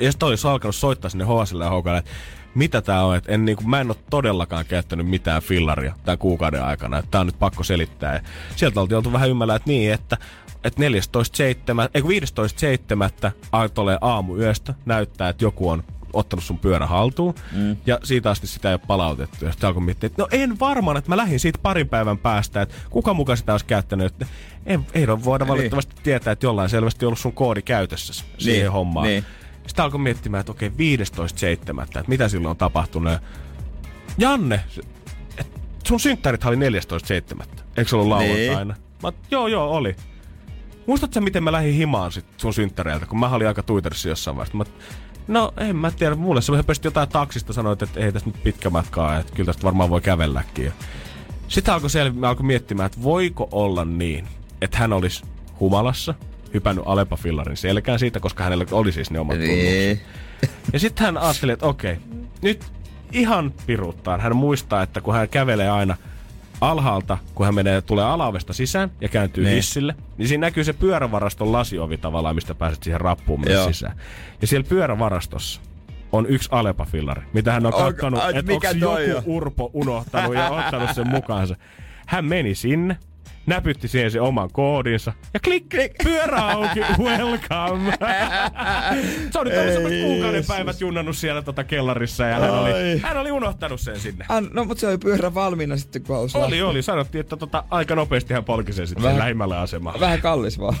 Ja 0.00 0.12
sitten 0.12 0.28
olisi 0.28 0.48
alkanut 0.48 0.74
soittaa 0.74 1.10
sinne 1.10 1.24
HSL 1.24 1.60
ja 1.60 1.70
HKL, 1.70 1.94
että 1.94 2.10
mitä 2.54 2.82
tää 2.82 3.04
on, 3.04 3.16
että 3.16 3.32
en, 3.32 3.44
niin 3.44 3.56
kuin, 3.56 3.70
mä 3.70 3.80
en 3.80 3.90
ole 3.90 3.96
todellakaan 4.10 4.66
käyttänyt 4.66 5.06
mitään 5.08 5.42
fillaria 5.42 5.94
tämän 6.04 6.18
kuukauden 6.18 6.64
aikana, 6.64 6.98
että 6.98 7.10
tää 7.10 7.20
on 7.20 7.26
nyt 7.26 7.38
pakko 7.38 7.62
selittää. 7.62 8.14
Ja 8.14 8.20
sieltä 8.56 8.80
oltiin 8.80 8.96
oltu 8.96 9.12
vähän 9.12 9.30
ymmärrä, 9.30 9.54
että 9.54 9.70
niin, 9.70 9.92
että 9.92 10.16
että 10.64 10.82
14.7, 10.82 10.88
ei 11.94 12.02
15.7. 12.02 13.68
tulee 13.74 13.98
aamu 14.00 14.36
yöstä 14.36 14.74
näyttää, 14.86 15.28
että 15.28 15.44
joku 15.44 15.68
on 15.68 15.84
ottanut 16.12 16.44
sun 16.44 16.58
pyörä 16.58 16.86
haltuun. 16.86 17.34
Mm. 17.52 17.76
Ja 17.86 17.98
siitä 18.02 18.30
asti 18.30 18.46
sitä 18.46 18.68
ei 18.68 18.74
ole 18.74 18.80
palautettu. 18.86 19.44
Ja 19.44 19.50
sitten 19.52 19.66
alkoi 19.68 19.82
miettiä, 19.82 20.06
että 20.06 20.22
no 20.22 20.28
en 20.30 20.60
varmaan, 20.60 20.96
että 20.96 21.10
mä 21.10 21.16
lähdin 21.16 21.40
siitä 21.40 21.58
parin 21.62 21.88
päivän 21.88 22.18
päästä, 22.18 22.62
että 22.62 22.74
kuka 22.90 23.14
mukaan 23.14 23.36
sitä 23.36 23.52
olisi 23.52 23.66
käyttänyt. 23.66 24.06
Että 24.06 24.26
ei, 24.66 24.78
ei 24.94 25.06
voida 25.08 25.44
niin. 25.44 25.50
valitettavasti 25.52 25.94
tietää, 26.02 26.32
että 26.32 26.46
jollain 26.46 26.68
selvästi 26.70 27.06
ollut 27.06 27.18
sun 27.18 27.32
koodi 27.32 27.62
käytössä 27.62 28.24
siihen 28.38 28.60
Niin, 28.60 28.72
hommaan. 28.72 29.06
niin. 29.06 29.24
Sitten 29.66 29.84
alkoi 29.84 30.00
miettimään, 30.00 30.40
että 30.40 30.52
okei, 30.52 30.68
15.7. 30.68 31.82
Että 31.82 32.04
mitä 32.06 32.28
silloin 32.28 32.50
on 32.50 32.56
tapahtunut. 32.56 33.12
Ja 33.12 33.18
Janne, 34.18 34.60
sun 35.84 36.00
synttärit 36.00 36.44
oli 36.44 36.56
14.7. 36.56 37.46
Eikö 37.76 37.90
se 37.90 37.96
ollut 37.96 38.08
lauantaina? 38.08 38.74
Niin. 38.74 38.84
Mä, 39.02 39.12
joo, 39.30 39.46
joo, 39.46 39.70
oli. 39.70 39.96
Muistatko 40.86 41.20
miten 41.20 41.42
mä 41.44 41.52
lähdin 41.52 41.74
himaan 41.74 42.12
sit 42.12 42.26
sun 42.36 42.54
synttäreiltä, 42.54 43.06
kun 43.06 43.20
mä 43.20 43.28
olin 43.28 43.48
aika 43.48 43.62
tuiterissa 43.62 44.08
jossain 44.08 44.36
vaiheessa? 44.36 44.58
Mä, 44.58 44.64
no, 45.28 45.52
en 45.56 45.76
mä 45.76 45.90
tiedä. 45.90 46.14
Mulle 46.14 46.42
se 46.42 46.56
höpösti 46.56 46.86
jotain 46.86 47.08
taksista 47.08 47.52
sanoit, 47.52 47.82
että 47.82 48.00
ei 48.00 48.12
tässä 48.12 48.30
nyt 48.30 48.42
pitkä 48.42 48.70
matkaa, 48.70 49.18
että 49.18 49.32
kyllä 49.32 49.46
tästä 49.46 49.62
varmaan 49.62 49.90
voi 49.90 50.00
kävelläkin. 50.00 50.72
Sitten 51.48 51.74
alkoi, 51.74 51.90
sel- 51.90 52.12
mä 52.12 52.28
alkoi 52.28 52.46
miettimään, 52.46 52.86
että 52.86 53.02
voiko 53.02 53.48
olla 53.52 53.84
niin, 53.84 54.28
että 54.60 54.78
hän 54.78 54.92
olisi 54.92 55.24
humalassa, 55.60 56.14
hypännyt 56.54 56.84
Alepa-fillarin 56.86 57.56
selkään 57.56 57.98
siitä, 57.98 58.20
koska 58.20 58.44
hänellä 58.44 58.64
oli 58.72 58.92
siis 58.92 59.10
ne 59.10 59.20
omat 59.20 59.36
tunnukset. 59.36 59.64
Niin. 59.64 60.00
Ja 60.72 60.78
sitten 60.78 61.04
hän 61.06 61.18
ajatteli, 61.18 61.52
että 61.52 61.66
okei, 61.66 61.96
nyt 62.42 62.64
ihan 63.12 63.52
piruuttaan. 63.66 64.20
Hän 64.20 64.36
muistaa, 64.36 64.82
että 64.82 65.00
kun 65.00 65.14
hän 65.14 65.28
kävelee 65.28 65.70
aina 65.70 65.96
alhaalta, 66.60 67.18
kun 67.34 67.46
hän 67.46 67.54
menee, 67.54 67.82
tulee 67.82 68.04
alaovesta 68.04 68.52
sisään 68.52 68.90
ja 69.00 69.08
kääntyy 69.08 69.44
Niin. 69.44 69.56
hissille, 69.56 69.94
niin 70.18 70.28
siinä 70.28 70.46
näkyy 70.46 70.64
se 70.64 70.72
pyörävaraston 70.72 71.52
lasiovi 71.52 71.96
tavallaan, 71.96 72.34
mistä 72.34 72.54
pääset 72.54 72.82
siihen 72.82 73.00
rappuun 73.00 73.40
mennä 73.40 73.64
sisään. 73.66 73.96
Ja 74.40 74.46
siellä 74.46 74.66
pyörävarastossa 74.68 75.60
on 76.12 76.26
yksi 76.26 76.48
Alepa-fillari, 76.52 77.22
mitä 77.32 77.52
hän 77.52 77.66
on 77.66 77.72
katsonut, 77.72 78.20
että 78.34 78.52
onko 78.52 78.68
joku 78.68 79.16
on? 79.16 79.22
urpo 79.36 79.70
unohtanut 79.72 80.34
ja 80.34 80.50
ottanut 80.50 80.94
sen 80.94 81.08
mukaansa. 81.08 81.56
Hän 82.06 82.24
meni 82.24 82.54
sinne, 82.54 82.96
näpytti 83.46 83.88
siihen 83.88 84.10
sen 84.10 84.22
oman 84.22 84.50
koodinsa 84.52 85.12
ja 85.34 85.40
klik, 85.40 85.68
klik 85.68 85.92
pyörä 86.04 86.38
auki, 86.46 86.80
welcome. 87.04 87.92
se 89.32 89.38
on 89.38 89.46
nyt 89.46 89.54
ollut 89.78 89.92
kuukauden 90.02 90.44
päivät 90.48 90.80
junnannut 90.80 91.16
siellä 91.16 91.42
tota 91.42 91.64
kellarissa 91.64 92.24
ja 92.24 92.34
hän 92.40 92.50
oli, 92.50 92.98
hän 93.02 93.16
oli 93.16 93.30
unohtanut 93.30 93.80
sen 93.80 94.00
sinne. 94.00 94.24
An, 94.28 94.48
no, 94.52 94.64
mutta 94.64 94.80
se 94.80 94.88
oli 94.88 94.98
pyörä 94.98 95.34
valmiina 95.34 95.76
sitten, 95.76 96.02
kun 96.02 96.16
Oli, 96.16 96.28
lähteä. 96.40 96.66
oli. 96.66 96.82
Sanottiin, 96.82 97.20
että 97.20 97.36
tota, 97.36 97.64
aika 97.70 97.94
nopeasti 97.94 98.34
hän 98.34 98.44
polki 98.44 98.72
sen 98.72 98.86
sitten 98.86 99.02
Vähän- 99.04 99.18
lähimmälle 99.18 99.56
asemalle. 99.58 100.00
Vähän 100.00 100.20
kallis 100.20 100.58
vaan. 100.58 100.76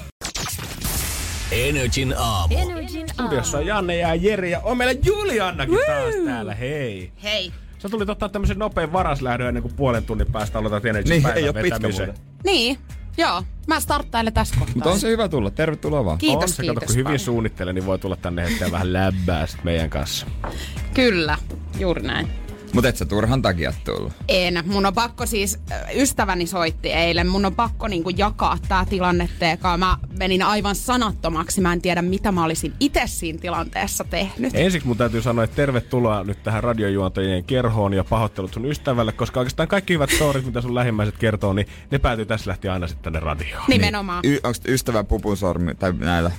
Energin 1.52 2.14
aamu. 2.18 2.54
Energin 2.58 3.08
Studiossa 3.08 3.58
on 3.58 3.66
Janne 3.66 3.96
ja 3.96 4.14
Jeri 4.14 4.50
ja 4.50 4.60
on 4.62 4.78
meillä 4.78 5.00
Juliannakin 5.04 5.78
taas 5.86 6.14
täällä. 6.24 6.54
Hei. 6.54 7.12
Hei. 7.22 7.52
Sä 7.84 7.88
tulit 7.88 8.08
ottaa 8.08 8.28
tämmöisen 8.28 8.58
nopean 8.58 8.92
varaslähdön 8.92 9.48
ennen 9.48 9.62
kuin 9.62 9.74
puolen 9.74 10.04
tunnin 10.04 10.32
päästä 10.32 10.58
aloitat 10.58 10.84
Energy 10.84 11.10
Niin, 11.10 11.22
päivän 11.22 11.38
ei 11.38 11.48
oo 11.48 11.52
pitkä 11.52 11.74
vetämisen. 11.74 12.06
muuten. 12.06 12.24
Niin, 12.44 12.78
joo. 13.18 13.42
Mä 13.66 13.80
starttailen 13.80 14.32
tässä 14.32 14.54
kohtaa. 14.58 14.74
Mutta 14.74 14.90
on 14.90 14.98
se 15.00 15.08
hyvä 15.08 15.28
tulla. 15.28 15.50
Tervetuloa 15.50 16.04
vaan. 16.04 16.18
Kiitos, 16.18 16.42
on 16.42 16.48
se, 16.48 16.62
kato, 16.62 16.72
kiitos 16.72 16.86
kun 16.86 16.94
hyvin 16.94 17.04
paljon. 17.04 17.18
suunnittelee, 17.18 17.72
niin 17.72 17.86
voi 17.86 17.98
tulla 17.98 18.16
tänne 18.16 18.44
hetken 18.50 18.72
vähän 18.72 18.92
läbbää 18.92 19.46
sit 19.46 19.64
meidän 19.64 19.90
kanssa. 19.90 20.26
Kyllä, 20.94 21.38
juuri 21.78 22.02
näin. 22.02 22.28
Mutta 22.74 22.88
et 22.88 22.96
sä 22.96 23.04
turhan 23.04 23.42
takia 23.42 23.72
tullut. 23.84 24.12
En. 24.28 24.62
Mun 24.66 24.86
on 24.86 24.94
pakko 24.94 25.26
siis, 25.26 25.58
äh, 25.72 25.96
ystäväni 25.96 26.46
soitti 26.46 26.92
eilen, 26.92 27.26
mun 27.26 27.44
on 27.44 27.54
pakko 27.54 27.88
niinku 27.88 28.10
jakaa 28.10 28.58
tää 28.68 28.84
tilanne 28.84 29.28
teekaan. 29.38 29.80
Mä 29.80 29.96
menin 30.18 30.42
aivan 30.42 30.74
sanattomaksi. 30.74 31.60
Mä 31.60 31.72
en 31.72 31.82
tiedä, 31.82 32.02
mitä 32.02 32.32
mä 32.32 32.44
olisin 32.44 32.72
itse 32.80 33.02
siinä 33.06 33.38
tilanteessa 33.38 34.04
tehnyt. 34.04 34.54
Ensiksi 34.54 34.86
mun 34.88 34.96
täytyy 34.96 35.22
sanoa, 35.22 35.44
että 35.44 35.56
tervetuloa 35.56 36.24
nyt 36.24 36.42
tähän 36.42 36.64
radiojuontajien 36.64 37.44
kerhoon 37.44 37.94
ja 37.94 38.04
pahoittelut 38.04 38.52
sun 38.52 38.66
ystävälle, 38.66 39.12
koska 39.12 39.40
oikeastaan 39.40 39.68
kaikki 39.68 39.92
hyvät 39.92 40.10
storit, 40.10 40.46
mitä 40.46 40.60
sun 40.60 40.74
lähimmäiset 40.74 41.18
kertoo, 41.18 41.52
niin 41.52 41.66
ne 41.90 41.98
päätyy 41.98 42.26
tässä 42.26 42.50
lähtien 42.50 42.72
aina 42.72 42.86
sitten 42.86 43.12
tänne 43.12 43.20
radioon. 43.20 43.64
Nimenomaan. 43.68 44.20
Y- 44.24 44.40
onko 44.42 44.58
ystävä 44.68 45.04
pupun 45.04 45.36
sormi, 45.36 45.74
tai 45.74 45.92
näillä 45.92 46.30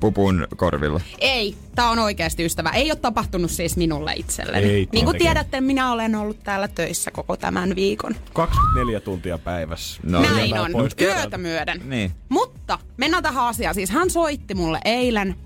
pupun 0.00 0.46
korvilla? 0.56 1.00
Ei, 1.18 1.54
tää 1.74 1.90
on 1.90 1.98
oikeasti 1.98 2.44
ystävä. 2.44 2.70
Ei 2.70 2.90
ole 2.90 2.98
tapahtunut 2.98 3.50
siis 3.50 3.76
minulle 3.76 4.12
itselleni. 4.16 4.66
Ei 4.66 4.88
niin 4.92 5.04
kuin 5.04 5.18
tiedätte, 5.18 5.60
minä 5.60 5.92
olen 5.92 6.14
ollut 6.14 6.42
täällä 6.44 6.68
töissä 6.68 7.10
koko 7.10 7.36
tämän 7.36 7.76
viikon. 7.76 8.16
24 8.32 9.00
tuntia 9.00 9.38
päivässä. 9.38 10.00
No, 10.02 10.20
Näin 10.20 10.50
Vähän 10.50 10.74
on, 10.74 10.90
yötä 11.00 11.38
myöden. 11.38 11.82
Niin. 11.84 12.12
Mutta 12.28 12.78
mennään 12.96 13.22
tähän 13.22 13.46
asiaan. 13.46 13.74
Siis 13.74 13.90
hän 13.90 14.10
soitti 14.10 14.54
mulle 14.54 14.80
eilen 14.84 15.36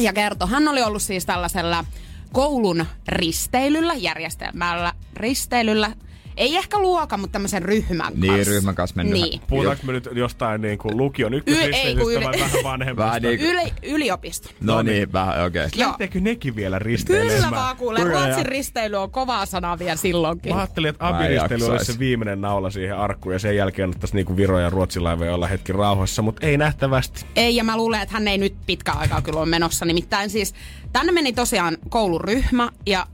ja 0.00 0.12
kertoi, 0.12 0.48
hän 0.48 0.68
oli 0.68 0.82
ollut 0.82 1.02
siis 1.02 1.26
tällaisella 1.26 1.84
koulun 2.32 2.86
risteilyllä, 3.08 3.94
järjestelmällä 3.94 4.92
risteilyllä. 5.16 5.92
Ei 6.36 6.56
ehkä 6.56 6.78
luokan, 6.78 7.20
mutta 7.20 7.32
tämmöisen 7.32 7.62
ryhmän 7.62 8.12
kanssa. 8.12 8.32
Niin, 8.32 8.46
ryhmän 8.46 8.74
kanssa 8.74 8.96
mennyt. 8.96 9.20
Niin. 9.20 9.40
Puhutaanko 9.48 9.82
me 9.86 9.92
nyt 9.92 10.08
jostain 10.12 10.60
niin 10.60 10.78
kuin 10.78 10.96
lukion 10.96 11.34
ykkösristeilystä 11.34 12.12
yle- 12.12 12.24
vai 12.24 12.32
vähän 12.40 12.62
vanhemmasta? 12.64 13.06
Vähän 13.06 13.22
niin- 13.22 13.40
Yli, 13.40 13.72
yliopisto. 13.82 14.48
No 14.60 14.82
niin, 14.82 15.12
vähän, 15.12 15.44
okei. 15.44 15.64
Okay. 15.66 15.78
Lähteekö 15.86 16.20
nekin 16.20 16.56
vielä 16.56 16.78
risteilemään? 16.78 17.36
Kyllä 17.36 17.50
vaan 17.50 17.76
kuule, 17.76 18.00
Kyllä, 18.00 18.18
ja- 18.18 18.24
Ruotsin 18.26 18.46
risteily 18.46 18.96
on 18.96 19.10
kovaa 19.10 19.46
sanaa 19.46 19.78
vielä 19.78 19.96
silloinkin. 19.96 20.52
Mä 20.54 20.58
ajattelin, 20.60 20.90
että 20.90 21.08
abiristely 21.08 21.64
olisi 21.70 21.92
se 21.92 21.98
viimeinen 21.98 22.40
naula 22.40 22.70
siihen 22.70 22.96
arkkuun 22.98 23.32
ja 23.32 23.38
sen 23.38 23.56
jälkeen 23.56 23.90
ottaisiin 23.90 24.16
niinku 24.16 24.36
Viro 24.36 24.58
ja 24.60 24.70
Ruotsin 24.70 25.04
laivoja 25.04 25.34
olla 25.34 25.46
hetki 25.46 25.72
rauhassa, 25.72 26.22
mutta 26.22 26.46
ei 26.46 26.56
nähtävästi. 26.56 27.26
Ei, 27.36 27.56
ja 27.56 27.64
mä 27.64 27.76
luulen, 27.76 28.00
että 28.02 28.12
hän 28.14 28.28
ei 28.28 28.38
nyt 28.38 28.54
pitkä 28.66 28.92
aikaa 28.92 29.22
kyllä 29.22 29.40
ole 29.40 29.48
menossa. 29.48 29.84
Nimittäin 29.84 30.30
siis 30.30 30.54
tänne 30.92 31.12
meni 31.12 31.32
tosiaan 31.32 31.76
kouluryhmä 31.88 32.70
ja 32.86 33.06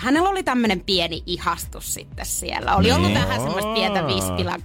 hänellä 0.00 0.28
oli 0.28 0.42
tämmöinen 0.42 0.80
pieni 0.80 1.22
ihastus 1.26 1.94
sitten 1.94 2.26
siellä. 2.26 2.76
Oli 2.76 2.92
ollut 2.92 3.14
vähän 3.14 3.40
semmoista 3.40 3.74
pientä 3.74 4.06
vispilän 4.06 4.62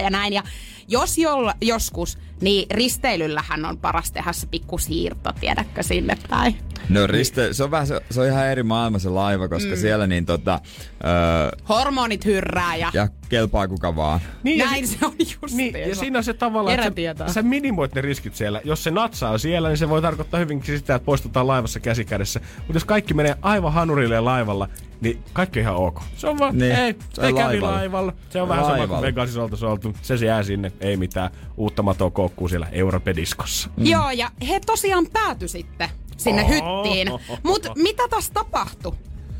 ja 0.00 0.10
näin. 0.10 0.32
Ja 0.32 0.42
jos 0.88 1.18
jolla, 1.18 1.54
joskus, 1.60 2.18
niin 2.40 2.66
risteilyllähän 2.70 3.64
on 3.64 3.78
paras 3.78 4.12
tehdä 4.12 4.32
se 4.32 4.46
pikku 4.46 4.78
siirto, 4.78 5.32
tiedätkö, 5.40 5.82
sinne 5.82 6.16
päin. 6.30 6.56
No 6.88 7.06
riste, 7.06 7.52
se 7.52 7.64
on 7.64 7.70
vähän, 7.70 7.86
se, 7.86 8.00
se 8.10 8.20
on 8.20 8.26
ihan 8.26 8.46
eri 8.46 8.62
maailma 8.62 8.98
se 8.98 9.08
laiva, 9.08 9.48
koska 9.48 9.70
mm. 9.70 9.76
siellä 9.76 10.06
niin 10.06 10.26
tota, 10.26 10.60
öö, 11.04 11.58
Hormonit 11.68 12.24
hyrrää 12.24 12.76
ja, 12.76 12.90
ja 12.94 13.08
kelpaa 13.28 13.68
kuka 13.68 13.96
vaan. 13.96 14.20
Niin, 14.42 14.58
näin 14.58 14.86
si- 14.86 14.98
se 14.98 15.06
on 15.06 15.12
just 15.42 15.54
Niin, 15.54 15.74
ja 15.88 15.94
siinä 15.94 16.18
on 16.18 16.24
se 16.24 16.34
tavallaan, 16.34 16.78
että 16.78 16.90
tietää. 16.90 17.26
sä, 17.28 17.32
sä 17.34 17.42
minimoit 17.42 17.94
ne 17.94 18.00
riskit 18.00 18.34
siellä. 18.34 18.60
Jos 18.64 18.84
se 18.84 18.90
natsaa 18.90 19.38
siellä, 19.38 19.68
niin 19.68 19.78
se 19.78 19.88
voi 19.88 20.02
tarkoittaa 20.02 20.40
hyvinkin 20.40 20.78
sitä, 20.78 20.94
että 20.94 21.06
poistutaan 21.06 21.46
laivassa 21.46 21.80
käsikädessä. 21.80 22.40
Mutta 22.58 22.72
jos 22.74 22.84
kaikki 22.84 23.14
menee 23.14 23.36
aivan 23.42 23.72
hanurille 23.72 24.20
laivalla, 24.20 24.68
niin 25.00 25.22
kaikki 25.32 25.58
on 25.58 25.62
ihan 25.62 25.76
ok. 25.76 26.00
Se 26.16 26.26
on 26.26 26.38
vaan, 26.38 26.58
Niin, 26.58 26.72
ei, 26.72 26.92
se 26.92 26.98
se 27.20 27.26
on 27.26 27.34
kävi 27.34 27.42
laivalla. 27.60 27.76
laivalla. 27.76 28.12
Se 28.30 28.42
on 28.42 28.48
vähän 28.48 28.64
sama 28.64 28.78
Laivalla. 28.78 29.00
kuin 29.00 29.06
Vegasissa 29.06 29.42
oltu. 29.70 29.92
Se 30.02 30.14
jää 30.26 30.42
sinne, 30.42 30.72
ei 30.80 30.96
mitään 30.96 31.30
uutta 31.56 31.82
matoa 31.82 32.10
koukkuu 32.10 32.48
siellä 32.48 32.66
Europediskossa. 32.72 33.68
Mm. 33.76 33.86
Joo, 33.86 34.10
ja 34.10 34.30
he 34.48 34.60
tosiaan 34.66 35.06
pääty 35.12 35.48
sitten 35.48 35.88
sinne 36.16 36.42
Oh. 36.42 36.48
hyttiin. 36.48 37.08
Mutta 37.42 37.72
mitä 37.74 38.02
tässä 38.10 38.32
tapahtui? 38.34 38.92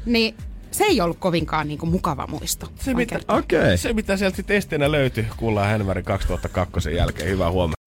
Niin 0.06 0.34
se 0.70 0.84
ei 0.84 1.00
ollut 1.00 1.18
kovinkaan 1.18 1.68
niinku 1.68 1.86
mukava 1.86 2.26
muisto. 2.26 2.68
Se 2.80 2.94
mitä. 2.94 3.20
Okay. 3.28 3.76
se, 3.76 3.92
mitä 3.92 4.16
sieltä 4.16 4.36
sitten 4.36 4.56
esteenä 4.56 4.92
löytyi, 4.92 5.26
kuullaan 5.36 5.68
Hänvärin 5.68 6.04
2002 6.04 6.94
jälkeen. 6.94 7.28
Hyvää 7.30 7.50
huomenta. 7.50 7.78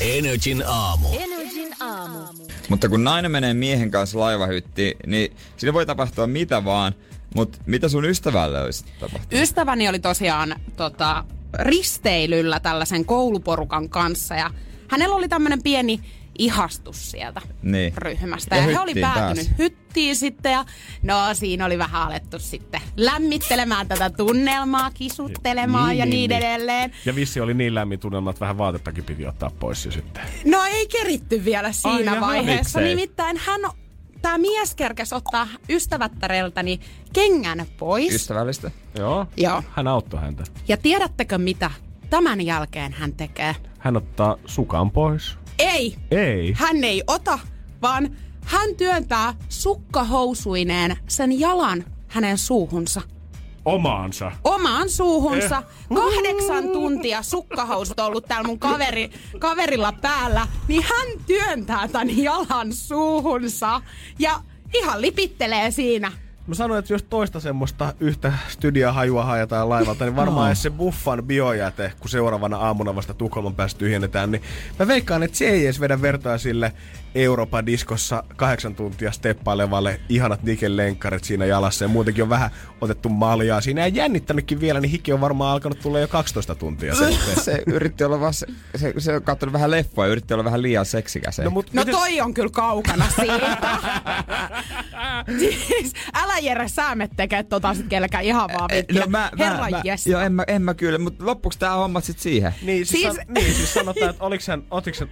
Energin 0.00 0.62
aamu. 0.66 1.08
Energin 1.18 1.82
aamu. 1.82 2.18
Mutta 2.68 2.88
kun 2.88 3.04
nainen 3.04 3.30
menee 3.30 3.54
miehen 3.54 3.90
kanssa 3.90 4.18
laivahyttiin, 4.18 4.96
niin 5.06 5.36
siinä 5.56 5.72
voi 5.72 5.86
tapahtua 5.86 6.26
mitä 6.26 6.64
vaan. 6.64 6.92
Mutta 7.34 7.58
mitä 7.66 7.88
sun 7.88 8.04
ystävälle 8.04 8.62
olisi 8.62 8.84
tapahtunut? 9.00 9.32
Ystäväni 9.42 9.88
oli 9.88 9.98
tosiaan 9.98 10.56
tota, 10.76 11.24
risteilyllä 11.58 12.60
tällaisen 12.60 13.04
kouluporukan 13.04 13.88
kanssa 13.88 14.34
ja 14.34 14.50
hänellä 14.88 15.14
oli 15.16 15.28
tämmöinen 15.28 15.62
pieni 15.62 16.00
ihastus 16.38 17.10
sieltä 17.10 17.40
Niin. 17.62 17.92
ryhmästä. 17.96 18.56
Ja 18.56 18.62
Ja, 18.62 18.68
he 18.68 18.80
oli 18.80 18.94
päätynyt 18.94 19.46
pääsi. 19.46 19.50
hyttiin 19.58 20.16
sitten 20.16 20.52
ja 20.52 20.64
no 21.02 21.14
siinä 21.34 21.66
oli 21.66 21.78
vähän 21.78 22.02
alettu 22.02 22.38
sitten 22.38 22.80
lämmittelemään 22.96 23.88
tätä 23.88 24.10
tunnelmaa, 24.10 24.90
kisuttelemaan 24.94 25.88
Niin, 25.88 25.98
ja 25.98 26.04
niin, 26.06 26.10
niin, 26.14 26.28
niin. 26.30 26.42
edelleen. 26.42 26.92
Ja 27.06 27.14
vissi 27.14 27.40
oli 27.40 27.54
niin 27.54 27.74
lämmin 27.74 27.98
tunnelma, 28.00 28.30
että 28.30 28.40
vähän 28.40 28.58
vaatettakin 28.58 29.04
piti 29.04 29.26
ottaa 29.26 29.50
pois 29.60 29.84
jo 29.86 29.92
sitten. 29.92 30.22
No 30.44 30.64
ei 30.64 30.86
keritty 30.86 31.44
vielä 31.44 31.72
siinä 31.72 32.14
jaha, 32.14 32.20
vaiheessa. 32.26 32.78
miksei? 32.78 32.94
Nimittäin 32.96 33.36
hän, 33.46 33.60
tämä 34.22 34.38
mies 34.38 34.74
kerkesi 34.74 35.14
ottaa 35.14 35.48
ystävättäreltäni 35.68 36.80
kengän 37.12 37.66
pois. 37.78 38.14
Ystävällistä? 38.14 38.70
Joo. 38.98 39.26
Joo. 39.36 39.62
Hän 39.70 39.88
auttoi 39.88 40.20
häntä. 40.20 40.44
Ja 40.68 40.76
tiedättekö 40.76 41.38
mitä 41.38 41.70
tämän 42.10 42.40
jälkeen 42.40 42.92
hän 42.92 43.12
tekee? 43.12 43.56
Hän 43.78 43.96
ottaa 43.96 44.36
sukan 44.46 44.90
pois. 44.90 45.36
Ei, 45.58 45.96
Ei. 46.10 46.52
hän 46.56 46.84
ei 46.84 47.02
ota, 47.06 47.38
vaan 47.82 48.16
hän 48.44 48.76
työntää 48.76 49.34
sukkahousuineen 49.48 50.96
sen 51.08 51.40
jalan 51.40 51.84
hänen 52.08 52.38
suuhunsa. 52.38 53.00
Omaansa. 53.64 54.32
Omaan 54.44 54.88
suuhunsa. 54.88 55.62
Kahdeksan 55.94 56.68
tuntia 56.68 57.22
sukkahousut 57.22 58.00
ollut 58.00 58.24
täällä 58.28 58.46
mun 58.46 58.58
kaveri, 58.58 59.10
kaverilla 59.38 59.92
päällä, 59.92 60.46
niin 60.68 60.82
hän 60.82 61.08
työntää 61.26 61.88
tämän 61.88 62.18
jalan 62.18 62.72
suuhunsa 62.72 63.80
ja 64.18 64.40
ihan 64.74 65.00
lipittelee 65.00 65.70
siinä. 65.70 66.12
Mä 66.46 66.54
sanoin, 66.54 66.78
että 66.78 66.92
jos 66.92 67.02
toista 67.02 67.40
semmoista 67.40 67.94
yhtä 68.00 68.32
studiohajua 68.48 69.24
haetaan 69.24 69.68
laivalta, 69.68 70.04
niin 70.04 70.16
varmaan 70.16 70.48
edes 70.48 70.62
se 70.62 70.70
buffan 70.70 71.22
biojäte, 71.22 71.92
kun 72.00 72.10
seuraavana 72.10 72.56
aamuna 72.56 72.94
vasta 72.94 73.14
Tukholman 73.14 73.54
päästä 73.54 73.78
tyhjennetään, 73.78 74.30
niin 74.30 74.42
mä 74.78 74.86
veikkaan, 74.86 75.22
että 75.22 75.38
se 75.38 75.48
ei 75.48 75.64
edes 75.64 75.80
vedä 75.80 76.02
vertaa 76.02 76.38
sille 76.38 76.72
Euroopan 77.14 77.66
diskossa 77.66 78.24
kahdeksan 78.36 78.74
tuntia 78.74 79.12
steppailevalle 79.12 80.00
ihanat 80.08 80.42
nikellenkkarit 80.42 81.24
siinä 81.24 81.44
jalassa 81.46 81.84
ja 81.84 81.88
muutenkin 81.88 82.22
on 82.24 82.28
vähän 82.30 82.50
otettu 82.80 83.08
maljaa 83.08 83.60
siinä 83.60 83.80
ja 83.80 83.88
jännittänytkin 83.88 84.60
vielä, 84.60 84.80
niin 84.80 84.90
hiki 84.90 85.12
on 85.12 85.20
varmaan 85.20 85.52
alkanut 85.52 85.80
tulla 85.80 85.98
jo 85.98 86.08
12 86.08 86.54
tuntia. 86.54 86.94
Se, 86.94 87.18
Se 87.40 87.62
yritti 87.66 88.04
olla 88.04 88.20
vaan, 88.20 88.34
se, 88.34 88.46
se, 88.76 88.94
se 88.98 89.16
on 89.16 89.22
katsonut 89.22 89.52
vähän 89.52 89.70
leffoa 89.70 90.06
ja 90.06 90.12
yritti 90.12 90.34
olla 90.34 90.44
vähän 90.44 90.62
liian 90.62 90.86
seksikäs. 90.86 91.38
no, 91.38 91.50
mut 91.50 91.72
No 91.72 91.80
miten- 91.82 91.94
toi 91.94 92.20
on 92.20 92.34
kyllä 92.34 92.50
kaukana 92.52 93.04
siitä. 93.20 93.68
siis, 95.68 95.92
älä 96.14 96.38
Jere 96.38 96.68
Säämet 96.68 97.10
tekee 97.16 97.42
tota 97.42 97.74
sit 97.74 97.86
kelkään 97.88 98.24
ihan 98.24 98.50
vaan 98.58 98.70
vitkiä. 98.76 99.04
Herra 99.38 99.66
jes. 99.84 100.06
Joo, 100.06 100.20
en 100.20 100.32
mä, 100.32 100.44
en 100.46 100.62
mä 100.62 100.74
kyllä, 100.74 100.98
mutta 100.98 101.26
loppuksi 101.26 101.58
tää 101.58 101.74
hommat 101.74 102.04
sit 102.04 102.18
siihen. 102.18 102.54
Niin 102.62 102.86
siis, 102.86 103.02
Siis-. 103.02 103.14
San, 103.16 103.24
niin, 103.34 103.54
siis 103.54 103.74
sanotaan, 103.74 104.10
että 104.10 104.24
oliks 104.24 104.48
hän, 104.48 104.62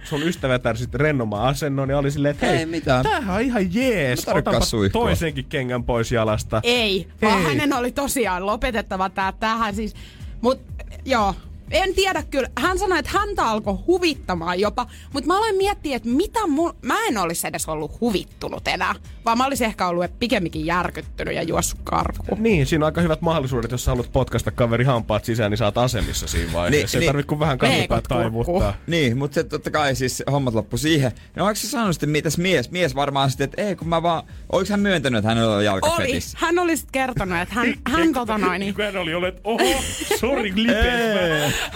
sun 0.03 0.23
ystävätär 0.23 0.77
sitten 0.77 1.01
rennomaan 1.01 1.47
asennon, 1.47 1.88
niin 1.89 1.97
oli 1.97 2.11
silleen, 2.11 2.31
että 2.31 2.45
hei, 2.45 2.57
Ei 2.57 2.65
mitään. 2.65 3.03
tämähän 3.03 3.35
on 3.35 3.41
ihan 3.41 3.73
jees, 3.73 4.27
otanpa 4.27 4.65
suihkua. 4.65 5.01
toisenkin 5.01 5.45
kengän 5.45 5.83
pois 5.83 6.11
jalasta. 6.11 6.61
Ei, 6.63 7.07
vaan 7.21 7.37
Ei. 7.39 7.43
hänen 7.45 7.73
oli 7.73 7.91
tosiaan 7.91 8.45
lopetettava 8.45 9.09
tää 9.09 9.31
tähän 9.31 9.75
siis. 9.75 9.93
Mut 10.41 10.61
joo, 11.05 11.35
en 11.71 11.95
tiedä 11.95 12.23
kyllä. 12.31 12.49
Hän 12.59 12.79
sanoi, 12.79 12.99
että 12.99 13.11
häntä 13.13 13.45
alkoi 13.45 13.73
huvittamaan 13.87 14.59
jopa, 14.59 14.87
mutta 15.13 15.27
mä 15.27 15.37
aloin 15.37 15.55
miettiä, 15.55 15.95
että 15.95 16.09
mitä 16.09 16.47
mun... 16.47 16.73
Mä 16.81 16.95
en 17.07 17.17
olisi 17.17 17.47
edes 17.47 17.67
ollut 17.69 18.01
huvittunut 18.01 18.67
enää, 18.67 18.95
vaan 19.25 19.37
mä 19.37 19.45
olisin 19.45 19.67
ehkä 19.67 19.87
ollut 19.87 20.19
pikemminkin 20.19 20.65
järkyttynyt 20.65 21.35
ja 21.35 21.43
juossut 21.43 21.79
karkuun. 21.83 22.43
Niin, 22.43 22.65
siinä 22.65 22.85
on 22.85 22.87
aika 22.87 23.01
hyvät 23.01 23.21
mahdollisuudet, 23.21 23.71
jos 23.71 23.85
sä 23.85 23.91
haluat 23.91 24.11
potkaista 24.11 24.51
kaveri 24.51 24.83
hampaat 24.83 25.25
sisään, 25.25 25.51
niin 25.51 25.57
saat 25.57 25.77
asemissa 25.77 26.27
siinä 26.27 26.53
vaiheessa. 26.53 26.97
Niin, 26.97 26.99
Ei 26.99 26.99
niin. 26.99 27.07
tarvitse 27.09 27.27
kuin 27.27 27.39
vähän 27.39 27.57
kurkkuun. 27.59 28.01
taivuttaa. 28.09 28.73
Niin, 28.87 29.17
mutta 29.17 29.35
se 29.35 29.43
totta 29.43 29.71
kai 29.71 29.95
siis 29.95 30.23
hommat 30.31 30.53
loppu 30.53 30.77
siihen. 30.77 31.11
No 31.35 31.43
onko 31.45 31.55
se 31.55 31.67
sanonut 31.67 31.95
sitten 31.95 32.09
mitäs 32.09 32.37
mies? 32.37 32.71
Mies 32.71 32.95
varmaan 32.95 33.29
sitten, 33.29 33.45
että 33.45 33.61
ei 33.61 33.75
kun 33.75 33.87
mä 33.87 34.03
vaan, 34.03 34.23
oliko 34.51 34.69
hän 34.69 34.79
myöntänyt, 34.79 35.17
että 35.19 35.29
hänellä 35.29 35.51
on 35.51 35.57
Oli. 35.57 35.65
jalkafetis? 35.65 36.33
Hän 36.37 36.59
oli 36.59 36.77
sitten 36.77 36.91
kertonut, 36.91 37.37
että 37.37 37.55
hän, 37.55 37.73
hän 37.87 38.13
tota 38.13 38.37
noin, 38.37 38.59
niin, 38.59 38.75
hän 38.85 38.97
oli 38.97 39.13
ollut, 39.13 39.29
että 39.29 39.41
oho, 39.43 39.81
sorry. 40.19 40.53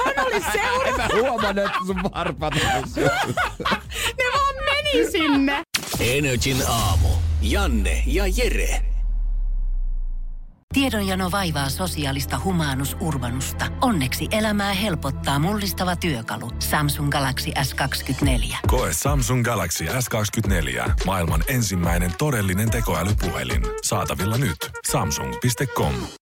Hän 0.05 0.25
oli 0.25 0.41
seurannut, 0.51 0.97
Mä 0.97 1.07
huomannut, 1.21 1.65
että 1.65 1.77
sun 1.86 2.03
varpat 2.03 2.53
ne 2.53 4.23
vaan 4.34 4.55
meni 4.65 5.11
sinne. 5.11 5.61
Energin 5.99 6.57
aamu. 6.67 7.07
Janne 7.41 8.03
ja 8.05 8.23
Jere. 8.27 8.93
Tiedonjano 10.73 11.31
vaivaa 11.31 11.69
sosiaalista 11.69 12.41
humanus 12.43 12.97
urbanusta. 12.99 13.65
Onneksi 13.81 14.27
elämää 14.31 14.73
helpottaa 14.73 15.39
mullistava 15.39 15.95
työkalu. 15.95 16.51
Samsung 16.59 17.09
Galaxy 17.11 17.51
S24. 17.51 18.55
Koe 18.67 18.89
Samsung 18.93 19.43
Galaxy 19.43 19.86
S24. 19.86 20.91
Maailman 21.05 21.43
ensimmäinen 21.47 22.11
todellinen 22.17 22.69
tekoälypuhelin. 22.69 23.61
Saatavilla 23.84 24.38
nyt. 24.38 24.57
Samsung.com. 24.91 25.93